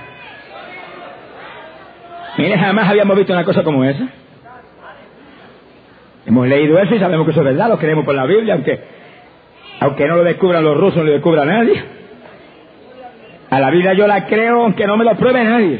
Mire, 2.37 2.57
jamás 2.57 2.89
habíamos 2.89 3.15
visto 3.15 3.33
una 3.33 3.43
cosa 3.43 3.63
como 3.63 3.83
esa. 3.83 4.07
Hemos 6.25 6.47
leído 6.47 6.79
eso 6.79 6.95
y 6.95 6.99
sabemos 6.99 7.25
que 7.25 7.31
eso 7.31 7.41
es 7.41 7.45
verdad, 7.45 7.69
lo 7.69 7.77
creemos 7.77 8.05
por 8.05 8.15
la 8.15 8.25
Biblia, 8.25 8.53
aunque, 8.53 8.79
aunque 9.79 10.07
no 10.07 10.15
lo 10.17 10.23
descubran 10.23 10.63
los 10.63 10.77
rusos, 10.77 10.97
no 10.97 11.03
lo 11.03 11.11
descubra 11.11 11.45
nadie. 11.45 11.83
A 13.49 13.59
la 13.59 13.69
Biblia 13.69 13.93
yo 13.93 14.07
la 14.07 14.25
creo 14.25 14.63
aunque 14.63 14.87
no 14.87 14.97
me 14.97 15.03
lo 15.03 15.15
pruebe 15.15 15.43
nadie. 15.43 15.79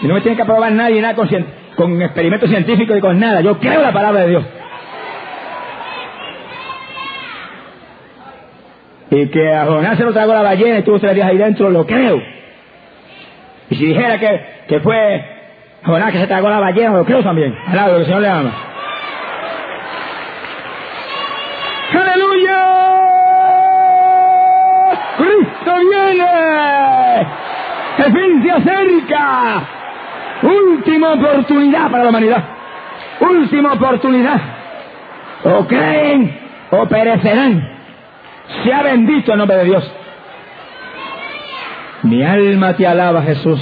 Y 0.00 0.06
no 0.06 0.14
me 0.14 0.20
tiene 0.20 0.36
que 0.36 0.44
probar 0.44 0.72
nadie 0.72 1.02
nada 1.02 1.14
con, 1.14 1.28
con 1.76 2.00
experimentos 2.00 2.48
científicos 2.48 2.96
y 2.96 3.00
con 3.00 3.18
nada. 3.18 3.40
Yo 3.40 3.58
creo 3.58 3.82
la 3.82 3.92
palabra 3.92 4.22
de 4.22 4.28
Dios. 4.28 4.44
Y 9.10 9.26
que 9.26 9.52
a 9.52 9.66
Jonás 9.66 9.98
se 9.98 10.04
lo 10.04 10.12
tragó 10.12 10.32
la 10.32 10.42
ballena 10.42 10.76
y 10.76 10.78
estuvo 10.78 10.98
tres 10.98 11.14
días 11.14 11.28
ahí 11.28 11.36
dentro, 11.36 11.68
lo 11.68 11.84
creo. 11.86 12.22
Y 13.68 13.74
si 13.74 13.86
dijera 13.86 14.18
que, 14.18 14.40
que 14.68 14.80
fue 14.80 15.24
Jonás 15.84 16.12
que 16.12 16.18
se 16.18 16.26
tragó 16.26 16.48
la 16.48 16.60
ballena, 16.60 16.96
lo 16.96 17.04
creo 17.04 17.22
también. 17.22 17.54
Alado, 17.66 17.96
que 17.96 18.00
el 18.00 18.06
Señor 18.06 18.22
le 18.22 18.28
ama. 18.28 18.71
¡Aleluya! 21.94 22.58
¡Cristo 25.18 25.72
viene! 25.90 27.26
¡El 27.98 28.12
fin 28.12 28.42
se 28.42 28.50
acerca! 28.50 29.62
Última 30.42 31.12
oportunidad 31.12 31.90
para 31.90 32.04
la 32.04 32.10
humanidad. 32.10 32.44
Última 33.20 33.74
oportunidad. 33.74 34.40
O 35.44 35.66
creen 35.66 36.40
o 36.70 36.86
perecerán. 36.86 37.68
Sea 38.64 38.82
bendito 38.82 39.32
el 39.32 39.38
nombre 39.38 39.56
de 39.58 39.64
Dios. 39.64 39.92
Mi 42.02 42.24
alma 42.24 42.74
te 42.74 42.86
alaba, 42.86 43.22
Jesús. 43.22 43.60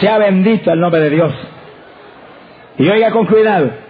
Sea 0.00 0.18
bendito 0.18 0.70
el 0.72 0.80
nombre 0.80 1.00
de 1.00 1.10
Dios. 1.10 1.34
Y 2.78 2.88
oiga 2.88 3.10
con 3.10 3.26
cuidado. 3.26 3.85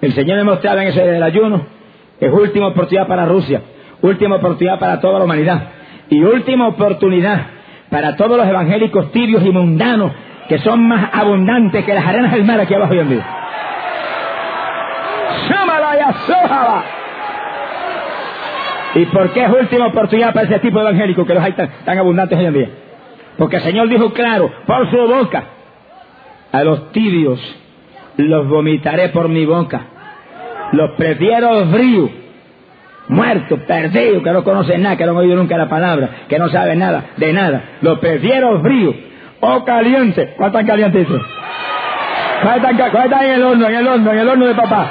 El 0.00 0.12
Señor 0.12 0.38
me 0.38 0.44
mostraba 0.44 0.82
en 0.82 0.88
ese 0.88 1.04
del 1.04 1.22
ayuno, 1.22 1.66
es 2.20 2.32
última 2.32 2.68
oportunidad 2.68 3.06
para 3.08 3.26
Rusia, 3.26 3.62
última 4.02 4.36
oportunidad 4.36 4.78
para 4.78 5.00
toda 5.00 5.18
la 5.18 5.24
humanidad 5.24 5.62
y 6.08 6.22
última 6.22 6.68
oportunidad 6.68 7.46
para 7.90 8.16
todos 8.16 8.36
los 8.36 8.46
evangélicos 8.46 9.10
tibios 9.12 9.44
y 9.44 9.50
mundanos 9.50 10.12
que 10.48 10.58
son 10.60 10.86
más 10.86 11.10
abundantes 11.12 11.84
que 11.84 11.94
las 11.94 12.06
arenas 12.06 12.32
del 12.32 12.44
mar 12.44 12.60
aquí 12.60 12.74
abajo 12.74 12.92
hoy 12.92 13.00
en 13.00 13.10
día. 13.10 13.26
¿Y 18.94 19.04
por 19.06 19.30
qué 19.32 19.44
es 19.44 19.50
última 19.50 19.86
oportunidad 19.88 20.32
para 20.32 20.46
ese 20.46 20.58
tipo 20.60 20.78
de 20.78 20.88
evangélicos 20.88 21.26
que 21.26 21.34
los 21.34 21.42
hay 21.42 21.52
tan, 21.52 21.68
tan 21.84 21.98
abundantes 21.98 22.38
hoy 22.38 22.46
en 22.46 22.54
día? 22.54 22.68
Porque 23.36 23.56
el 23.56 23.62
Señor 23.62 23.88
dijo 23.88 24.12
claro, 24.12 24.50
por 24.66 24.90
su 24.90 24.96
boca, 24.96 25.44
a 26.52 26.64
los 26.64 26.92
tibios 26.92 27.40
los 28.18 28.48
vomitaré 28.48 29.08
por 29.08 29.28
mi 29.28 29.46
boca. 29.46 29.80
Los 30.72 30.90
prefiero 30.92 31.66
fríos, 31.66 32.10
muertos, 33.08 33.60
perdidos, 33.60 34.22
que 34.22 34.32
no 34.32 34.44
conocen 34.44 34.82
nada, 34.82 34.96
que 34.96 35.06
no 35.06 35.12
han 35.12 35.16
oído 35.18 35.36
nunca 35.36 35.56
la 35.56 35.68
palabra, 35.68 36.10
que 36.28 36.38
no 36.38 36.48
saben 36.50 36.80
nada, 36.80 37.12
de 37.16 37.32
nada. 37.32 37.62
Los 37.80 37.98
prefiero 38.00 38.60
fríos 38.60 38.94
o 39.40 39.64
calientes. 39.64 40.30
¿Cuánto 40.36 40.58
están 40.58 40.66
calientes? 40.66 41.06
¿Cuál 42.42 43.04
están 43.04 43.24
en 43.24 43.30
el 43.32 43.42
horno, 43.42 43.66
en 43.68 43.74
el 43.74 43.88
horno, 43.88 44.12
en 44.12 44.18
el 44.18 44.28
horno 44.28 44.46
de 44.46 44.54
papá? 44.54 44.90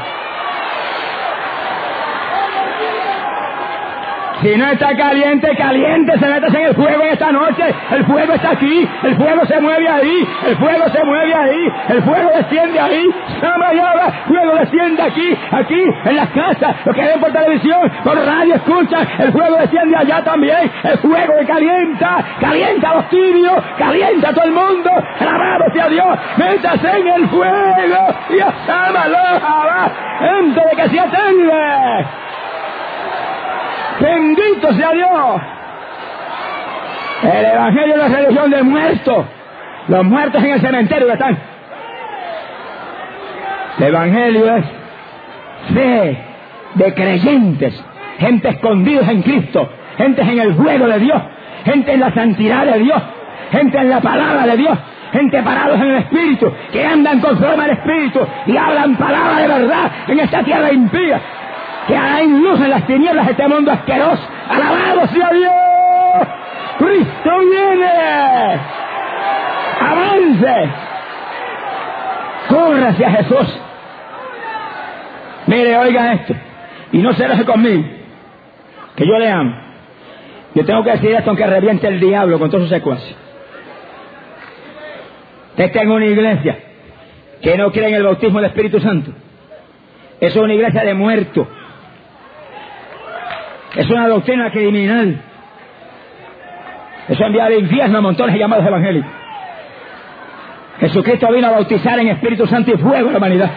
Si 4.42 4.56
no 4.56 4.68
está 4.68 4.96
caliente, 4.96 5.56
caliente, 5.58 6.20
se 6.20 6.28
metes 6.28 6.54
en 6.54 6.66
el 6.68 6.76
fuego 6.76 7.04
en 7.04 7.10
esta 7.10 7.32
noche. 7.32 7.64
El 7.92 8.06
fuego 8.06 8.34
está 8.34 8.52
aquí, 8.52 8.88
el 9.04 9.16
fuego 9.16 9.46
se 9.46 9.60
mueve 9.60 9.90
ahí, 9.90 10.28
el 10.48 10.58
fuego 10.58 10.90
se 10.90 11.04
mueve 11.04 11.34
ahí, 11.34 11.72
el 11.90 12.04
fuego 12.04 12.30
desciende 12.36 12.80
ahí. 12.80 13.06
Samayaba, 13.42 14.12
fuego 14.28 14.56
desciende 14.60 15.02
aquí, 15.02 15.38
aquí, 15.52 15.84
en 16.06 16.16
las 16.16 16.30
casas, 16.30 16.76
los 16.86 16.96
que 16.96 17.02
ven 17.02 17.20
por 17.20 17.32
televisión, 17.32 17.92
por 18.04 18.16
radio, 18.18 18.56
escuchan, 18.56 19.08
el 19.20 19.32
fuego 19.32 19.58
desciende 19.58 19.98
allá 19.98 20.24
también. 20.24 20.72
El 20.84 20.98
fuego 21.00 21.34
que 21.40 21.46
calienta, 21.46 22.24
calienta 22.40 22.90
a 22.92 22.96
los 22.96 23.10
tibios, 23.10 23.64
calienta 23.78 24.30
a 24.30 24.34
todo 24.34 24.46
el 24.46 24.52
mundo. 24.52 24.92
Alabado 25.20 25.66
sea 25.74 25.90
Dios, 25.90 26.20
métase 26.38 27.00
en 27.00 27.08
el 27.08 27.28
fuego 27.30 28.16
y 28.30 28.40
asámalo, 28.40 29.18
gente 30.20 30.62
de 30.70 30.84
que 30.84 30.90
se 30.90 31.00
atende. 31.00 32.06
Bendito 34.00 34.74
sea 34.74 34.92
Dios. 34.92 35.42
El 37.24 37.46
Evangelio 37.46 37.96
es 37.96 38.00
la 38.00 38.08
religión 38.08 38.52
del 38.52 38.64
muerto. 38.64 39.26
Los 39.88 40.04
muertos 40.04 40.44
en 40.44 40.52
el 40.52 40.62
cementerio 40.62 41.12
están. 41.12 41.38
El 43.80 43.88
Evangelio 43.88 44.56
es 44.56 44.66
fe 45.74 46.18
de 46.76 46.94
creyentes 46.94 47.84
gente 48.20 48.50
escondidos 48.50 49.08
en 49.08 49.22
Cristo, 49.22 49.70
gente 49.98 50.22
en 50.22 50.40
el 50.40 50.56
fuego 50.56 50.88
de 50.88 51.00
Dios, 51.00 51.22
gente 51.66 51.94
en 51.94 52.00
la 52.00 52.14
santidad 52.14 52.66
de 52.66 52.80
Dios, 52.80 53.02
gente 53.52 53.78
en 53.78 53.90
la 53.90 54.02
palabra 54.02 54.46
de 54.48 54.58
Dios, 54.58 54.78
gente 55.12 55.42
parados 55.44 55.80
en 55.80 55.88
el 55.88 55.98
Espíritu, 55.98 56.52
que 56.72 56.86
andan 56.86 57.20
conforme 57.20 57.64
al 57.64 57.72
Espíritu 57.72 58.20
y 58.46 58.58
hablan 58.58 58.96
palabra 58.96 59.40
de 59.40 59.48
verdad 59.48 59.92
en 60.08 60.20
esta 60.20 60.44
tierra 60.44 60.72
impía, 60.72 61.20
que 61.88 61.96
harán 61.96 62.44
luz 62.44 62.60
en 62.60 62.70
las 62.70 62.86
tinieblas 62.86 63.26
de 63.26 63.32
este 63.32 63.48
mundo 63.48 63.72
asqueroso. 63.72 64.24
¡Alabado 64.50 65.08
sea 65.08 65.30
Dios! 65.32 65.54
¡Cristo 66.80 67.32
viene! 67.40 68.60
¡Avance! 69.80 70.70
¡Corre 72.50 72.88
hacia 72.88 73.12
Jesús! 73.12 73.60
Mire, 75.48 75.78
oiga 75.78 76.14
esto. 76.14 76.36
Y 76.92 76.98
no 77.00 77.14
se 77.14 77.26
deje 77.26 77.46
conmigo. 77.46 77.84
Que 78.96 79.06
yo 79.08 79.18
le 79.18 79.30
amo. 79.30 79.56
Yo 80.56 80.66
tengo 80.66 80.84
que 80.84 80.92
decir 80.92 81.12
esto 81.12 81.30
aunque 81.30 81.46
reviente 81.46 81.88
el 81.88 82.00
diablo 82.00 82.38
con 82.38 82.50
todos 82.50 82.64
sus 82.64 82.72
secuaces. 82.72 83.16
Usted 85.52 85.66
está 85.66 85.82
en 85.82 85.92
una 85.92 86.06
iglesia 86.06 86.58
que 87.42 87.58
no 87.58 87.72
cree 87.72 87.90
en 87.90 87.96
el 87.96 88.04
bautismo 88.04 88.40
del 88.40 88.50
Espíritu 88.50 88.80
Santo. 88.80 89.12
Es 90.20 90.36
una 90.36 90.54
iglesia 90.54 90.84
de 90.84 90.94
muertos. 90.94 91.48
Es 93.76 93.90
una 93.90 94.08
doctrina 94.08 94.52
criminal. 94.52 95.22
Eso 97.10 97.24
envía 97.24 97.46
al 97.46 97.54
infierno 97.54 97.98
a 97.98 98.02
montones 98.02 98.34
de 98.34 98.40
llamados 98.40 98.66
evangélicos. 98.66 99.12
Jesucristo 100.80 101.32
vino 101.32 101.48
a 101.48 101.52
bautizar 101.52 102.00
en 102.00 102.10
Espíritu 102.10 102.46
Santo 102.48 102.72
y 102.72 102.78
fuego 102.78 103.10
a 103.10 103.12
la 103.12 103.18
humanidad. 103.18 103.52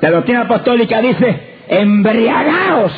La 0.00 0.10
doctrina 0.10 0.42
apostólica 0.42 1.00
dice, 1.00 1.56
embriagaos. 1.66 2.92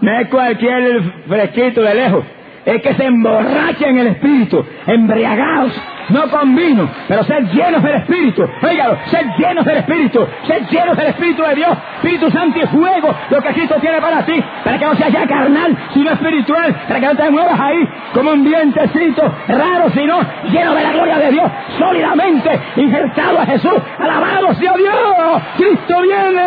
No 0.00 0.20
es 0.20 0.28
cualquier 0.28 1.02
fresquito 1.26 1.82
de 1.82 1.94
lejos, 1.94 2.24
es 2.64 2.82
que 2.82 2.94
se 2.94 3.04
emborracha 3.04 3.88
en 3.88 3.98
el 3.98 4.06
espíritu, 4.08 4.64
embriagaos 4.86 5.72
no 6.08 6.28
con 6.28 6.54
vino, 6.54 6.88
pero 7.08 7.24
ser 7.24 7.44
llenos 7.50 7.82
del 7.82 7.96
Espíritu. 7.96 8.46
Óigalo, 8.62 8.98
ser 9.06 9.26
llenos 9.38 9.64
del 9.64 9.78
Espíritu, 9.78 10.26
ser 10.46 10.66
llenos 10.68 10.96
del 10.96 11.06
Espíritu 11.08 11.42
de 11.42 11.54
Dios, 11.54 11.78
Espíritu 11.96 12.30
Santo 12.30 12.58
y 12.58 12.66
fuego, 12.66 13.14
lo 13.30 13.42
que 13.42 13.48
Cristo 13.50 13.76
tiene 13.80 14.00
para 14.00 14.24
ti, 14.24 14.42
para 14.64 14.78
que 14.78 14.84
no 14.84 14.94
seas 14.96 15.12
ya 15.12 15.26
carnal, 15.26 15.76
sino 15.92 16.10
espiritual, 16.12 16.74
para 16.86 17.00
que 17.00 17.06
no 17.06 17.16
te 17.16 17.30
muevas 17.30 17.60
ahí 17.60 17.88
como 18.12 18.32
un 18.32 18.44
vientecito 18.44 19.22
raro, 19.48 19.90
sino 19.90 20.20
lleno 20.50 20.74
de 20.74 20.82
la 20.82 20.92
gloria 20.92 21.18
de 21.18 21.30
Dios, 21.32 21.50
sólidamente 21.78 22.60
injertado 22.76 23.40
a 23.40 23.46
Jesús. 23.46 23.82
Alabado 23.98 24.54
sea 24.54 24.74
Dios, 24.74 25.42
Cristo 25.56 26.00
viene. 26.02 26.42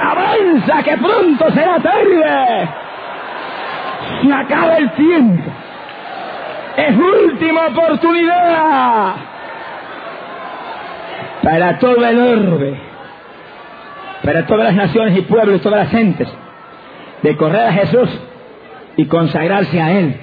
Avanza, 0.00 0.82
que 0.82 0.96
pronto 0.96 1.50
será 1.52 1.78
tarde. 1.80 2.87
Se 4.22 4.32
acaba 4.32 4.76
el 4.76 4.90
tiempo. 4.92 5.50
Es 6.76 6.96
última 6.96 7.66
oportunidad 7.68 9.14
para 11.42 11.78
todo 11.78 12.04
el 12.06 12.18
orbe, 12.18 12.78
para 14.22 14.46
todas 14.46 14.64
las 14.64 14.74
naciones 14.74 15.16
y 15.16 15.22
pueblos 15.22 15.60
todas 15.60 15.80
las 15.80 15.90
gentes, 15.90 16.28
de 17.22 17.36
correr 17.36 17.62
a 17.62 17.72
Jesús 17.72 18.08
y 18.96 19.06
consagrarse 19.06 19.80
a 19.80 19.92
Él. 19.92 20.16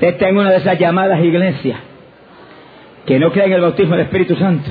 Esta 0.00 0.28
es 0.28 0.32
una 0.32 0.50
de 0.50 0.56
esas 0.56 0.78
llamadas 0.78 1.20
iglesias 1.24 1.78
que 3.06 3.18
no 3.18 3.30
creen 3.32 3.48
en 3.48 3.54
el 3.54 3.60
bautismo 3.62 3.96
del 3.96 4.06
Espíritu 4.06 4.36
Santo, 4.36 4.70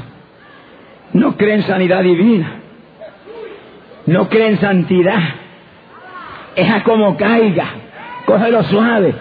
no 1.14 1.38
creen 1.38 1.62
en 1.62 1.68
sanidad 1.68 2.04
divina, 2.04 2.60
no 4.06 4.30
creen 4.30 4.54
en 4.54 4.60
santidad. 4.60 5.20
Es 6.56 6.72
a 6.72 6.84
como 6.84 7.18
caiga, 7.18 7.66
cógelo 8.26 8.64
suave 8.64 9.16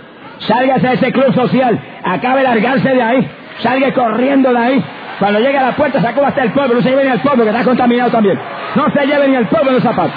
Sálgase 0.46 0.86
de 0.88 0.94
ese 0.94 1.12
club 1.12 1.32
social, 1.34 1.78
acabe 2.02 2.42
largarse 2.42 2.88
de 2.88 3.02
ahí, 3.02 3.30
salga 3.60 3.92
corriendo 3.94 4.52
de 4.52 4.58
ahí. 4.58 4.84
Cuando 5.18 5.38
llegue 5.38 5.56
a 5.56 5.62
la 5.62 5.76
puerta, 5.76 6.00
sacó 6.00 6.24
hasta 6.24 6.42
el 6.42 6.50
pueblo, 6.50 6.74
no 6.74 6.82
se 6.82 6.90
lleve 6.90 7.04
ni 7.04 7.10
al 7.10 7.20
pueblo, 7.20 7.44
que 7.44 7.50
está 7.50 7.62
contaminado 7.62 8.10
también. 8.10 8.38
No 8.74 8.90
se 8.90 9.06
lleve 9.06 9.28
ni 9.28 9.36
al 9.36 9.46
pueblo 9.46 9.72
los 9.72 9.82
zapatos. 9.82 10.14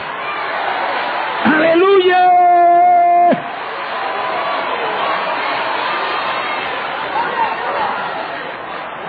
¡Aleluya! 1.45 2.31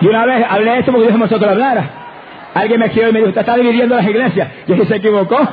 Y 0.02 0.06
una 0.08 0.26
vez 0.26 0.46
hablé 0.50 0.78
esto 0.78 0.92
porque 0.92 1.06
dijimos 1.06 1.30
nosotros 1.30 1.50
hablara. 1.50 1.84
Alguien 2.52 2.80
me 2.80 2.86
escribió 2.86 3.08
y 3.08 3.12
me 3.12 3.18
dijo, 3.20 3.28
usted 3.30 3.40
está 3.40 3.56
dividiendo 3.56 3.96
las 3.96 4.06
iglesias. 4.06 4.48
Y 4.66 4.72
dije, 4.72 4.86
se 4.86 4.96
equivocó. 4.96 5.48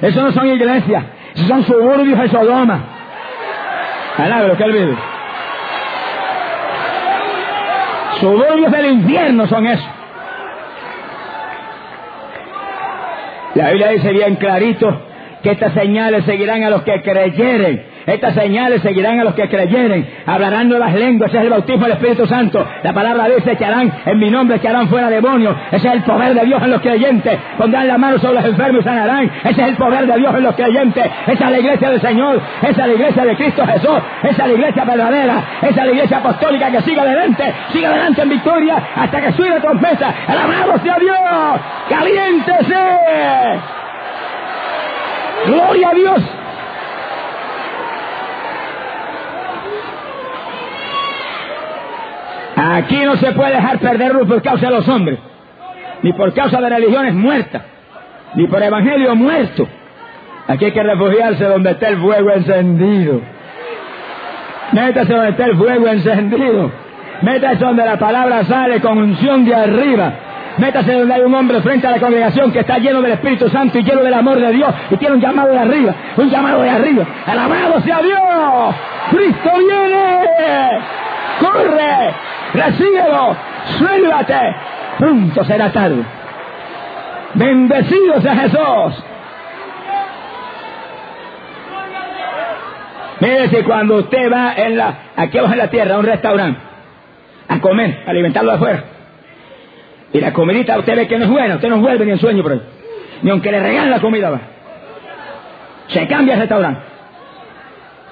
Eso 0.00 0.22
no 0.22 0.32
son 0.32 0.46
iglesias, 0.46 1.04
suburbios 1.34 2.18
de 2.18 2.28
Sodoma. 2.28 2.80
Alaba 4.16 4.48
lo 4.48 4.56
que 4.56 4.64
él 4.64 4.72
vive. 4.72 4.96
Suburbios 8.20 8.72
del 8.72 8.86
infierno 8.86 9.46
son 9.46 9.66
esos. 9.66 9.88
La 13.54 13.70
Biblia 13.70 13.88
dice 13.88 14.12
bien 14.12 14.36
clarito 14.36 15.02
que 15.42 15.52
estas 15.52 15.72
señales 15.72 16.24
seguirán 16.24 16.62
a 16.64 16.70
los 16.70 16.82
que 16.82 17.00
creyeren. 17.02 17.87
Estas 18.08 18.34
señales 18.34 18.80
seguirán 18.80 19.20
a 19.20 19.24
los 19.24 19.34
que 19.34 19.48
creyeren. 19.48 20.08
Hablarán 20.24 20.68
nuevas 20.68 20.94
lenguas. 20.94 21.28
Ese 21.28 21.38
es 21.38 21.44
el 21.44 21.50
bautismo 21.50 21.84
del 21.84 21.92
Espíritu 21.92 22.26
Santo. 22.26 22.66
La 22.82 22.92
palabra 22.92 23.28
dice 23.28 23.54
que 23.56 23.64
harán 23.64 23.92
en 24.06 24.18
mi 24.18 24.30
nombre, 24.30 24.58
que 24.58 24.68
harán 24.68 24.88
fuera 24.88 25.10
demonios. 25.10 25.54
Ese 25.70 25.88
es 25.88 25.94
el 25.94 26.02
poder 26.02 26.34
de 26.34 26.46
Dios 26.46 26.62
en 26.62 26.70
los 26.70 26.80
creyentes. 26.80 27.38
Pondrán 27.58 27.86
la 27.86 27.98
mano 27.98 28.18
sobre 28.18 28.34
los 28.36 28.46
enfermos 28.46 28.80
y 28.80 28.84
sanarán. 28.84 29.30
Ese 29.44 29.62
es 29.62 29.68
el 29.68 29.76
poder 29.76 30.06
de 30.06 30.18
Dios 30.18 30.34
en 30.34 30.42
los 30.42 30.54
creyentes. 30.54 31.06
Esa 31.26 31.44
es 31.44 31.50
la 31.50 31.58
iglesia 31.58 31.90
del 31.90 32.00
Señor. 32.00 32.40
Esa 32.62 32.70
es 32.70 32.78
la 32.78 32.94
iglesia 32.94 33.24
de 33.24 33.36
Cristo 33.36 33.66
Jesús. 33.66 33.98
Esa 34.22 34.42
es 34.42 34.48
la 34.48 34.54
iglesia 34.54 34.84
verdadera. 34.84 35.44
Esa 35.60 35.68
es 35.68 35.76
la 35.76 35.92
iglesia 35.92 36.16
apostólica 36.16 36.70
que 36.70 36.80
sigue 36.80 37.00
adelante. 37.00 37.54
Sigue 37.72 37.86
adelante 37.86 38.22
en 38.22 38.28
victoria 38.30 38.82
hasta 38.96 39.20
que 39.20 39.32
suene 39.32 39.60
trompeta. 39.60 40.14
Alabado 40.26 40.78
sea 40.82 40.96
Dios. 40.98 41.60
Caliéntese. 41.90 42.74
Gloria 45.46 45.88
a 45.90 45.94
Dios. 45.94 46.37
Aquí 52.78 52.96
no 53.04 53.16
se 53.16 53.32
puede 53.32 53.54
dejar 53.54 53.78
perder 53.80 54.14
luz 54.14 54.28
por 54.28 54.40
causa 54.40 54.66
de 54.66 54.72
los 54.72 54.88
hombres, 54.88 55.18
ni 56.02 56.12
por 56.12 56.32
causa 56.32 56.60
de 56.60 56.68
religiones 56.68 57.12
muertas, 57.12 57.62
ni 58.36 58.46
por 58.46 58.62
evangelio 58.62 59.16
muerto. 59.16 59.66
Aquí 60.46 60.66
hay 60.66 60.72
que 60.72 60.82
refugiarse 60.84 61.44
donde 61.44 61.72
está 61.72 61.88
el 61.88 61.98
fuego 61.98 62.30
encendido. 62.30 63.20
Métase 64.70 65.12
donde 65.12 65.30
está 65.30 65.44
el 65.46 65.56
fuego 65.56 65.88
encendido. 65.88 66.70
Métase 67.22 67.64
donde 67.64 67.84
la 67.84 67.98
palabra 67.98 68.44
sale 68.44 68.80
con 68.80 68.96
unción 68.96 69.44
de 69.44 69.56
arriba. 69.56 70.12
Métase 70.58 70.92
donde 70.92 71.14
hay 71.14 71.22
un 71.22 71.34
hombre 71.34 71.60
frente 71.62 71.86
a 71.88 71.90
la 71.90 71.98
congregación 71.98 72.52
que 72.52 72.60
está 72.60 72.78
lleno 72.78 73.02
del 73.02 73.12
Espíritu 73.12 73.48
Santo 73.48 73.78
y 73.78 73.82
lleno 73.82 74.02
del 74.02 74.14
amor 74.14 74.38
de 74.38 74.52
Dios 74.52 74.72
y 74.90 74.96
tiene 74.98 75.16
un 75.16 75.20
llamado 75.20 75.50
de 75.50 75.58
arriba, 75.58 75.94
un 76.16 76.30
llamado 76.30 76.62
de 76.62 76.70
arriba. 76.70 77.04
Alabado 77.26 77.80
sea 77.80 78.00
Dios. 78.02 78.74
Cristo 79.10 79.50
viene. 79.58 81.07
Corre. 81.40 82.14
Recíbelo. 82.54 83.36
Suélvate. 83.78 84.56
Pronto 84.98 85.44
será 85.44 85.70
tarde. 85.70 86.02
Bendecido 87.34 88.20
sea 88.20 88.34
Jesús. 88.34 89.04
Mire 93.20 93.48
si 93.48 93.62
cuando 93.62 93.96
usted 93.96 94.32
va 94.32 94.54
en 94.54 94.76
la, 94.76 94.94
aquí 95.16 95.38
abajo 95.38 95.54
en 95.54 95.58
la 95.58 95.70
tierra 95.70 95.96
a 95.96 95.98
un 95.98 96.06
restaurante 96.06 96.60
a 97.48 97.60
comer, 97.60 98.04
a 98.06 98.10
alimentarlo 98.10 98.52
afuera, 98.52 98.84
y 100.12 100.20
la 100.20 100.32
comidita 100.32 100.78
usted 100.78 100.96
ve 100.96 101.08
que 101.08 101.18
no 101.18 101.24
es 101.24 101.30
buena, 101.30 101.56
usted 101.56 101.68
no 101.68 101.78
vuelve 101.78 102.04
ni 102.04 102.12
en 102.12 102.18
sueño 102.18 102.42
por 102.42 102.52
ahí. 102.52 102.62
Ni 103.22 103.30
aunque 103.30 103.50
le 103.50 103.60
regalen 103.60 103.90
la 103.90 104.00
comida 104.00 104.30
va. 104.30 104.40
Se 105.88 106.06
cambia 106.06 106.34
el 106.34 106.40
restaurante. 106.40 106.80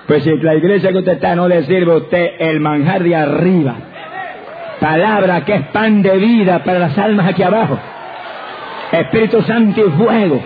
Pues 0.07 0.23
si 0.23 0.37
la 0.37 0.55
iglesia 0.55 0.93
que 0.93 0.99
usted 0.99 1.13
está 1.13 1.35
no 1.35 1.49
le 1.49 1.65
sirve 1.65 1.93
a 1.93 1.97
usted 1.97 2.31
el 2.39 2.61
manjar 2.61 3.03
de 3.03 3.17
arriba, 3.17 3.75
palabra 4.81 5.45
que 5.45 5.55
es 5.55 5.67
pan 5.69 6.03
de 6.03 6.17
vida 6.19 6.61
para 6.65 6.79
las 6.79 6.97
almas 6.97 7.27
aquí 7.27 7.43
abajo, 7.43 7.79
Espíritu 8.93 9.43
Santo 9.43 9.81
y 9.81 9.91
fuego, 9.91 10.41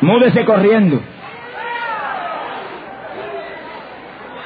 múdese 0.00 0.44
corriendo. 0.44 1.00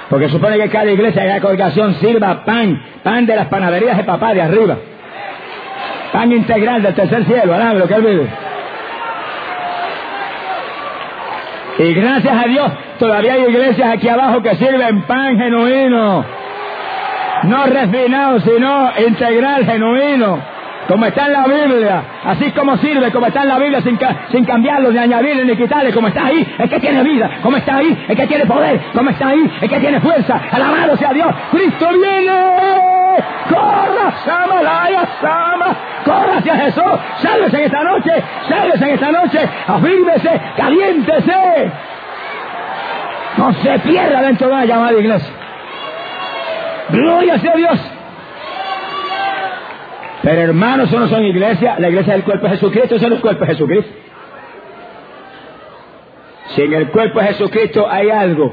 Porque 0.09 0.29
supone 0.29 0.57
que 0.57 0.69
cada 0.71 0.91
iglesia, 0.91 1.27
cada 1.27 1.41
congregación 1.41 1.95
sirva 1.97 2.45
pan, 2.45 2.81
pan 3.03 3.27
de 3.27 3.37
las 3.37 3.49
panaderías 3.49 3.97
de 3.97 4.05
papá 4.05 4.33
de 4.33 4.41
arriba 4.41 4.79
pan 6.17 6.33
integral 6.33 6.83
del 6.83 6.95
tercer 6.95 7.25
cielo, 7.25 7.55
alaba 7.55 7.75
lo 7.75 7.87
que 7.87 7.95
él 7.95 8.03
vive. 8.03 8.27
Y 11.79 11.93
gracias 11.93 12.45
a 12.45 12.49
Dios, 12.49 12.73
todavía 12.99 13.35
hay 13.35 13.43
iglesias 13.43 13.91
aquí 13.91 14.09
abajo 14.09 14.43
que 14.43 14.55
sirven 14.57 15.03
pan 15.03 15.39
genuino. 15.39 16.25
No 17.45 17.67
refinado, 17.67 18.41
sino 18.41 18.91
integral, 19.07 19.67
genuino. 19.67 20.39
Como 20.89 21.05
está 21.05 21.27
en 21.27 21.33
la 21.33 21.45
Biblia. 21.47 22.03
Así 22.25 22.51
como 22.53 22.77
sirve, 22.79 23.11
como 23.11 23.27
está 23.27 23.43
en 23.43 23.49
la 23.49 23.59
Biblia, 23.59 23.83
sin, 23.83 23.99
sin 24.31 24.45
cambiarlo, 24.45 24.91
ni 24.91 24.99
añadirle, 24.99 25.45
ni 25.45 25.57
quitarle. 25.57 25.93
Como 25.93 26.09
está 26.09 26.27
ahí, 26.27 26.55
es 26.59 26.71
que 26.71 26.81
tiene 26.81 27.03
vida. 27.03 27.31
Como 27.43 27.57
está 27.57 27.77
ahí, 27.77 28.07
es 28.09 28.17
que 28.17 28.27
tiene 28.27 28.47
poder. 28.47 28.81
Como 28.95 29.11
está 29.11 29.29
ahí, 29.29 29.51
es 29.61 29.69
que 29.69 29.81
tiene 29.81 30.01
fuerza. 30.01 30.41
Alabado 30.51 30.97
sea 30.97 31.13
Dios. 31.13 31.29
Cristo 31.51 31.89
viene. 31.93 32.96
Corra, 33.49 34.13
Sama, 34.25 34.63
Laya, 34.63 35.09
Sama. 35.21 35.77
Corra 36.05 36.39
hacia 36.39 36.57
Jesús. 36.57 37.01
Sálvese 37.23 37.57
en 37.59 37.65
esta 37.65 37.83
noche. 37.83 38.11
Sálvese 38.49 38.85
en 38.85 38.91
esta 38.95 39.13
noche. 39.13 39.49
Afírmese. 39.67 40.41
Caliéntese. 40.57 41.73
No 43.37 43.53
se 43.53 43.79
pierda 43.81 44.23
dentro 44.23 44.49
de 44.49 44.55
la 44.55 44.65
llamada 44.65 44.99
iglesia. 44.99 45.33
Gloria 46.91 47.39
sea 47.39 47.55
Dios. 47.55 47.81
Pero 50.23 50.41
hermanos, 50.43 50.89
eso 50.89 50.99
no 50.99 51.09
son 51.09 51.25
iglesia. 51.25 51.77
La 51.79 51.89
iglesia 51.89 52.15
del 52.15 52.25
cuerpo 52.25 52.47
de 52.47 52.53
Jesucristo, 52.53 52.97
eso 52.97 53.09
no 53.09 53.15
es 53.15 53.19
el 53.19 53.23
cuerpo 53.23 53.45
de 53.45 53.53
Jesucristo. 53.53 53.93
Si 56.49 56.63
en 56.63 56.73
el 56.73 56.89
cuerpo 56.89 57.21
de 57.21 57.27
Jesucristo 57.27 57.87
hay 57.89 58.11
algo, 58.11 58.53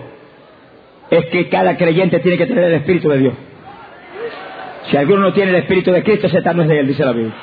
es 1.09 1.25
que 1.27 1.49
cada 1.49 1.77
creyente 1.77 2.19
tiene 2.19 2.37
que 2.37 2.45
tener 2.45 2.65
el 2.65 2.73
Espíritu 2.73 3.09
de 3.09 3.17
Dios. 3.17 3.33
Si 4.89 4.97
alguno 4.97 5.21
no 5.21 5.33
tiene 5.33 5.51
el 5.51 5.57
Espíritu 5.57 5.91
de 5.91 6.03
Cristo, 6.03 6.27
ese 6.27 6.41
tal 6.41 6.57
no 6.57 6.63
es 6.63 6.69
de 6.69 6.79
él, 6.79 6.87
dice 6.87 7.05
la 7.05 7.11
Biblia. 7.11 7.33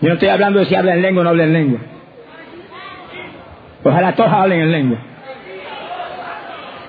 Yo 0.00 0.08
no 0.08 0.14
estoy 0.14 0.28
hablando 0.28 0.58
de 0.60 0.66
si 0.66 0.74
habla 0.74 0.94
en 0.94 1.02
lengua 1.02 1.22
o 1.22 1.24
no 1.24 1.30
habla 1.30 1.44
en 1.44 1.52
lengua. 1.52 1.80
Ojalá 3.82 4.14
todos 4.14 4.32
hablen 4.32 4.60
en 4.60 4.72
lengua. 4.72 4.98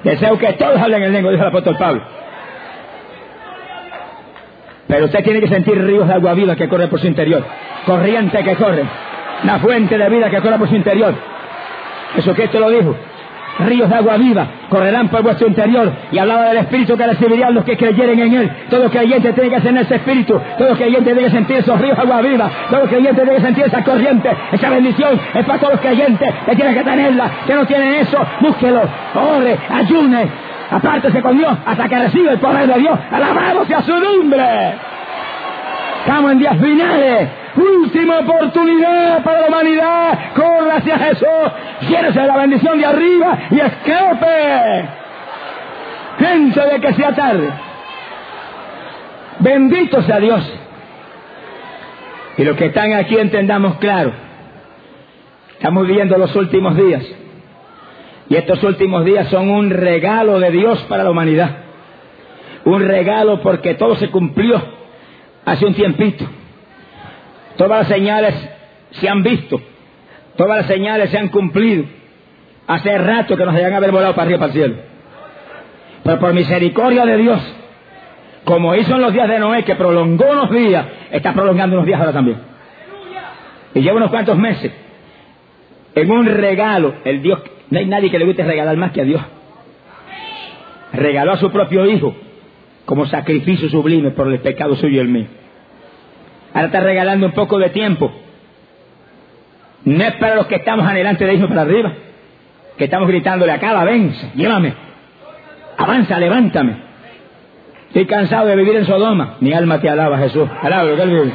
Deseo 0.03 0.37
que 0.37 0.53
todos 0.53 0.79
hablen 0.79 1.03
en 1.03 1.13
lengua, 1.13 1.31
dijo 1.31 1.43
el 1.43 1.49
apóstol 1.49 1.77
Pablo. 1.77 2.01
Pero 4.87 5.05
usted 5.05 5.23
tiene 5.23 5.41
que 5.41 5.47
sentir 5.47 5.81
ríos 5.83 6.07
de 6.07 6.13
agua 6.13 6.33
viva 6.33 6.55
que 6.55 6.67
corren 6.67 6.89
por 6.89 6.99
su 6.99 7.07
interior. 7.07 7.43
Corriente 7.85 8.43
que 8.43 8.55
corre. 8.55 8.83
Una 9.43 9.59
fuente 9.59 9.97
de 9.97 10.09
vida 10.09 10.29
que 10.29 10.41
corre 10.41 10.57
por 10.57 10.69
su 10.69 10.75
interior. 10.75 11.13
Eso 12.15 12.31
esto 12.31 12.59
lo 12.59 12.69
dijo. 12.69 12.95
Ríos 13.59 13.89
de 13.89 13.95
agua 13.95 14.17
viva 14.17 14.47
correrán 14.69 15.07
por 15.09 15.23
vuestro 15.23 15.47
interior. 15.47 15.91
Y 16.11 16.17
hablaba 16.17 16.45
del 16.45 16.57
Espíritu 16.57 16.97
que 16.97 17.07
recibirían 17.07 17.53
los 17.53 17.63
que 17.63 17.77
creyeren 17.77 18.19
en 18.19 18.33
Él. 18.33 18.51
Todo 18.69 18.89
creyente 18.89 19.33
tiene 19.33 19.49
que 19.49 19.61
tener 19.61 19.83
ese 19.83 19.95
Espíritu. 19.95 20.39
Todo 20.57 20.75
creyente 20.75 21.13
tiene 21.13 21.21
que 21.21 21.31
sentir 21.31 21.57
esos 21.57 21.79
ríos 21.79 21.95
de 21.95 22.01
agua 22.03 22.21
viva. 22.21 22.49
Todo 22.69 22.81
creyente 22.83 23.21
tiene 23.21 23.35
que 23.35 23.41
sentir 23.41 23.65
esa 23.65 23.83
corriente. 23.83 24.29
Esa 24.51 24.69
bendición 24.69 25.19
es 25.33 25.45
para 25.45 25.59
todos 25.59 25.73
los 25.73 25.81
creyentes 25.81 26.33
que 26.45 26.55
tienen 26.55 26.75
que 26.75 26.83
tenerla. 26.83 27.31
Que 27.45 27.55
no 27.55 27.65
tienen 27.65 27.93
eso, 27.95 28.17
búsquelo. 28.41 28.81
Ore, 29.15 29.57
ayune, 29.69 30.27
apártese 30.69 31.21
con 31.21 31.37
Dios 31.37 31.57
hasta 31.65 31.87
que 31.87 31.99
reciba 31.99 32.31
el 32.33 32.39
poder 32.39 32.67
de 32.67 32.79
Dios. 32.79 32.99
Alabado 33.11 33.65
sea 33.65 33.81
su 33.81 33.97
nombre. 33.97 34.45
Estamos 36.05 36.31
en 36.31 36.39
días 36.39 36.57
finales. 36.57 37.29
Última 37.57 38.19
oportunidad 38.19 39.23
para 39.23 39.41
la 39.41 39.47
humanidad. 39.47 40.33
Corra 40.35 40.75
hacia 40.75 40.99
Jesús. 40.99 41.51
Llénese 41.89 42.23
la 42.23 42.37
bendición 42.37 42.77
de 42.77 42.85
arriba 42.85 43.39
y 43.49 43.59
escape. 43.59 44.89
Gente 46.19 46.61
de 46.61 46.79
que 46.79 46.93
sea 46.93 47.15
tarde. 47.15 47.49
Bendito 49.39 50.01
sea 50.03 50.19
Dios. 50.19 50.53
Y 52.37 52.43
los 52.43 52.55
que 52.55 52.67
están 52.67 52.93
aquí 52.93 53.17
entendamos 53.17 53.77
claro. 53.77 54.11
Estamos 55.53 55.87
viviendo 55.87 56.15
los 56.17 56.35
últimos 56.35 56.75
días. 56.77 57.03
Y 58.29 58.35
estos 58.35 58.61
últimos 58.63 59.03
días 59.03 59.29
son 59.29 59.49
un 59.49 59.71
regalo 59.71 60.39
de 60.39 60.51
Dios 60.51 60.83
para 60.83 61.03
la 61.03 61.09
humanidad. 61.09 61.49
Un 62.65 62.85
regalo 62.85 63.41
porque 63.41 63.73
todo 63.73 63.95
se 63.95 64.09
cumplió 64.11 64.61
hace 65.45 65.65
un 65.65 65.73
tiempito. 65.73 66.25
Todas 67.57 67.79
las 67.79 67.87
señales 67.87 68.35
se 68.91 69.09
han 69.09 69.23
visto. 69.23 69.59
Todas 70.35 70.57
las 70.57 70.67
señales 70.67 71.09
se 71.09 71.17
han 71.17 71.29
cumplido. 71.29 71.85
Hace 72.67 72.97
rato 72.97 73.35
que 73.35 73.45
nos 73.45 73.55
hayan 73.55 73.73
haber 73.73 73.91
volado 73.91 74.13
para 74.13 74.23
arriba 74.23 74.39
para 74.39 74.51
el 74.51 74.57
cielo. 74.57 74.75
Pero 76.03 76.19
por 76.19 76.33
misericordia 76.33 77.05
de 77.05 77.17
Dios, 77.17 77.55
como 78.43 78.75
hizo 78.75 78.95
en 78.95 79.01
los 79.01 79.13
días 79.13 79.27
de 79.27 79.39
Noé, 79.39 79.63
que 79.63 79.75
prolongó 79.75 80.25
unos 80.31 80.51
días, 80.51 80.85
está 81.11 81.33
prolongando 81.33 81.75
unos 81.75 81.85
días 81.85 81.99
ahora 81.99 82.13
también. 82.13 82.37
Y 83.73 83.81
lleva 83.81 83.97
unos 83.97 84.11
cuantos 84.11 84.37
meses. 84.37 84.71
En 85.95 86.11
un 86.11 86.25
regalo, 86.27 86.95
el 87.03 87.21
Dios 87.21 87.41
no 87.69 87.79
hay 87.79 87.85
nadie 87.85 88.11
que 88.11 88.19
le 88.19 88.25
guste 88.25 88.43
regalar 88.43 88.77
más 88.77 88.91
que 88.91 89.01
a 89.01 89.05
Dios. 89.05 89.21
Regaló 90.93 91.33
a 91.33 91.37
su 91.37 91.51
propio 91.51 91.85
Hijo 91.85 92.15
como 92.85 93.05
sacrificio 93.07 93.69
sublime 93.69 94.11
por 94.11 94.31
el 94.31 94.39
pecado 94.39 94.75
suyo 94.75 94.95
y 94.95 94.99
el 94.99 95.09
mío. 95.09 95.27
Ahora 96.53 96.67
está 96.67 96.79
regalando 96.79 97.27
un 97.27 97.33
poco 97.33 97.59
de 97.59 97.69
tiempo. 97.69 98.11
No 99.85 100.03
es 100.03 100.13
para 100.15 100.35
los 100.35 100.47
que 100.47 100.55
estamos 100.55 100.85
adelante 100.87 101.25
de 101.25 101.33
Hijo 101.35 101.47
para 101.47 101.61
arriba, 101.61 101.93
que 102.77 102.85
estamos 102.85 103.07
gritándole 103.07 103.51
a 103.51 103.59
cada 103.59 103.83
ven, 103.83 104.13
llévame, 104.35 104.73
avanza, 105.77 106.19
levántame. 106.19 106.87
Estoy 107.87 108.05
cansado 108.05 108.47
de 108.47 108.55
vivir 108.55 108.75
en 108.75 108.85
Sodoma. 108.85 109.37
Mi 109.39 109.53
alma 109.53 109.79
te 109.79 109.89
alaba, 109.89 110.17
Jesús. 110.17 110.49
Alaba 110.61 110.93
que 110.95 111.01
él. 111.01 111.33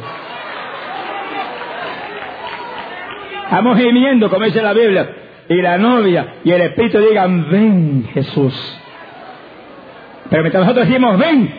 Estamos 3.43 3.77
gimiendo, 3.77 4.29
como 4.29 4.45
dice 4.45 4.61
la 4.61 4.73
Biblia 4.73 5.09
y 5.49 5.61
la 5.61 5.77
novia 5.77 6.35
y 6.43 6.51
el 6.51 6.61
Espíritu 6.61 6.99
digan, 6.99 7.49
ven 7.49 8.07
Jesús. 8.13 8.79
Pero 10.29 10.41
mientras 10.41 10.63
nosotros 10.63 10.87
decimos, 10.87 11.17
ven, 11.19 11.53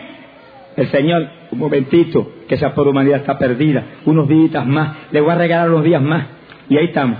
el 0.75 0.87
Señor, 0.87 1.29
un 1.51 1.59
momentito, 1.59 2.31
que 2.47 2.55
esa 2.55 2.73
por 2.73 2.87
humanidad 2.87 3.19
está 3.19 3.37
perdida, 3.37 3.83
unos 4.05 4.27
días 4.27 4.65
más, 4.65 4.97
le 5.11 5.21
voy 5.21 5.31
a 5.31 5.35
regalar 5.35 5.69
unos 5.69 5.83
días 5.83 6.01
más. 6.01 6.25
Y 6.69 6.77
ahí 6.77 6.85
estamos. 6.85 7.19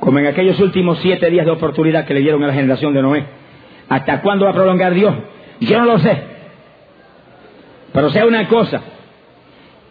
Como 0.00 0.18
en 0.18 0.26
aquellos 0.26 0.58
últimos 0.60 0.98
siete 1.00 1.28
días 1.30 1.44
de 1.44 1.52
oportunidad 1.52 2.06
que 2.06 2.14
le 2.14 2.20
dieron 2.20 2.42
a 2.44 2.48
la 2.48 2.54
generación 2.54 2.94
de 2.94 3.02
Noé. 3.02 3.24
¿Hasta 3.88 4.20
cuándo 4.20 4.44
va 4.44 4.52
a 4.52 4.54
prolongar 4.54 4.94
Dios? 4.94 5.14
Yo 5.60 5.78
no 5.78 5.86
lo 5.86 5.98
sé. 5.98 6.22
Pero 7.92 8.10
sea 8.10 8.26
una 8.26 8.46
cosa, 8.48 8.80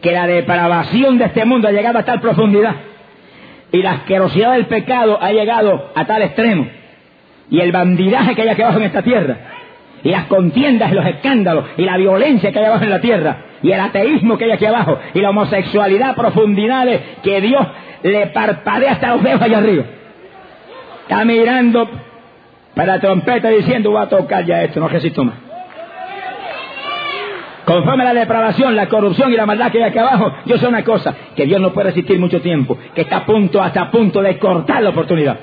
que 0.01 0.11
la 0.11 0.27
depravación 0.27 1.17
de 1.17 1.25
este 1.25 1.45
mundo 1.45 1.67
ha 1.67 1.71
llegado 1.71 1.99
a 1.99 2.03
tal 2.03 2.21
profundidad 2.21 2.75
y 3.71 3.81
la 3.81 3.93
asquerosidad 3.93 4.53
del 4.53 4.67
pecado 4.67 5.21
ha 5.21 5.31
llegado 5.31 5.91
a 5.93 6.05
tal 6.05 6.21
extremo. 6.21 6.67
Y 7.49 7.59
el 7.59 7.71
bandidaje 7.71 8.35
que 8.35 8.41
hay 8.43 8.49
aquí 8.49 8.61
abajo 8.61 8.79
en 8.79 8.85
esta 8.85 9.01
tierra. 9.01 9.37
Y 10.07 10.11
las 10.11 10.27
contiendas, 10.27 10.89
y 10.89 10.95
los 10.95 11.05
escándalos, 11.05 11.65
y 11.75 11.83
la 11.83 11.97
violencia 11.97 12.49
que 12.53 12.59
hay 12.59 12.63
abajo 12.63 12.85
en 12.85 12.91
la 12.91 13.01
tierra. 13.01 13.39
Y 13.61 13.73
el 13.73 13.79
ateísmo 13.81 14.37
que 14.37 14.45
hay 14.45 14.51
aquí 14.51 14.65
abajo. 14.65 14.97
Y 15.13 15.19
la 15.19 15.31
homosexualidad, 15.31 16.15
profundidades 16.15 17.01
que 17.21 17.41
Dios 17.41 17.67
le 18.03 18.27
parpadea 18.27 18.93
hasta 18.93 19.09
los 19.09 19.21
dedos 19.21 19.41
allá 19.41 19.57
arriba. 19.57 19.83
Está 21.01 21.25
mirando 21.25 21.89
para 22.73 22.93
la 22.93 22.99
trompeta 23.01 23.49
diciendo, 23.49 23.91
voy 23.91 24.01
a 24.01 24.07
tocar 24.07 24.45
ya 24.45 24.63
esto, 24.63 24.79
no 24.79 24.87
resisto 24.87 25.25
más. 25.25 25.35
Conforme 27.65 28.03
a 28.03 28.13
la 28.13 28.19
depravación, 28.21 28.77
la 28.77 28.87
corrupción 28.87 29.33
y 29.33 29.35
la 29.35 29.45
maldad 29.45 29.73
que 29.73 29.79
hay 29.79 29.89
aquí 29.89 29.99
abajo, 29.99 30.31
yo 30.45 30.57
sé 30.57 30.69
una 30.69 30.85
cosa, 30.85 31.13
que 31.35 31.45
Dios 31.45 31.59
no 31.59 31.73
puede 31.73 31.89
resistir 31.89 32.17
mucho 32.17 32.39
tiempo, 32.39 32.77
que 32.95 33.01
está 33.01 33.17
a 33.17 33.25
punto, 33.25 33.61
hasta 33.61 33.81
a 33.81 33.91
punto 33.91 34.21
de 34.21 34.39
cortar 34.39 34.81
la 34.81 34.91
oportunidad. 34.91 35.37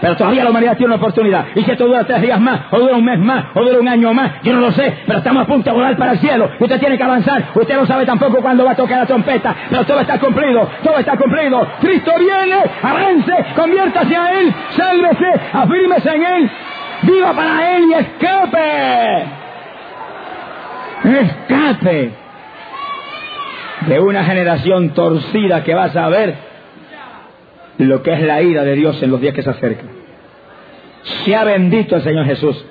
Pero 0.00 0.16
todavía 0.16 0.44
la 0.44 0.50
humanidad 0.50 0.76
tiene 0.76 0.94
una 0.94 0.96
oportunidad. 0.96 1.46
Y 1.54 1.62
si 1.62 1.70
esto 1.70 1.86
dura 1.86 2.04
tres 2.04 2.22
días 2.22 2.40
más, 2.40 2.62
o 2.70 2.78
dura 2.78 2.96
un 2.96 3.04
mes 3.04 3.18
más, 3.18 3.46
o 3.54 3.62
dura 3.62 3.78
un 3.78 3.88
año 3.88 4.12
más, 4.14 4.42
yo 4.42 4.52
no 4.54 4.60
lo 4.60 4.72
sé, 4.72 4.98
pero 5.06 5.18
estamos 5.18 5.42
a 5.42 5.46
punto 5.46 5.70
de 5.70 5.76
volar 5.76 5.96
para 5.96 6.12
el 6.12 6.18
cielo. 6.18 6.50
Usted 6.58 6.80
tiene 6.80 6.96
que 6.96 7.04
avanzar. 7.04 7.44
Usted 7.54 7.76
no 7.76 7.86
sabe 7.86 8.06
tampoco 8.06 8.40
cuándo 8.40 8.64
va 8.64 8.72
a 8.72 8.76
tocar 8.76 9.00
la 9.00 9.06
trompeta, 9.06 9.54
pero 9.68 9.84
todo 9.84 10.00
está 10.00 10.18
cumplido, 10.18 10.68
todo 10.82 10.98
está 10.98 11.16
cumplido. 11.16 11.66
Cristo 11.80 12.12
viene, 12.18 12.56
avance, 12.82 13.32
conviértase 13.54 14.16
a 14.16 14.40
Él, 14.40 14.54
sálvese, 14.76 15.32
afírmese 15.52 16.14
en 16.14 16.24
Él, 16.24 16.50
viva 17.02 17.32
para 17.32 17.76
Él 17.76 17.84
y 17.90 17.94
escape 17.94 19.40
escape 21.04 22.12
de 23.86 24.00
una 24.00 24.24
generación 24.24 24.90
torcida 24.90 25.64
que 25.64 25.74
va 25.74 25.84
a 25.84 25.92
saber 25.92 26.49
lo 27.80 28.02
que 28.02 28.12
es 28.12 28.22
la 28.22 28.42
ira 28.42 28.62
de 28.62 28.74
Dios 28.74 29.02
en 29.02 29.10
los 29.10 29.20
días 29.20 29.34
que 29.34 29.42
se 29.42 29.50
acercan. 29.50 29.88
Sea 31.24 31.44
bendito 31.44 31.96
el 31.96 32.02
Señor 32.02 32.26
Jesús. 32.26 32.64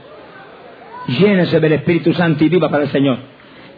Llénese 1.07 1.59
del 1.59 1.73
Espíritu 1.73 2.13
Santo 2.13 2.43
y 2.43 2.49
viva 2.49 2.69
para 2.69 2.83
el 2.83 2.89
Señor. 2.89 3.17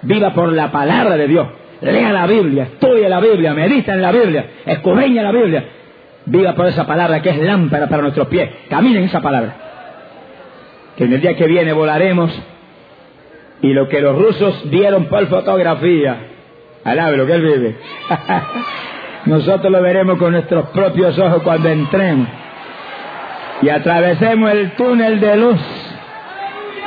Viva 0.02 0.34
por 0.34 0.52
la 0.52 0.72
palabra 0.72 1.16
de 1.16 1.28
Dios. 1.28 1.48
Lea 1.82 2.12
la 2.12 2.28
Biblia, 2.28 2.64
estudie 2.64 3.10
la 3.10 3.20
Biblia, 3.20 3.54
medita 3.54 3.94
en 3.94 4.02
la 4.02 4.12
Biblia, 4.12 4.46
escudriña 4.66 5.24
la 5.24 5.32
Biblia. 5.32 5.66
Viva 6.26 6.54
por 6.54 6.68
esa 6.68 6.86
palabra 6.86 7.22
que 7.22 7.30
es 7.30 7.38
lámpara 7.40 7.88
para 7.88 8.04
nuestros 8.04 8.28
pies. 8.28 8.50
Camine 8.70 9.00
en 9.00 9.06
esa 9.06 9.22
palabra. 9.22 9.56
Que 10.96 11.06
en 11.06 11.14
el 11.14 11.22
día 11.22 11.36
que 11.36 11.48
viene 11.48 11.74
volaremos 11.74 12.32
y 13.62 13.74
lo 13.74 13.88
que 13.88 14.02
los 14.02 14.16
rusos 14.16 14.70
vieron 14.70 15.06
por 15.06 15.26
fotografía, 15.28 16.18
alabe 16.84 17.18
lo 17.18 17.26
que 17.26 17.34
él 17.34 17.42
vive, 17.42 17.76
nosotros 19.26 19.72
lo 19.72 19.82
veremos 19.82 20.18
con 20.18 20.32
nuestros 20.32 20.70
propios 20.70 21.18
ojos 21.20 21.44
cuando 21.44 21.70
entremos 21.70 22.28
y 23.62 23.70
atravesemos 23.70 24.52
el 24.52 24.72
túnel 24.72 25.20
de 25.20 25.36
luz 25.38 25.60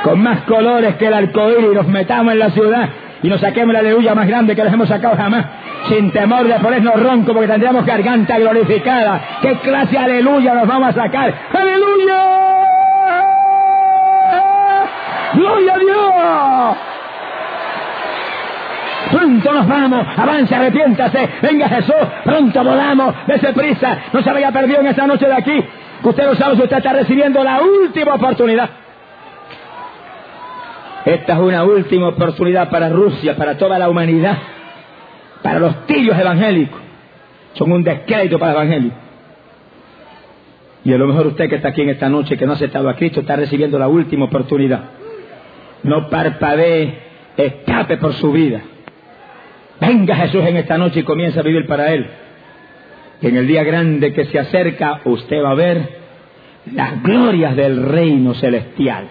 con 0.03 0.21
más 0.21 0.41
colores 0.41 0.95
que 0.95 1.07
el 1.07 1.13
arcoíris, 1.13 1.73
nos 1.73 1.87
metamos 1.87 2.33
en 2.33 2.39
la 2.39 2.49
ciudad 2.51 2.89
y 3.23 3.29
nos 3.29 3.41
saquemos 3.41 3.73
la 3.73 3.79
aleluya 3.79 4.13
más 4.13 4.27
grande 4.27 4.55
que 4.55 4.63
nos 4.63 4.73
hemos 4.73 4.87
sacado 4.87 5.15
jamás, 5.15 5.45
sin 5.89 6.11
temor 6.11 6.47
de 6.47 6.59
ponernos 6.59 7.01
ronco 7.01 7.33
porque 7.33 7.47
tendríamos 7.47 7.85
garganta 7.85 8.37
glorificada. 8.37 9.39
¿Qué 9.41 9.55
clase 9.59 9.93
de 9.93 9.97
aleluya 9.97 10.53
nos 10.53 10.67
vamos 10.67 10.89
a 10.89 10.93
sacar? 10.93 11.33
¡Aleluya! 11.51 12.21
¡Gloria 15.33 15.73
a 15.73 15.79
Dios! 15.79 16.94
Pronto 19.11 19.53
nos 19.53 19.67
vamos, 19.67 20.05
avance, 20.17 20.55
arrepiéntase, 20.55 21.29
venga 21.41 21.69
Jesús, 21.69 21.95
pronto 22.23 22.63
volamos, 22.63 23.15
dése 23.27 23.53
prisa, 23.53 23.99
no 24.11 24.21
se 24.21 24.31
vaya 24.31 24.51
perdido 24.51 24.79
en 24.79 24.87
esta 24.87 25.05
noche 25.05 25.27
de 25.27 25.33
aquí, 25.33 25.63
usted 26.03 26.25
lo 26.25 26.35
sabe 26.35 26.55
si 26.55 26.63
usted 26.63 26.77
está 26.77 26.93
recibiendo 26.93 27.43
la 27.43 27.61
última 27.61 28.15
oportunidad. 28.15 28.69
Esta 31.05 31.33
es 31.33 31.39
una 31.39 31.63
última 31.63 32.09
oportunidad 32.09 32.69
para 32.69 32.89
Rusia, 32.89 33.35
para 33.35 33.57
toda 33.57 33.77
la 33.77 33.89
humanidad, 33.89 34.37
para 35.43 35.59
los 35.59 35.85
tibios 35.85 36.17
evangélicos. 36.17 36.81
Son 37.53 37.71
un 37.71 37.83
descrédito 37.83 38.39
para 38.39 38.53
el 38.53 38.57
evangelio. 38.57 38.91
Y 40.83 40.93
a 40.93 40.97
lo 40.97 41.07
mejor 41.07 41.27
usted 41.27 41.47
que 41.47 41.55
está 41.55 41.69
aquí 41.69 41.81
en 41.81 41.89
esta 41.89 42.09
noche, 42.09 42.37
que 42.37 42.45
no 42.45 42.53
ha 42.53 42.55
aceptado 42.55 42.89
a 42.89 42.95
Cristo, 42.95 43.19
está 43.19 43.35
recibiendo 43.35 43.77
la 43.77 43.87
última 43.87 44.25
oportunidad. 44.25 44.81
No 45.83 46.09
parpadee, 46.09 46.99
escape 47.37 47.97
por 47.97 48.13
su 48.13 48.31
vida. 48.31 48.61
Venga 49.79 50.15
Jesús 50.15 50.43
en 50.45 50.57
esta 50.57 50.77
noche 50.77 51.01
y 51.01 51.03
comienza 51.03 51.41
a 51.41 51.43
vivir 51.43 51.65
para 51.67 51.93
Él. 51.93 52.07
Y 53.21 53.27
en 53.27 53.37
el 53.37 53.47
día 53.47 53.63
grande 53.63 54.13
que 54.13 54.25
se 54.25 54.39
acerca, 54.39 55.01
usted 55.05 55.43
va 55.43 55.51
a 55.51 55.55
ver 55.55 55.89
las 56.73 57.01
glorias 57.03 57.55
del 57.55 57.83
reino 57.83 58.33
celestial. 58.33 59.07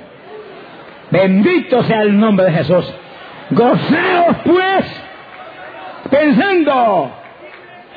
Bendito 1.11 1.83
sea 1.85 2.03
el 2.03 2.19
nombre 2.19 2.47
de 2.47 2.53
Jesús. 2.53 2.93
Gozaos 3.51 4.37
pues, 4.45 5.03
pensando 6.11 7.11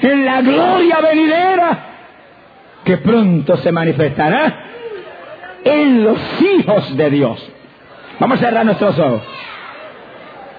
en 0.02 0.26
la 0.26 0.42
gloria 0.42 1.00
venidera 1.02 1.80
que 2.84 2.98
pronto 2.98 3.58
se 3.58 3.72
manifestará 3.72 4.64
en 5.64 6.04
los 6.04 6.20
hijos 6.42 6.96
de 6.96 7.10
Dios. 7.10 7.52
Vamos 8.20 8.40
a 8.40 8.46
cerrar 8.46 8.66
nuestros 8.66 8.98
ojos. 9.00 9.22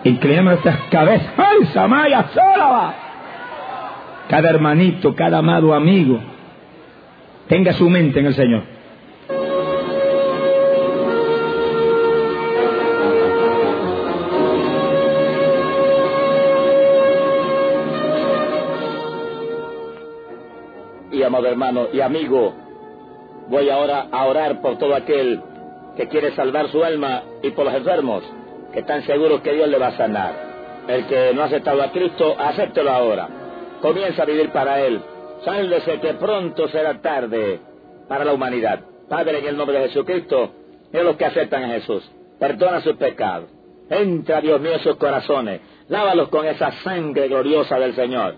Inclinemos 0.05 0.53
nuestras 0.53 0.81
cabezas. 0.91 1.33
¡Ay, 1.37 1.67
Samaya! 1.73 2.27
Cada 4.29 4.51
hermanito, 4.51 5.15
cada 5.15 5.39
amado 5.39 5.75
amigo, 5.75 6.21
tenga 7.49 7.73
su 7.73 7.89
mente 7.89 8.21
en 8.21 8.27
el 8.27 8.35
Señor. 8.35 8.63
Y 21.11 21.23
amado 21.23 21.49
hermano 21.49 21.89
y 21.93 22.01
amigo, 22.01 22.55
voy 23.49 23.71
ahora 23.71 24.07
a 24.13 24.27
orar 24.27 24.61
por 24.61 24.79
todo 24.79 24.95
aquel 24.95 25.41
que 25.97 26.07
quiere 26.07 26.33
salvar 26.37 26.69
su 26.69 26.85
alma 26.85 27.23
y 27.43 27.51
por 27.51 27.65
los 27.65 27.75
enfermos 27.75 28.23
que 28.73 28.81
están 28.81 29.03
seguros 29.05 29.41
que 29.41 29.53
Dios 29.53 29.69
le 29.69 29.79
va 29.79 29.89
a 29.89 29.97
sanar. 29.97 30.35
El 30.89 31.07
que 31.07 31.33
no 31.35 31.43
ha 31.43 31.47
aceptado 31.47 31.83
a 31.83 31.91
Cristo, 31.93 32.35
acéptelo 32.39 32.91
ahora. 32.91 33.29
Comienza 33.81 34.23
a 34.23 34.27
vivir 34.27 34.51
para 34.51 34.81
Él. 34.81 35.01
Sálvese 35.45 36.01
que 36.01 36.15
pronto 36.15 36.69
será 36.69 37.01
tarde 37.01 37.61
para 38.09 38.25
la 38.25 38.33
humanidad. 38.33 38.81
Padre, 39.09 39.39
en 39.39 39.47
el 39.47 39.57
nombre 39.57 39.79
de 39.79 39.89
Jesucristo, 39.89 40.51
es 40.93 41.03
los 41.03 41.17
que 41.17 41.27
aceptan 41.27 41.65
a 41.65 41.69
Jesús. 41.69 42.11
Perdona 42.39 42.81
sus 42.81 42.97
pecados. 42.97 43.51
Entra, 43.91 44.41
Dios 44.41 44.61
mío, 44.61 44.75
en 44.75 44.81
sus 44.81 44.97
corazones. 44.97 45.61
Lávalos 45.89 46.29
con 46.29 46.47
esa 46.47 46.73
sangre 46.83 47.29
gloriosa 47.29 47.79
del 47.79 47.95
Señor. 47.95 48.35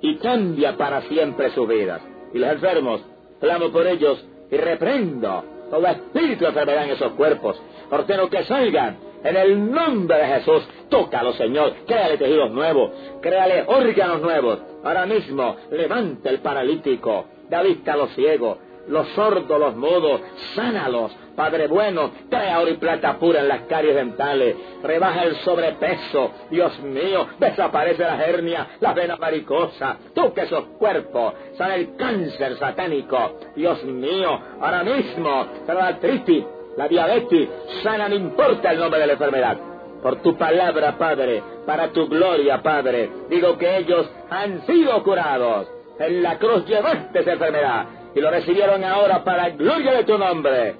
Y 0.00 0.16
cambia 0.16 0.76
para 0.76 1.02
siempre 1.02 1.50
sus 1.50 1.68
vidas. 1.68 2.02
Y 2.32 2.38
los 2.38 2.50
enfermos, 2.50 3.02
clamo 3.40 3.70
por 3.70 3.86
ellos 3.86 4.24
y 4.50 4.56
reprendo 4.56 5.44
todo 5.70 5.86
espíritu 5.86 6.44
de 6.44 6.48
enfermedad 6.48 6.84
en 6.84 6.90
esos 6.90 7.12
cuerpos. 7.12 7.60
Ordeno 7.90 8.28
que 8.28 8.44
salgan 8.44 8.96
en 9.24 9.36
el 9.36 9.70
nombre 9.70 10.18
de 10.18 10.26
Jesús, 10.26 10.62
tócalo, 10.88 11.32
Señor. 11.32 11.74
Créale 11.86 12.18
tejidos 12.18 12.52
nuevos, 12.52 12.92
créale 13.20 13.64
órganos 13.66 14.20
nuevos. 14.20 14.60
Ahora 14.84 15.06
mismo, 15.06 15.56
levanta 15.70 16.30
el 16.30 16.40
paralítico, 16.40 17.24
da 17.48 17.62
vista 17.62 17.94
a 17.94 17.96
los 17.96 18.10
ciegos, 18.14 18.58
los 18.88 19.08
sordos, 19.08 19.58
los 19.58 19.74
mudos, 19.76 20.20
sánalos. 20.54 21.16
Padre 21.34 21.66
bueno, 21.66 22.12
trae 22.30 22.56
oro 22.56 22.70
y 22.70 22.76
plata 22.76 23.18
pura 23.18 23.40
en 23.40 23.48
las 23.48 23.62
caries 23.62 23.96
dentales, 23.96 24.54
rebaja 24.84 25.24
el 25.24 25.34
sobrepeso, 25.36 26.30
Dios 26.48 26.78
mío, 26.80 27.26
desaparece 27.40 28.04
la 28.04 28.24
hernia, 28.24 28.68
la 28.78 28.92
vena 28.92 29.16
maricosa, 29.16 29.96
toca 30.14 30.44
esos 30.44 30.64
cuerpos, 30.78 31.34
sale 31.56 31.74
el 31.74 31.96
cáncer 31.96 32.56
satánico, 32.56 33.38
Dios 33.56 33.82
mío, 33.82 34.38
ahora 34.60 34.84
mismo, 34.84 35.46
la 35.66 35.88
artritis, 35.88 36.44
la 36.76 36.88
diabetes, 36.88 37.48
sana 37.82 38.08
no 38.08 38.14
importa 38.14 38.72
el 38.72 38.78
nombre 38.78 39.00
de 39.00 39.06
la 39.06 39.12
enfermedad. 39.14 39.56
Por 40.02 40.20
tu 40.22 40.36
palabra, 40.36 40.98
Padre, 40.98 41.42
para 41.66 41.88
tu 41.88 42.08
gloria, 42.08 42.62
Padre, 42.62 43.10
digo 43.30 43.56
que 43.56 43.78
ellos 43.78 44.10
han 44.30 44.66
sido 44.66 45.02
curados. 45.02 45.68
En 45.98 46.22
la 46.22 46.38
cruz 46.38 46.66
llevaste 46.66 47.20
esa 47.20 47.32
enfermedad 47.32 47.86
y 48.14 48.20
lo 48.20 48.30
recibieron 48.30 48.84
ahora 48.84 49.24
para 49.24 49.50
gloria 49.50 49.92
de 49.92 50.04
tu 50.04 50.18
nombre. 50.18 50.74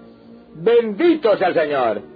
Bendito 0.55 1.36
sea 1.36 1.49
el 1.49 1.55
Señor. 1.55 2.13